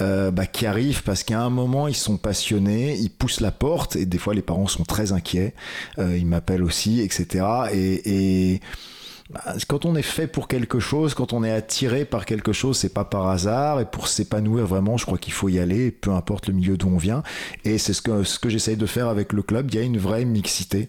euh, 0.00 0.30
bah, 0.30 0.46
qui 0.46 0.64
arrivent 0.66 1.02
parce 1.02 1.22
qu'à 1.22 1.38
un 1.40 1.50
moment 1.50 1.86
ils 1.86 1.94
sont 1.94 2.16
passionnés, 2.16 2.96
ils 2.96 3.10
poussent 3.10 3.40
la 3.42 3.52
porte 3.52 3.94
et 3.94 4.06
des 4.06 4.18
fois 4.18 4.34
les 4.34 4.40
parents 4.42 4.66
sont 4.66 4.84
très 4.84 5.12
inquiets, 5.12 5.54
ils 5.98 6.26
m'appellent 6.26 6.64
aussi, 6.64 7.00
etc. 7.02 7.44
Et, 7.72 8.54
et 8.54 8.60
quand 9.68 9.84
on 9.84 9.96
est 9.96 10.02
fait 10.02 10.26
pour 10.26 10.48
quelque 10.48 10.78
chose, 10.78 11.14
quand 11.14 11.32
on 11.32 11.44
est 11.44 11.50
attiré 11.50 12.04
par 12.04 12.26
quelque 12.26 12.52
chose, 12.52 12.76
c'est 12.78 12.92
pas 12.92 13.04
par 13.04 13.28
hasard. 13.28 13.80
Et 13.80 13.84
pour 13.84 14.08
s'épanouir 14.08 14.66
vraiment, 14.66 14.96
je 14.96 15.06
crois 15.06 15.18
qu'il 15.18 15.32
faut 15.32 15.48
y 15.48 15.58
aller, 15.58 15.90
peu 15.90 16.10
importe 16.10 16.48
le 16.48 16.54
milieu 16.54 16.76
d'où 16.76 16.88
on 16.88 16.96
vient. 16.96 17.22
Et 17.64 17.78
c'est 17.78 17.92
ce 17.92 18.02
que, 18.02 18.24
ce 18.24 18.38
que 18.38 18.48
j'essaye 18.48 18.76
de 18.76 18.86
faire 18.86 19.08
avec 19.08 19.32
le 19.32 19.42
club. 19.42 19.68
Il 19.70 19.76
y 19.76 19.78
a 19.78 19.82
une 19.82 19.98
vraie 19.98 20.24
mixité. 20.24 20.88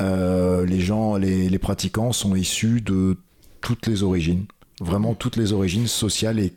Euh, 0.00 0.64
les 0.64 0.80
gens, 0.80 1.16
les, 1.16 1.48
les 1.48 1.58
pratiquants 1.58 2.12
sont 2.12 2.34
issus 2.34 2.80
de 2.80 3.16
toutes 3.60 3.86
les 3.86 4.02
origines. 4.02 4.46
Vraiment 4.80 5.14
toutes 5.14 5.36
les 5.36 5.52
origines 5.52 5.88
sociales 5.88 6.38
et 6.38 6.52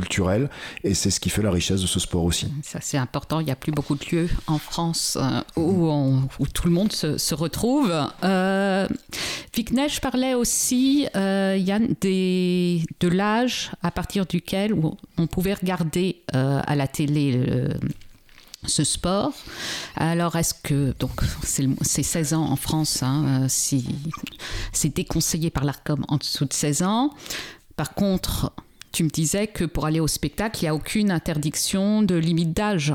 culturelles. 0.00 0.48
Et 0.84 0.94
c'est 0.94 1.10
ce 1.10 1.18
qui 1.20 1.30
fait 1.30 1.42
la 1.42 1.50
richesse 1.50 1.80
de 1.80 1.86
ce 1.86 1.98
sport 2.00 2.24
aussi. 2.24 2.46
Ça, 2.62 2.78
c'est 2.80 2.98
important. 2.98 3.40
Il 3.40 3.46
n'y 3.46 3.50
a 3.50 3.56
plus 3.56 3.72
beaucoup 3.72 3.94
de 3.96 4.04
lieux 4.12 4.28
en 4.46 4.58
France 4.58 5.18
euh, 5.20 5.40
où, 5.56 5.86
on- 5.88 6.28
où 6.38 6.46
tout 6.46 6.66
le 6.68 6.72
monde 6.72 6.92
se, 6.92 7.18
se 7.18 7.34
retrouve. 7.34 7.92
Euh, 8.24 8.86
Vignesh 9.54 10.00
parlait 10.00 10.34
aussi, 10.34 11.06
euh, 11.16 11.56
Yann, 11.58 11.94
des, 12.00 12.82
de 13.00 13.08
l'âge 13.08 13.72
à 13.82 13.90
partir 13.90 14.26
duquel 14.26 14.74
on 15.18 15.26
pouvait 15.26 15.54
regarder 15.54 16.22
euh, 16.34 16.60
à 16.66 16.76
la 16.76 16.86
télé 16.86 17.40
ce 18.66 18.84
sport. 18.84 19.32
Alors, 19.96 20.36
est-ce 20.36 20.54
que. 20.54 20.94
Donc, 20.98 21.20
c'est 21.42 21.62
le- 21.62 21.76
c'est 21.82 22.02
16 22.02 22.34
ans 22.34 22.44
en 22.50 22.56
France, 22.56 23.02
hein, 23.02 23.46
si, 23.48 23.86
c'est 24.72 24.94
déconseillé 24.94 25.50
par 25.50 25.64
l'ARCOM 25.64 26.04
en 26.08 26.16
dessous 26.16 26.44
de 26.44 26.52
16 26.52 26.82
ans. 26.82 27.10
Par 27.76 27.94
contre, 27.94 28.52
tu 28.92 29.04
me 29.04 29.08
disais 29.08 29.46
que 29.46 29.64
pour 29.64 29.86
aller 29.86 30.00
au 30.00 30.06
spectacle, 30.08 30.58
il 30.60 30.64
n'y 30.64 30.68
a 30.68 30.74
aucune 30.74 31.10
interdiction 31.10 32.02
de 32.02 32.14
limite 32.16 32.52
d'âge. 32.52 32.94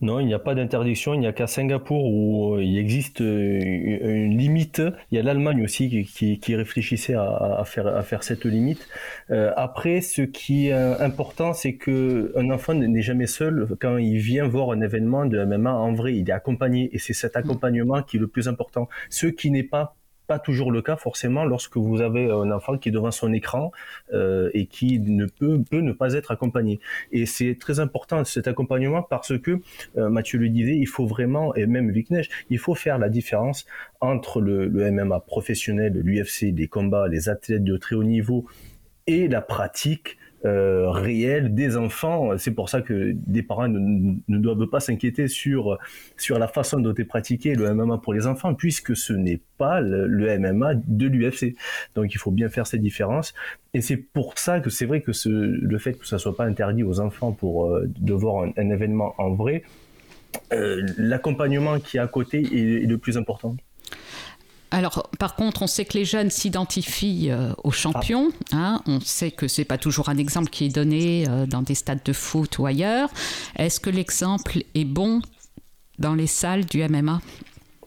Non, 0.00 0.20
il 0.20 0.26
n'y 0.26 0.34
a 0.34 0.38
pas 0.38 0.54
d'interdiction. 0.54 1.12
Il 1.14 1.20
n'y 1.20 1.26
a 1.26 1.32
qu'à 1.32 1.48
Singapour 1.48 2.04
où 2.04 2.54
euh, 2.54 2.62
il 2.62 2.78
existe 2.78 3.20
euh, 3.20 3.58
une 3.60 4.38
limite. 4.38 4.80
Il 5.10 5.16
y 5.16 5.18
a 5.18 5.24
l'Allemagne 5.24 5.64
aussi 5.64 6.06
qui, 6.06 6.54
réfléchissait 6.54 7.14
à, 7.14 7.64
faire, 7.64 8.22
cette 8.22 8.44
limite. 8.44 8.86
Euh, 9.30 9.52
après, 9.56 10.00
ce 10.00 10.22
qui 10.22 10.68
est 10.68 10.72
important, 10.72 11.52
c'est 11.52 11.74
que 11.74 12.32
un 12.36 12.50
enfant 12.50 12.74
n'est 12.74 13.02
jamais 13.02 13.26
seul 13.26 13.66
quand 13.80 13.96
il 13.96 14.18
vient 14.18 14.46
voir 14.46 14.70
un 14.70 14.80
événement 14.82 15.26
de 15.26 15.44
MMA. 15.44 15.72
En 15.72 15.92
vrai, 15.94 16.14
il 16.14 16.28
est 16.28 16.32
accompagné 16.32 16.90
et 16.92 16.98
c'est 16.98 17.12
cet 17.12 17.36
accompagnement 17.36 18.02
qui 18.02 18.18
est 18.18 18.20
le 18.20 18.28
plus 18.28 18.46
important. 18.46 18.88
Ce 19.10 19.26
qui 19.26 19.50
n'est 19.50 19.64
pas 19.64 19.96
pas 20.28 20.38
toujours 20.38 20.70
le 20.70 20.82
cas 20.82 20.96
forcément 20.96 21.44
lorsque 21.44 21.76
vous 21.76 22.00
avez 22.00 22.30
un 22.30 22.52
enfant 22.52 22.78
qui 22.78 22.90
est 22.90 22.92
devant 22.92 23.10
son 23.10 23.32
écran 23.32 23.72
euh, 24.12 24.50
et 24.54 24.66
qui 24.66 25.00
ne 25.00 25.26
peut, 25.26 25.64
ne 25.72 25.92
pas 25.92 26.12
être 26.12 26.30
accompagné. 26.30 26.78
Et 27.10 27.26
c'est 27.26 27.56
très 27.58 27.80
important 27.80 28.24
cet 28.24 28.46
accompagnement 28.46 29.02
parce 29.02 29.36
que 29.38 29.60
euh, 29.96 30.08
Mathieu 30.10 30.38
le 30.38 30.50
disait, 30.50 30.76
il 30.76 30.86
faut 30.86 31.06
vraiment, 31.06 31.54
et 31.56 31.66
même 31.66 31.90
Viknesh, 31.90 32.28
il 32.50 32.58
faut 32.58 32.74
faire 32.74 32.98
la 32.98 33.08
différence 33.08 33.66
entre 34.00 34.40
le 34.40 34.68
MMA 34.92 35.20
professionnel, 35.20 35.94
l'UFC, 35.94 36.54
les 36.54 36.68
combats, 36.68 37.08
les 37.08 37.28
athlètes 37.28 37.64
de 37.64 37.76
très 37.76 37.96
haut 37.96 38.04
niveau 38.04 38.46
et 39.06 39.26
la 39.26 39.40
pratique 39.40 40.18
euh, 40.44 40.90
réel 40.90 41.54
des 41.54 41.76
enfants. 41.76 42.38
C'est 42.38 42.52
pour 42.52 42.68
ça 42.68 42.80
que 42.80 43.12
des 43.14 43.42
parents 43.42 43.68
ne, 43.68 44.38
doivent 44.38 44.66
pas 44.66 44.80
s'inquiéter 44.80 45.26
sur, 45.26 45.78
sur 46.16 46.38
la 46.38 46.46
façon 46.46 46.78
dont 46.80 46.94
est 46.94 47.04
pratiqué 47.04 47.54
le 47.54 47.72
MMA 47.74 47.98
pour 47.98 48.14
les 48.14 48.26
enfants, 48.26 48.54
puisque 48.54 48.96
ce 48.96 49.12
n'est 49.12 49.40
pas 49.56 49.80
le, 49.80 50.38
MMA 50.38 50.74
de 50.74 51.06
l'UFC. 51.06 51.56
Donc 51.94 52.14
il 52.14 52.18
faut 52.18 52.30
bien 52.30 52.48
faire 52.48 52.66
ces 52.66 52.78
différences. 52.78 53.34
Et 53.74 53.80
c'est 53.80 53.96
pour 53.96 54.38
ça 54.38 54.60
que 54.60 54.70
c'est 54.70 54.86
vrai 54.86 55.00
que 55.00 55.12
ce, 55.12 55.28
le 55.28 55.78
fait 55.78 55.94
que 55.94 56.06
ça 56.06 56.18
soit 56.18 56.36
pas 56.36 56.44
interdit 56.44 56.84
aux 56.84 57.00
enfants 57.00 57.32
pour 57.32 57.66
euh, 57.66 57.86
de 57.98 58.12
voir 58.12 58.46
un, 58.56 58.70
événement 58.70 59.14
en 59.18 59.34
vrai, 59.34 59.62
euh, 60.52 60.86
l'accompagnement 60.96 61.80
qui 61.80 61.96
est 61.96 62.00
à 62.00 62.06
côté 62.06 62.38
est 62.40 62.86
le 62.86 62.98
plus 62.98 63.16
important. 63.16 63.56
Alors, 64.70 65.08
par 65.18 65.34
contre, 65.34 65.62
on 65.62 65.66
sait 65.66 65.84
que 65.84 65.96
les 65.96 66.04
jeunes 66.04 66.30
s'identifient 66.30 67.30
euh, 67.30 67.52
aux 67.64 67.70
champions. 67.70 68.30
Hein. 68.52 68.82
On 68.86 69.00
sait 69.00 69.30
que 69.30 69.48
c'est 69.48 69.64
pas 69.64 69.78
toujours 69.78 70.08
un 70.08 70.18
exemple 70.18 70.50
qui 70.50 70.66
est 70.66 70.74
donné 70.74 71.26
euh, 71.28 71.46
dans 71.46 71.62
des 71.62 71.74
stades 71.74 72.02
de 72.04 72.12
foot 72.12 72.58
ou 72.58 72.66
ailleurs. 72.66 73.08
Est-ce 73.56 73.80
que 73.80 73.90
l'exemple 73.90 74.58
est 74.74 74.84
bon 74.84 75.22
dans 75.98 76.14
les 76.14 76.26
salles 76.26 76.66
du 76.66 76.86
MMA 76.86 77.20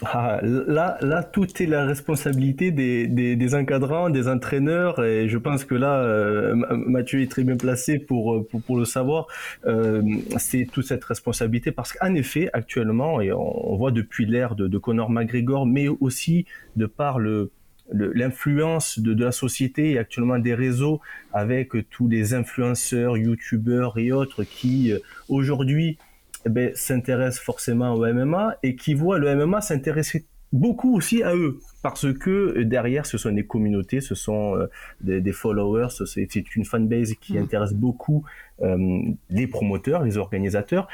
ah, 0.04 0.40
là, 0.42 0.98
là, 1.02 1.24
tout 1.24 1.48
est 1.62 1.68
la 1.68 1.86
responsabilité 1.86 2.72
des, 2.72 3.08
des, 3.08 3.36
des, 3.36 3.56
encadrants, 3.56 4.10
des 4.10 4.28
entraîneurs, 4.28 5.04
et 5.04 5.30
je 5.30 5.38
pense 5.38 5.64
que 5.64 5.76
là, 5.76 6.02
euh, 6.02 6.56
Mathieu 6.56 7.22
est 7.22 7.30
très 7.30 7.44
bien 7.44 7.56
placé 7.56 8.00
pour, 8.00 8.48
pour, 8.48 8.62
pour 8.64 8.78
le 8.78 8.86
savoir. 8.86 9.28
Euh, 9.66 10.02
c'est 10.38 10.68
toute 10.72 10.86
cette 10.88 11.04
responsabilité 11.04 11.72
parce 11.72 11.94
qu'en 11.94 12.16
effet, 12.16 12.50
actuellement, 12.54 13.22
et 13.22 13.32
on, 13.32 13.74
on 13.74 13.76
voit 13.76 13.92
depuis 13.92 14.26
l'ère 14.26 14.56
de, 14.56 14.68
de 14.68 14.78
Conor 14.78 15.12
McGregor, 15.12 15.66
mais 15.66 15.88
aussi 15.88 16.46
de 16.76 16.88
par 16.88 17.20
le 17.20 17.52
l'influence 17.94 19.00
de, 19.00 19.14
de, 19.14 19.26
la 19.26 19.34
société 19.34 19.92
et 19.92 19.98
actuellement 19.98 20.40
des 20.40 20.56
réseaux 20.56 21.02
avec 21.34 21.74
tous 21.90 22.08
les 22.08 22.34
influenceurs, 22.34 23.18
youtubeurs 23.18 23.98
et 23.98 24.14
autres 24.14 24.46
qui 24.46 24.94
euh, 24.94 25.00
aujourd'hui 25.28 25.98
eh 26.46 26.50
ben, 26.50 26.72
s'intéressent 26.76 27.44
forcément 27.44 27.94
au 27.94 28.06
MMA 28.06 28.58
et 28.64 28.76
qui 28.76 28.94
voient 28.94 29.20
le 29.20 29.36
MMA 29.36 29.62
s'intéresser 29.62 30.26
beaucoup 30.54 30.96
aussi 30.96 31.24
à 31.24 31.36
eux 31.36 31.60
parce 31.82 32.12
que 32.14 32.64
derrière 32.64 33.06
ce 33.06 33.18
sont 33.18 33.32
des 33.32 33.46
communautés, 33.46 34.02
ce 34.02 34.16
sont 34.16 34.56
euh, 34.56 34.68
des, 35.00 35.22
des, 35.22 35.32
followers, 35.32 35.88
c'est 36.06 36.56
une 36.56 36.66
fanbase 36.66 37.14
qui 37.22 37.34
mmh. 37.34 37.44
intéresse 37.44 37.74
beaucoup 37.74 38.24
euh, 38.62 39.00
les 39.30 39.48
promoteurs, 39.48 40.04
les 40.04 40.18
organisateurs 40.18 40.88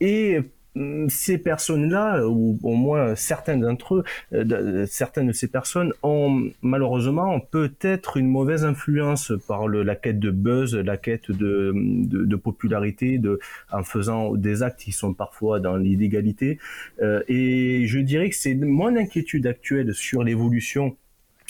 et 0.00 0.40
ces 1.08 1.38
personnes-là, 1.38 2.26
ou 2.26 2.58
au 2.62 2.74
moins 2.74 3.14
certains 3.14 3.56
d'entre 3.56 3.96
eux, 3.96 4.04
euh, 4.32 4.86
certaines 4.86 5.28
de 5.28 5.32
ces 5.32 5.48
personnes 5.48 5.92
ont 6.02 6.50
malheureusement 6.62 7.40
peut-être 7.40 8.16
une 8.16 8.28
mauvaise 8.28 8.64
influence 8.64 9.32
par 9.46 9.68
le, 9.68 9.82
la 9.82 9.96
quête 9.96 10.18
de 10.18 10.30
buzz, 10.30 10.74
la 10.74 10.96
quête 10.96 11.30
de, 11.30 11.72
de, 11.74 12.24
de, 12.24 12.36
popularité, 12.36 13.18
de, 13.18 13.38
en 13.70 13.82
faisant 13.82 14.34
des 14.34 14.62
actes 14.62 14.80
qui 14.80 14.92
sont 14.92 15.12
parfois 15.12 15.60
dans 15.60 15.76
l'illégalité. 15.76 16.58
Euh, 17.02 17.22
et 17.28 17.86
je 17.86 17.98
dirais 17.98 18.30
que 18.30 18.36
c'est 18.36 18.54
mon 18.54 18.96
inquiétude 18.96 19.46
actuelle 19.46 19.94
sur 19.94 20.22
l'évolution 20.24 20.96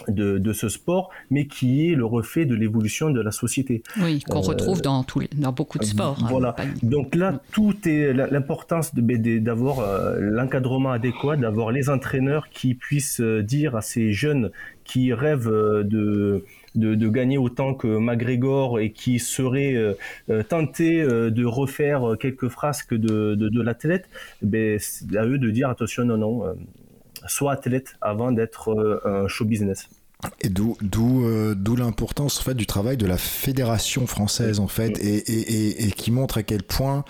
de, 0.09 0.39
de, 0.39 0.53
ce 0.53 0.69
sport, 0.69 1.11
mais 1.31 1.47
qui 1.47 1.89
est 1.89 1.95
le 1.95 2.05
reflet 2.05 2.45
de 2.45 2.55
l'évolution 2.55 3.11
de 3.11 3.21
la 3.21 3.31
société. 3.31 3.83
Oui, 4.03 4.21
qu'on 4.21 4.39
euh, 4.39 4.41
retrouve 4.41 4.83
dans, 4.83 5.05
les, 5.19 5.29
dans 5.37 5.53
beaucoup 5.53 5.79
de 5.79 5.85
sports. 5.85 6.19
Hein, 6.23 6.27
voilà. 6.29 6.55
Hein, 6.59 6.69
Donc 6.83 7.15
là, 7.15 7.41
tout 7.53 7.75
est 7.87 8.13
l'importance 8.13 8.95
d'avoir 8.95 9.81
euh, 9.81 10.17
l'encadrement 10.21 10.93
adéquat, 10.93 11.37
d'avoir 11.37 11.73
les 11.73 11.91
entraîneurs 11.91 12.49
qui 12.51 12.75
puissent 12.75 13.21
euh, 13.21 13.43
dire 13.43 13.77
à 13.77 13.83
ces 13.83 14.13
jeunes 14.13 14.51
qui 14.85 15.13
rêvent 15.13 15.49
de, 15.49 16.45
de, 16.75 16.95
de, 16.95 17.09
gagner 17.09 17.39
autant 17.39 17.73
que 17.73 17.87
McGregor 17.87 18.81
et 18.81 18.91
qui 18.91 19.21
seraient 19.21 19.75
euh, 19.75 20.43
tentés 20.43 21.05
de 21.05 21.45
refaire 21.45 22.17
quelques 22.19 22.49
frasques 22.49 22.95
de, 22.95 23.37
de, 23.37 23.49
de 23.49 23.63
l'athlète, 23.63 24.09
ben, 24.43 24.79
à 25.17 25.25
eux 25.25 25.39
de 25.39 25.51
dire 25.51 25.69
attention, 25.69 26.05
non, 26.05 26.19
non, 26.19 26.57
soit 27.27 27.53
athlète 27.53 27.97
avant 28.01 28.33
d'être 28.33 28.71
euh, 28.71 29.01
un 29.05 29.29
show 29.29 29.45
business. 29.45 29.89
Et 30.41 30.49
d'où 30.49 30.77
d'où 30.81 31.25
euh, 31.25 31.55
d'où 31.57 31.75
l'importance 31.75 32.39
en 32.39 32.43
fait 32.43 32.55
du 32.55 32.67
travail 32.67 32.97
de 32.97 33.07
la 33.07 33.17
fédération 33.17 34.07
française 34.07 34.61
en 34.61 34.69
fait 34.69 34.99
et, 34.99 35.17
et, 35.17 35.53
et, 35.53 35.89
et 35.89 35.91
qui 35.93 36.11
montre 36.11 36.39
à 36.39 36.43
quel 36.43 36.63
point 36.63 37.05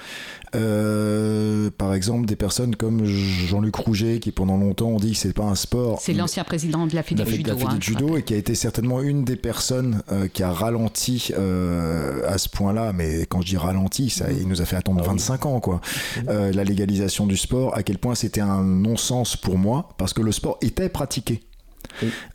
euh, 0.54 1.70
par 1.76 1.94
exemple 1.94 2.26
des 2.26 2.36
personnes 2.36 2.76
comme 2.76 3.04
Jean-Luc 3.04 3.74
Rouget 3.74 4.18
qui 4.18 4.32
pendant 4.32 4.56
longtemps 4.56 4.88
ont 4.88 4.98
dit 4.98 5.12
que 5.12 5.18
c'est 5.18 5.32
pas 5.32 5.44
un 5.44 5.54
sport 5.54 6.00
c'est 6.00 6.12
l'ancien 6.12 6.44
président 6.44 6.86
de 6.86 6.94
la 6.94 7.02
Fédé 7.02 7.24
de 7.24 7.28
judo, 7.28 7.50
la 7.50 7.56
Fédé 7.56 7.70
hein, 7.74 7.78
judo 7.80 8.16
et 8.16 8.22
qui 8.22 8.34
a 8.34 8.36
été 8.36 8.54
certainement 8.54 9.00
une 9.00 9.24
des 9.24 9.36
personnes 9.36 10.02
euh, 10.10 10.28
qui 10.28 10.42
a 10.42 10.50
ralenti 10.50 11.32
euh, 11.36 12.22
à 12.26 12.38
ce 12.38 12.48
point-là. 12.48 12.92
Mais 12.92 13.26
quand 13.26 13.40
je 13.40 13.46
dis 13.46 13.56
ralenti 13.56 14.10
ça 14.10 14.30
il 14.30 14.48
nous 14.48 14.60
a 14.60 14.64
fait 14.64 14.76
attendre 14.76 15.02
25 15.02 15.46
ans 15.46 15.60
quoi. 15.60 15.80
Euh, 16.28 16.52
la 16.52 16.64
légalisation 16.64 17.26
du 17.26 17.36
sport 17.36 17.76
à 17.76 17.82
quel 17.82 17.98
point 17.98 18.14
c'était 18.14 18.40
un 18.40 18.62
non-sens 18.62 19.36
pour 19.36 19.58
moi 19.58 19.90
parce 19.98 20.12
que 20.12 20.22
le 20.22 20.32
sport 20.32 20.58
était 20.60 20.88
pratiqué 20.88 21.42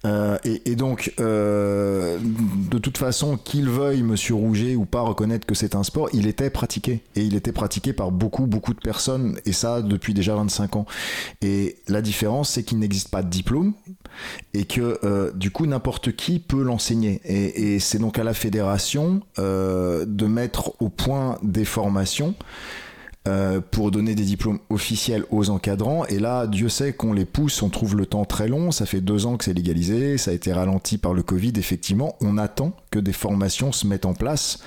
Euh, 0.05 0.37
et, 0.43 0.75
donc, 0.75 1.13
euh, 1.19 2.17
de 2.69 2.77
toute 2.77 2.97
façon, 2.97 3.37
qu'il 3.37 3.69
veuille 3.69 4.03
Monsieur 4.03 4.35
Rouget 4.35 4.75
ou 4.75 4.85
pas 4.85 5.01
reconnaître 5.01 5.45
que 5.45 5.55
c'est 5.55 5.75
un 5.75 5.83
sport, 5.83 6.09
il 6.13 6.27
était 6.27 6.49
pratiqué. 6.49 7.03
Et 7.15 7.21
il 7.21 7.35
était 7.35 7.51
pratiqué 7.51 7.93
par 7.93 8.11
beaucoup, 8.11 8.45
beaucoup 8.45 8.73
de 8.73 8.79
personnes. 8.79 9.39
Et 9.45 9.53
ça, 9.53 9.81
depuis 9.81 10.13
déjà 10.13 10.35
25 10.35 10.75
ans. 10.75 10.85
Et 11.41 11.77
la 11.87 12.01
différence, 12.01 12.49
c'est 12.49 12.63
qu'il 12.63 12.79
n'existe 12.79 13.09
pas 13.09 13.23
de 13.23 13.29
diplôme. 13.29 13.73
Et 14.53 14.65
que, 14.65 14.99
euh, 15.03 15.31
du 15.33 15.51
coup, 15.51 15.65
n'importe 15.65 16.15
qui 16.15 16.39
peut 16.39 16.63
l'enseigner. 16.63 17.21
Et, 17.25 17.79
c'est 17.79 17.99
donc 17.99 18.17
à 18.17 18.23
la 18.23 18.33
fédération 18.33 19.21
de 19.37 20.25
mettre 20.25 20.73
au 20.81 20.89
point 20.89 21.37
des 21.43 21.65
formations 21.65 22.33
euh, 23.27 23.59
pour 23.59 23.91
donner 23.91 24.15
des 24.15 24.23
diplômes 24.23 24.59
officiels 24.69 25.25
aux 25.31 25.49
encadrants. 25.49 26.05
Et 26.05 26.17
là, 26.17 26.47
Dieu 26.47 26.69
sait 26.69 26.93
qu'on 26.93 27.11
les 27.11 27.25
pousse, 27.25 27.61
on 27.61 27.69
trouve 27.69 27.97
le 27.97 28.05
temps 28.05 28.23
très 28.23 28.47
long. 28.47 28.71
Ça 28.71 28.85
fait 28.85 29.01
deux 29.01 29.25
ans 29.25 29.35
que 29.35 29.43
c'est 29.43 29.53
légalisé, 29.53 30.17
ça 30.17 30.31
a 30.31 30.33
été 30.33 30.53
ralenti 30.53 30.97
par 30.97 31.13
le 31.13 31.23
Covid. 31.23 31.51
Effectivement, 31.57 32.15
on 32.21 32.37
attend 32.37 32.71
que 32.89 32.99
des 32.99 33.11
formations 33.11 33.73
se 33.73 33.85
mettent 33.85 34.05
en 34.05 34.13
place. 34.13 34.59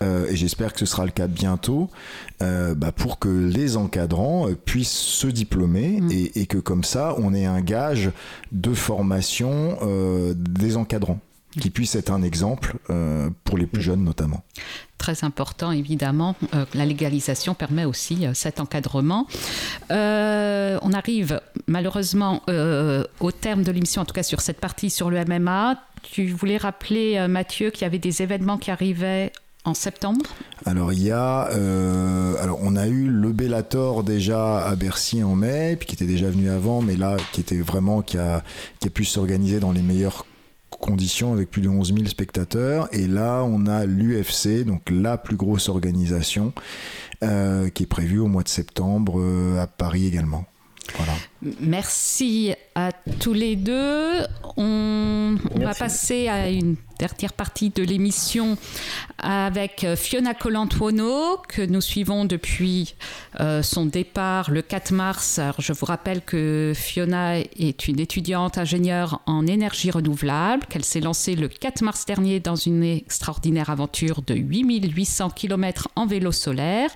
Euh, 0.00 0.28
et 0.30 0.36
j'espère 0.36 0.72
que 0.74 0.78
ce 0.78 0.86
sera 0.86 1.04
le 1.06 1.10
cas 1.10 1.26
bientôt, 1.26 1.90
euh, 2.40 2.76
bah 2.76 2.92
pour 2.92 3.18
que 3.18 3.28
les 3.28 3.76
encadrants 3.76 4.46
puissent 4.64 4.90
se 4.90 5.26
diplômer 5.26 6.00
mmh. 6.00 6.12
et, 6.12 6.40
et, 6.40 6.46
que 6.46 6.58
comme 6.58 6.84
ça, 6.84 7.16
on 7.18 7.34
ait 7.34 7.46
un 7.46 7.60
gage 7.60 8.12
de 8.52 8.74
formation 8.74 9.76
des 10.36 10.76
encadrants 10.76 11.18
qui 11.60 11.70
puisse 11.70 11.94
être 11.94 12.10
un 12.10 12.22
exemple 12.22 12.76
euh, 12.90 13.30
pour 13.44 13.58
les 13.58 13.66
plus 13.66 13.82
jeunes 13.82 14.04
notamment. 14.04 14.44
Très 14.98 15.24
important, 15.24 15.72
évidemment. 15.72 16.36
Euh, 16.54 16.64
la 16.74 16.84
légalisation 16.84 17.54
permet 17.54 17.84
aussi 17.84 18.26
euh, 18.26 18.34
cet 18.34 18.60
encadrement. 18.60 19.26
On 19.90 20.92
arrive 20.92 21.40
malheureusement 21.66 22.42
au 23.20 23.32
terme 23.32 23.62
de 23.62 23.72
l'émission, 23.72 24.02
en 24.02 24.04
tout 24.04 24.14
cas 24.14 24.22
sur 24.22 24.40
cette 24.40 24.60
partie 24.60 24.90
sur 24.90 25.10
le 25.10 25.24
MMA. 25.24 25.82
Tu 26.02 26.28
voulais 26.28 26.56
rappeler, 26.56 27.26
Mathieu, 27.28 27.70
qu'il 27.70 27.82
y 27.82 27.84
avait 27.84 27.98
des 27.98 28.22
événements 28.22 28.58
qui 28.58 28.70
arrivaient 28.70 29.32
en 29.68 29.74
septembre? 29.74 30.24
Alors 30.64 30.92
il 30.92 31.02
y 31.02 31.10
a, 31.10 31.48
euh, 31.52 32.34
alors 32.40 32.58
on 32.62 32.76
a 32.76 32.86
eu 32.88 33.08
le 33.08 33.32
Bellator 33.32 34.02
déjà 34.02 34.64
à 34.64 34.74
Bercy 34.76 35.22
en 35.22 35.36
mai, 35.36 35.76
puis 35.76 35.86
qui 35.86 35.94
était 35.94 36.06
déjà 36.06 36.30
venu 36.30 36.50
avant, 36.50 36.82
mais 36.82 36.96
là 36.96 37.16
qui 37.32 37.40
était 37.40 37.60
vraiment 37.60 38.02
qui 38.02 38.18
a 38.18 38.42
qui 38.80 38.88
a 38.88 38.90
pu 38.90 39.04
s'organiser 39.04 39.60
dans 39.60 39.72
les 39.72 39.82
meilleurs 39.82 40.26
conditions 40.80 41.32
avec 41.32 41.50
plus 41.50 41.62
de 41.62 41.68
11 41.68 41.94
000 41.94 42.06
spectateurs. 42.06 42.88
Et 42.92 43.06
là, 43.06 43.42
on 43.44 43.66
a 43.66 43.86
l'UFC, 43.86 44.64
donc 44.64 44.82
la 44.90 45.18
plus 45.18 45.36
grosse 45.36 45.68
organisation, 45.68 46.52
euh, 47.22 47.68
qui 47.68 47.84
est 47.84 47.86
prévue 47.86 48.18
au 48.18 48.26
mois 48.26 48.42
de 48.42 48.48
septembre 48.48 49.20
euh, 49.20 49.60
à 49.60 49.66
Paris 49.66 50.06
également. 50.06 50.44
Voilà. 50.96 51.12
Merci 51.60 52.54
à 52.74 52.90
tous 53.20 53.32
les 53.32 53.56
deux. 53.56 54.22
On, 54.56 55.36
on 55.54 55.58
va 55.60 55.74
passer 55.74 56.28
à 56.28 56.48
une 56.48 56.76
dernière 56.98 57.32
partie 57.32 57.70
de 57.70 57.82
l'émission 57.82 58.58
avec 59.18 59.86
Fiona 59.94 60.34
Colantuono, 60.34 61.38
que 61.48 61.62
nous 61.62 61.80
suivons 61.80 62.24
depuis 62.24 62.94
euh, 63.38 63.62
son 63.62 63.86
départ 63.86 64.50
le 64.50 64.62
4 64.62 64.92
mars. 64.92 65.38
Alors, 65.38 65.60
je 65.60 65.72
vous 65.72 65.86
rappelle 65.86 66.22
que 66.22 66.72
Fiona 66.74 67.38
est 67.38 67.86
une 67.86 68.00
étudiante 68.00 68.58
ingénieure 68.58 69.20
en 69.26 69.46
énergie 69.46 69.92
renouvelable, 69.92 70.66
qu'elle 70.66 70.84
s'est 70.84 71.00
lancée 71.00 71.36
le 71.36 71.48
4 71.48 71.82
mars 71.82 72.04
dernier 72.04 72.40
dans 72.40 72.56
une 72.56 72.82
extraordinaire 72.82 73.70
aventure 73.70 74.22
de 74.22 74.34
8800 74.34 75.30
km 75.30 75.88
en 75.94 76.06
vélo 76.06 76.32
solaire. 76.32 76.90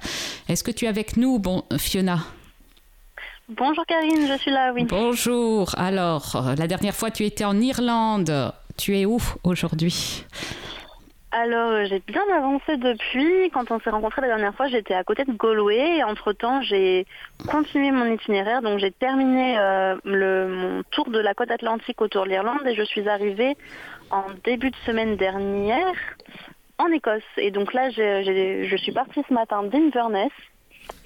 Est-ce 0.48 0.64
que 0.64 0.72
tu 0.72 0.86
es 0.86 0.88
avec 0.88 1.16
nous, 1.16 1.38
bon, 1.38 1.62
Fiona? 1.78 2.24
Bonjour 3.56 3.84
Karine, 3.86 4.26
je 4.28 4.38
suis 4.38 4.50
là, 4.50 4.72
oui. 4.72 4.84
Bonjour. 4.84 5.70
Alors, 5.76 6.42
la 6.58 6.66
dernière 6.66 6.94
fois, 6.94 7.10
tu 7.10 7.24
étais 7.24 7.44
en 7.44 7.60
Irlande. 7.60 8.52
Tu 8.78 8.96
es 8.98 9.04
où 9.04 9.18
aujourd'hui? 9.44 10.24
Alors, 11.32 11.84
j'ai 11.86 12.00
bien 12.06 12.22
avancé 12.34 12.76
depuis. 12.76 13.50
Quand 13.52 13.70
on 13.70 13.80
s'est 13.80 13.90
rencontrés 13.90 14.20
la 14.22 14.28
dernière 14.28 14.54
fois, 14.54 14.68
j'étais 14.68 14.94
à 14.94 15.02
côté 15.02 15.24
de 15.24 15.32
Galway. 15.32 15.98
Et 15.98 16.04
entre-temps, 16.04 16.62
j'ai 16.62 17.06
continué 17.50 17.90
mon 17.90 18.06
itinéraire. 18.06 18.62
Donc, 18.62 18.78
j'ai 18.78 18.90
terminé 18.90 19.58
euh, 19.58 19.96
le, 20.04 20.48
mon 20.48 20.82
tour 20.90 21.10
de 21.10 21.18
la 21.18 21.34
côte 21.34 21.50
atlantique 21.50 22.00
autour 22.00 22.24
de 22.24 22.30
l'Irlande 22.30 22.66
et 22.66 22.74
je 22.74 22.82
suis 22.82 23.08
arrivée 23.08 23.56
en 24.10 24.24
début 24.44 24.70
de 24.70 24.76
semaine 24.86 25.16
dernière 25.16 25.94
en 26.78 26.86
Écosse. 26.88 27.22
Et 27.38 27.50
donc 27.50 27.72
là, 27.74 27.90
j'ai- 27.90 28.24
j'ai- 28.24 28.66
je 28.68 28.76
suis 28.76 28.92
partie 28.92 29.22
ce 29.28 29.32
matin 29.34 29.62
d'Inverness 29.62 30.32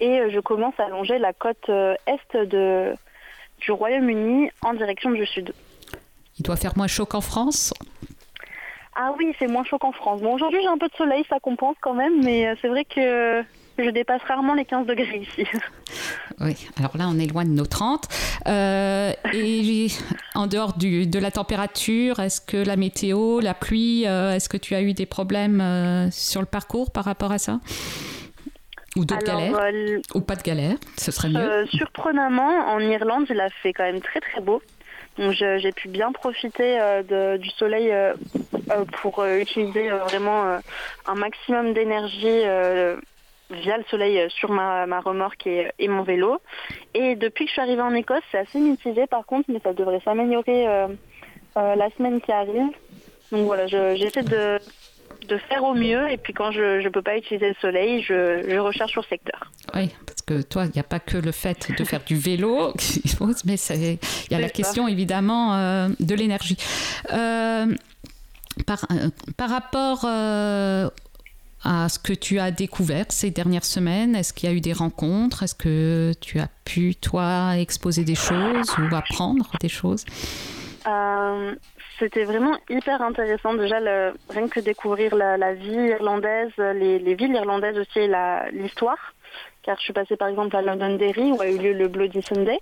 et 0.01 0.21
euh, 0.21 0.31
je 0.31 0.41
commence 0.41 0.79
à 0.79 0.89
longer 0.89 1.19
la 1.19 1.33
côte 1.33 1.69
euh, 1.69 1.95
est 2.07 2.37
de, 2.37 2.95
du 3.61 3.73
Royaume-Uni 3.73 4.51
en 4.63 4.75
direction 4.75 5.11
du 5.11 5.27
sud. 5.27 5.53
Il 6.39 6.43
doit 6.43 6.57
faire 6.57 6.77
moins 6.77 6.87
chaud 6.87 7.07
qu'en 7.07 7.21
France 7.21 7.73
Ah 8.95 9.13
oui, 9.19 9.35
c'est 9.39 9.47
moins 9.47 9.65
chaud 9.65 9.79
qu'en 9.79 9.93
France. 9.93 10.21
Bon, 10.21 10.35
aujourd'hui 10.35 10.61
j'ai 10.63 10.69
un 10.69 10.79
peu 10.79 10.89
de 10.89 10.95
soleil, 10.95 11.25
ça 11.29 11.41
compense 11.41 11.77
quand 11.81 11.95
même, 11.95 12.23
mais 12.23 12.47
euh, 12.47 12.55
c'est 12.61 12.69
vrai 12.69 12.85
que 12.85 13.43
je 13.79 13.91
dépasse 13.91 14.23
rarement 14.23 14.55
les 14.55 14.65
15 14.65 14.87
degrés 14.87 15.23
ici. 15.23 15.47
Oui, 16.41 16.55
alors 16.77 16.95
là, 16.99 17.09
on 17.09 17.19
est 17.19 17.27
loin 17.27 17.45
de 17.45 17.51
nos 17.51 17.65
30. 17.65 18.05
Euh, 18.47 19.13
et 19.33 19.87
en 20.35 20.47
dehors 20.47 20.77
du, 20.77 21.07
de 21.07 21.19
la 21.19 21.31
température, 21.31 22.21
est-ce 22.21 22.43
que 22.43 22.59
la 22.59 22.77
météo, 22.77 23.41
la 23.41 23.55
pluie, 23.55 24.07
euh, 24.07 24.35
est-ce 24.35 24.51
que 24.51 24.59
tu 24.59 24.75
as 24.75 24.83
eu 24.83 24.93
des 24.93 25.07
problèmes 25.07 25.63
euh, 25.63 26.11
sur 26.11 26.41
le 26.41 26.47
parcours 26.47 26.91
par 26.91 27.05
rapport 27.05 27.33
à 27.33 27.39
ça? 27.39 27.61
Ou 28.97 29.05
d'autres 29.05 29.29
Alors, 29.29 29.41
galères 29.41 29.61
euh, 29.75 30.01
Ou 30.15 30.21
pas 30.21 30.37
de 30.37 30.43
galères 30.43 30.77
Ce 30.97 31.11
serait 31.13 31.29
mieux. 31.29 31.37
Euh, 31.39 31.67
surprenamment, 31.67 32.67
en 32.69 32.81
Irlande, 32.81 33.27
il 33.31 33.41
a 33.41 33.51
fait 33.51 33.73
quand 33.73 33.85
même 33.85 34.01
très 34.01 34.21
très 34.21 34.41
beau. 34.41 34.63
Donc 35.19 35.33
j'ai 35.33 35.73
pu 35.73 35.89
bien 35.89 36.13
profiter 36.13 36.79
euh, 36.81 37.03
de- 37.03 37.37
du 37.39 37.49
soleil 37.51 37.91
pour 39.01 39.25
utiliser 39.25 39.89
vraiment 39.89 40.59
un 41.07 41.15
maximum 41.15 41.73
d'énergie 41.73 42.43
via 43.51 43.77
le 43.79 43.85
soleil 43.89 44.29
sur 44.31 44.51
ma, 44.51 44.87
ma 44.87 45.01
remorque 45.01 45.47
et, 45.47 45.71
et 45.79 45.89
mon 45.89 46.03
vélo. 46.03 46.39
Et 46.95 47.15
depuis 47.17 47.45
que 47.45 47.49
je 47.49 47.53
suis 47.53 47.63
arrivée 47.63 47.81
en 47.83 47.95
Écosse, 47.95 48.23
c'est 48.33 48.39
assez 48.39 48.59
mitigé 48.59 49.07
par 49.07 49.25
contre, 49.25 49.51
mais 49.51 49.61
ça 49.63 49.73
devrait 49.73 50.01
s'améliorer 50.05 50.67
euh, 50.69 50.89
euh, 51.57 51.75
la 51.77 51.89
semaine 51.97 52.21
qui 52.21 52.33
arrive. 52.33 52.69
Donc 53.33 53.47
voilà, 53.47 53.67
je- 53.67 53.95
j'essaie 53.97 54.23
de, 54.23 54.59
de 55.29 55.39
faire 55.39 55.65
au 55.65 55.75
mieux 55.75 56.11
et 56.11 56.17
puis 56.17 56.33
quand 56.33 56.51
je 56.53 56.83
ne 56.83 56.89
peux 56.89 57.03
pas 57.03 57.17
utiliser 57.17 57.49
le 57.49 57.55
soleil, 57.61 58.03
je, 58.03 58.45
je 58.49 58.57
recherche 58.59 58.93
sur 58.93 59.05
secteur. 59.07 59.51
Oui, 59.75 59.91
parce 60.07 60.23
que 60.23 60.43
toi, 60.43 60.65
il 60.67 60.73
n'y 60.73 60.81
a 60.81 60.85
pas 60.85 61.01
que 61.01 61.17
le 61.17 61.33
fait 61.33 61.71
de 61.77 61.85
faire 61.85 62.03
du 62.05 62.17
vélo 62.17 62.73
qui 62.79 63.01
pose, 63.17 63.45
mais 63.45 63.55
il 63.57 63.99
y 64.31 64.35
a 64.35 64.39
la 64.39 64.47
ça. 64.49 64.53
question 64.53 64.89
évidemment 64.89 65.55
euh, 65.55 65.89
de 66.01 66.15
l'énergie. 66.15 66.57
Euh, 67.13 67.67
par, 68.67 68.85
euh, 68.91 69.11
par 69.37 69.51
rapport 69.51 70.05
euh, 70.05 70.89
à 71.65 71.89
ce 71.89 71.99
que 71.99 72.13
tu 72.13 72.39
as 72.39 72.51
découvert 72.51 73.07
ces 73.11 73.31
dernières 73.31 73.65
semaines, 73.65 74.15
est-ce 74.15 74.33
qu'il 74.33 74.49
y 74.49 74.53
a 74.53 74.55
eu 74.55 74.61
des 74.61 74.73
rencontres? 74.73 75.43
Est-ce 75.43 75.55
que 75.55 76.13
tu 76.21 76.39
as 76.39 76.49
pu, 76.65 76.95
toi, 76.95 77.57
exposer 77.59 78.05
des 78.05 78.15
choses 78.15 78.73
ou 78.79 78.95
apprendre 78.95 79.51
des 79.61 79.69
choses? 79.69 80.05
Euh, 80.87 81.55
C'était 81.99 82.25
vraiment 82.25 82.57
hyper 82.69 83.01
intéressant 83.01 83.55
déjà 83.55 83.79
rien 84.29 84.49
que 84.49 84.61
découvrir 84.61 85.15
la, 85.15 85.55
vie 85.55 85.73
irlandaise, 85.73 86.53
les, 86.59 86.99
les 86.99 87.15
villes 87.15 87.35
irlandaises 87.35 87.79
aussi 87.79 88.01
et 88.01 88.13
l'histoire. 88.53 89.15
Car 89.67 89.77
je 89.79 89.83
suis 89.83 89.93
passée 89.93 90.17
par 90.17 90.29
exemple 90.29 90.55
à 90.55 90.63
Londonderry 90.63 91.33
où 91.33 91.41
a 91.41 91.49
eu 91.49 91.59
lieu 91.59 91.73
le 91.73 91.89
Bloody 91.89 92.23
Sunday. 92.23 92.61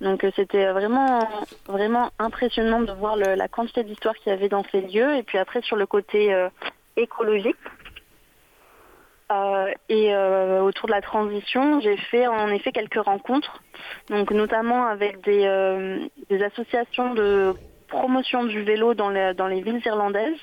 Donc 0.00 0.24
euh, 0.24 0.30
c'était 0.34 0.72
vraiment 0.72 1.28
vraiment 1.66 2.10
impressionnant 2.18 2.80
de 2.80 2.92
voir 2.92 3.16
la 3.16 3.48
quantité 3.48 3.84
d'histoire 3.84 4.14
qu'il 4.14 4.32
y 4.32 4.34
avait 4.34 4.48
dans 4.48 4.64
ces 4.72 4.80
lieux. 4.80 5.14
Et 5.16 5.22
puis 5.22 5.36
après 5.36 5.60
sur 5.60 5.76
le 5.76 5.86
côté 5.86 6.32
euh, 6.32 6.48
écologique. 6.96 7.56
Euh, 9.30 9.70
et 9.90 10.16
autour 10.16 10.86
de 10.86 10.92
la 10.92 11.02
transition, 11.02 11.80
j'ai 11.80 11.98
fait 11.98 12.26
en 12.26 12.48
effet 12.48 12.72
quelques 12.72 13.04
rencontres, 13.04 13.62
donc 14.08 14.30
notamment 14.30 14.86
avec 14.86 15.20
des 15.20 16.42
associations 16.42 17.12
de 17.12 17.54
promotion 17.88 18.44
du 18.44 18.62
vélo 18.62 18.94
dans 18.94 19.10
les, 19.10 19.34
dans 19.34 19.46
les 19.48 19.60
villes 19.62 19.82
irlandaises, 19.84 20.38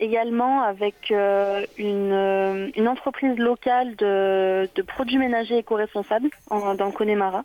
également 0.00 0.62
avec 0.62 1.10
euh, 1.10 1.64
une, 1.76 2.12
euh, 2.12 2.70
une 2.76 2.88
entreprise 2.88 3.36
locale 3.38 3.96
de, 3.96 4.68
de 4.74 4.82
produits 4.82 5.18
ménagers 5.18 5.58
éco-responsables 5.58 6.30
dans 6.50 6.74
le 6.86 6.92
Connemara. 6.92 7.44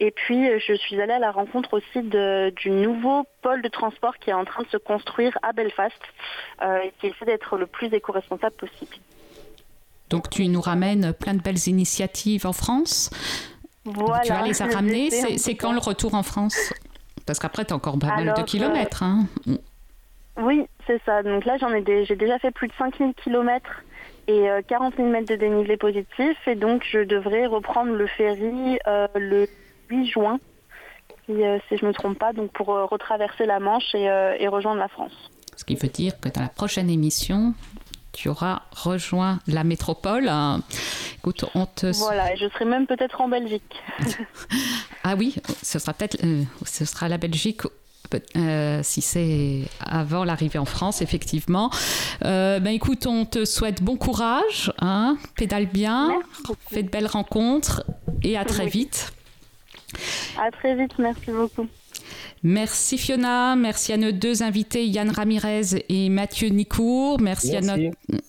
Et 0.00 0.10
puis, 0.10 0.48
euh, 0.48 0.58
je 0.66 0.74
suis 0.74 1.00
allée 1.00 1.12
à 1.12 1.18
la 1.20 1.30
rencontre 1.30 1.74
aussi 1.74 2.02
de- 2.02 2.50
du 2.56 2.70
nouveau 2.70 3.24
pôle 3.42 3.62
de 3.62 3.68
transport 3.68 4.18
qui 4.18 4.30
est 4.30 4.34
en 4.34 4.44
train 4.44 4.62
de 4.64 4.68
se 4.68 4.76
construire 4.76 5.38
à 5.42 5.52
Belfast 5.52 5.94
euh, 6.62 6.78
et 6.84 6.92
qui 7.00 7.06
essaie 7.06 7.24
d'être 7.24 7.56
le 7.56 7.66
plus 7.66 7.86
éco-responsable 7.94 8.56
possible. 8.56 8.96
Donc 10.10 10.30
tu 10.30 10.46
nous 10.48 10.60
ramènes 10.60 11.12
plein 11.12 11.34
de 11.34 11.40
belles 11.40 11.66
initiatives 11.68 12.44
en 12.46 12.52
France. 12.52 13.10
Voilà. 13.84 14.22
tu 14.24 14.32
vas 14.32 14.42
les 14.42 14.52
ramener. 14.74 15.10
C'est 15.38 15.54
quand 15.56 15.72
le 15.72 15.78
retour 15.78 16.14
en 16.14 16.22
France? 16.22 16.56
Parce 17.26 17.38
qu'après, 17.38 17.64
tu 17.64 17.72
as 17.72 17.76
encore 17.76 17.98
pas 17.98 18.08
mal 18.08 18.24
de 18.24 18.30
Alors, 18.30 18.44
kilomètres. 18.44 19.02
hein. 19.02 19.26
Oui, 20.36 20.66
c'est 20.86 21.00
ça. 21.04 21.22
Donc 21.22 21.44
là, 21.44 21.56
j'en 21.58 21.72
ai, 21.72 21.80
des- 21.80 22.04
j'ai 22.04 22.16
déjà 22.16 22.38
fait 22.38 22.50
plus 22.50 22.68
de 22.68 22.72
5000 22.78 23.14
km 23.14 23.82
et 24.26 24.50
euh, 24.50 24.62
40 24.66 24.96
000 24.96 25.08
mètres 25.08 25.28
de 25.28 25.36
dénivelé 25.36 25.76
positif. 25.76 26.36
Et 26.46 26.54
donc, 26.56 26.84
je 26.90 26.98
devrais 27.00 27.46
reprendre 27.46 27.92
le 27.92 28.06
ferry 28.06 28.78
euh, 28.86 29.06
le 29.14 29.46
8 29.90 30.06
juin, 30.06 30.40
si, 31.26 31.32
euh, 31.44 31.58
si 31.68 31.76
je 31.76 31.86
me 31.86 31.92
trompe 31.92 32.18
pas, 32.18 32.32
donc 32.32 32.50
pour 32.52 32.70
euh, 32.74 32.84
retraverser 32.84 33.46
la 33.46 33.60
Manche 33.60 33.94
et, 33.94 34.10
euh, 34.10 34.34
et 34.38 34.48
rejoindre 34.48 34.80
la 34.80 34.88
France. 34.88 35.12
Ce 35.56 35.64
qui 35.64 35.76
veut 35.76 35.88
dire 35.88 36.18
que 36.20 36.28
dans 36.28 36.42
la 36.42 36.48
prochaine 36.48 36.90
émission, 36.90 37.54
tu 38.14 38.28
auras 38.28 38.62
rejoint 38.70 39.40
la 39.46 39.64
métropole. 39.64 40.30
Écoute, 41.18 41.44
on 41.54 41.66
te... 41.66 41.86
Voilà, 41.98 42.34
je 42.36 42.48
serai 42.48 42.64
même 42.64 42.86
peut-être 42.86 43.20
en 43.20 43.28
Belgique. 43.28 43.82
Ah 45.06 45.16
oui, 45.18 45.36
ce 45.62 45.78
sera 45.78 45.92
peut-être, 45.92 46.24
euh, 46.24 46.44
ce 46.64 46.86
sera 46.86 47.10
la 47.10 47.18
Belgique. 47.18 47.60
euh, 48.38 48.80
si 48.82 49.02
c'est 49.02 49.64
avant 49.80 50.24
l'arrivée 50.24 50.58
en 50.58 50.64
France, 50.64 51.02
effectivement. 51.02 51.70
Euh, 52.24 52.58
ben 52.58 52.70
écoute, 52.72 53.06
on 53.06 53.26
te 53.26 53.44
souhaite 53.44 53.82
bon 53.82 53.96
courage, 53.98 54.72
hein, 54.78 55.18
pédale 55.36 55.66
bien, 55.66 56.10
fais 56.70 56.82
de 56.82 56.88
belles 56.88 57.06
rencontres 57.06 57.84
et 58.22 58.38
à 58.38 58.46
très 58.46 58.66
vite. 58.66 59.12
À 60.38 60.50
très 60.50 60.74
vite, 60.74 60.98
merci 60.98 61.30
beaucoup. 61.30 61.68
Merci 62.46 62.98
Fiona, 62.98 63.56
merci 63.56 63.94
à 63.94 63.96
nos 63.96 64.12
deux 64.12 64.42
invités 64.42 64.86
Yann 64.86 65.08
Ramirez 65.08 65.82
et 65.88 66.10
Mathieu 66.10 66.48
Nicourt, 66.48 67.18
merci, 67.18 67.56
à 67.56 67.62
Merci. 67.62 67.86
notre 67.86 68.22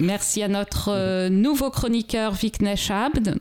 Merci 0.00 0.42
à 0.42 0.48
notre 0.48 0.90
euh, 0.90 1.30
nouveau 1.30 1.70
chroniqueur 1.70 2.34
Viknesh 2.34 2.90
Abd. 2.90 3.38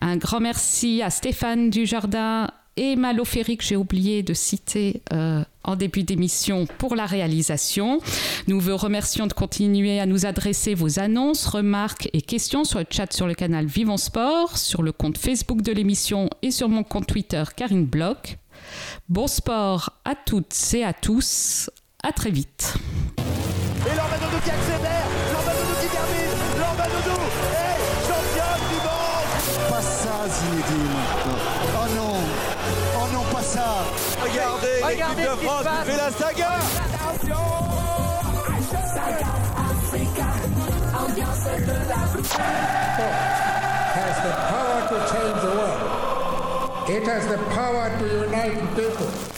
Un 0.00 0.16
grand 0.16 0.40
merci 0.40 1.02
à 1.02 1.10
Stéphane 1.10 1.68
Dujardin 1.68 2.48
et 2.78 2.96
Malo 2.96 3.26
Ferry 3.26 3.58
que 3.58 3.64
j'ai 3.64 3.76
oublié 3.76 4.22
de 4.22 4.32
citer 4.32 5.02
euh, 5.12 5.44
en 5.62 5.76
début 5.76 6.04
d'émission 6.04 6.66
pour 6.78 6.96
la 6.96 7.04
réalisation. 7.04 8.00
Nous 8.48 8.60
vous 8.60 8.78
remercions 8.78 9.26
de 9.26 9.34
continuer 9.34 10.00
à 10.00 10.06
nous 10.06 10.24
adresser 10.24 10.74
vos 10.74 10.98
annonces, 10.98 11.46
remarques 11.46 12.08
et 12.14 12.22
questions 12.22 12.64
sur 12.64 12.78
le 12.78 12.86
chat 12.88 13.12
sur 13.12 13.26
le 13.26 13.34
canal 13.34 13.66
Vivons 13.66 13.98
Sport, 13.98 14.56
sur 14.56 14.82
le 14.82 14.92
compte 14.92 15.18
Facebook 15.18 15.60
de 15.60 15.72
l'émission 15.72 16.30
et 16.40 16.50
sur 16.50 16.70
mon 16.70 16.82
compte 16.82 17.06
Twitter 17.06 17.44
Karine 17.54 17.84
Bloch. 17.84 18.38
Bon 19.10 19.26
sport 19.26 19.98
à 20.04 20.14
toutes 20.14 20.54
et 20.72 20.84
à 20.84 20.92
tous. 20.92 21.68
À 22.00 22.12
très 22.12 22.30
vite. 22.30 22.74
Et 23.18 23.96
Lormanodo 23.96 24.38
qui 24.44 24.50
accélère, 24.50 25.06
Lormanodo 25.32 25.74
qui 25.80 25.88
termine, 25.88 26.38
Lormanodo 26.56 27.18
est 27.50 28.06
championne 28.06 28.62
du 28.70 28.78
monde. 28.86 29.68
Pas 29.68 29.82
ça 29.82 30.14
Zinedine. 30.28 31.00
Oh 31.74 31.88
non. 31.96 32.22
Oh 32.94 33.08
non, 33.12 33.24
pas 33.34 33.42
ça. 33.42 33.82
Regardez, 34.22 34.78
l'équipe 34.88 35.18
de 35.18 35.36
France 35.44 35.66
qui 35.66 35.90
fait 35.90 35.96
la 35.96 36.10
saga. 36.12 36.54
Has 43.02 43.29
It 46.90 47.04
has 47.04 47.24
the 47.28 47.38
power 47.54 47.88
to 48.00 48.04
unite 48.24 48.58
people. 48.74 49.29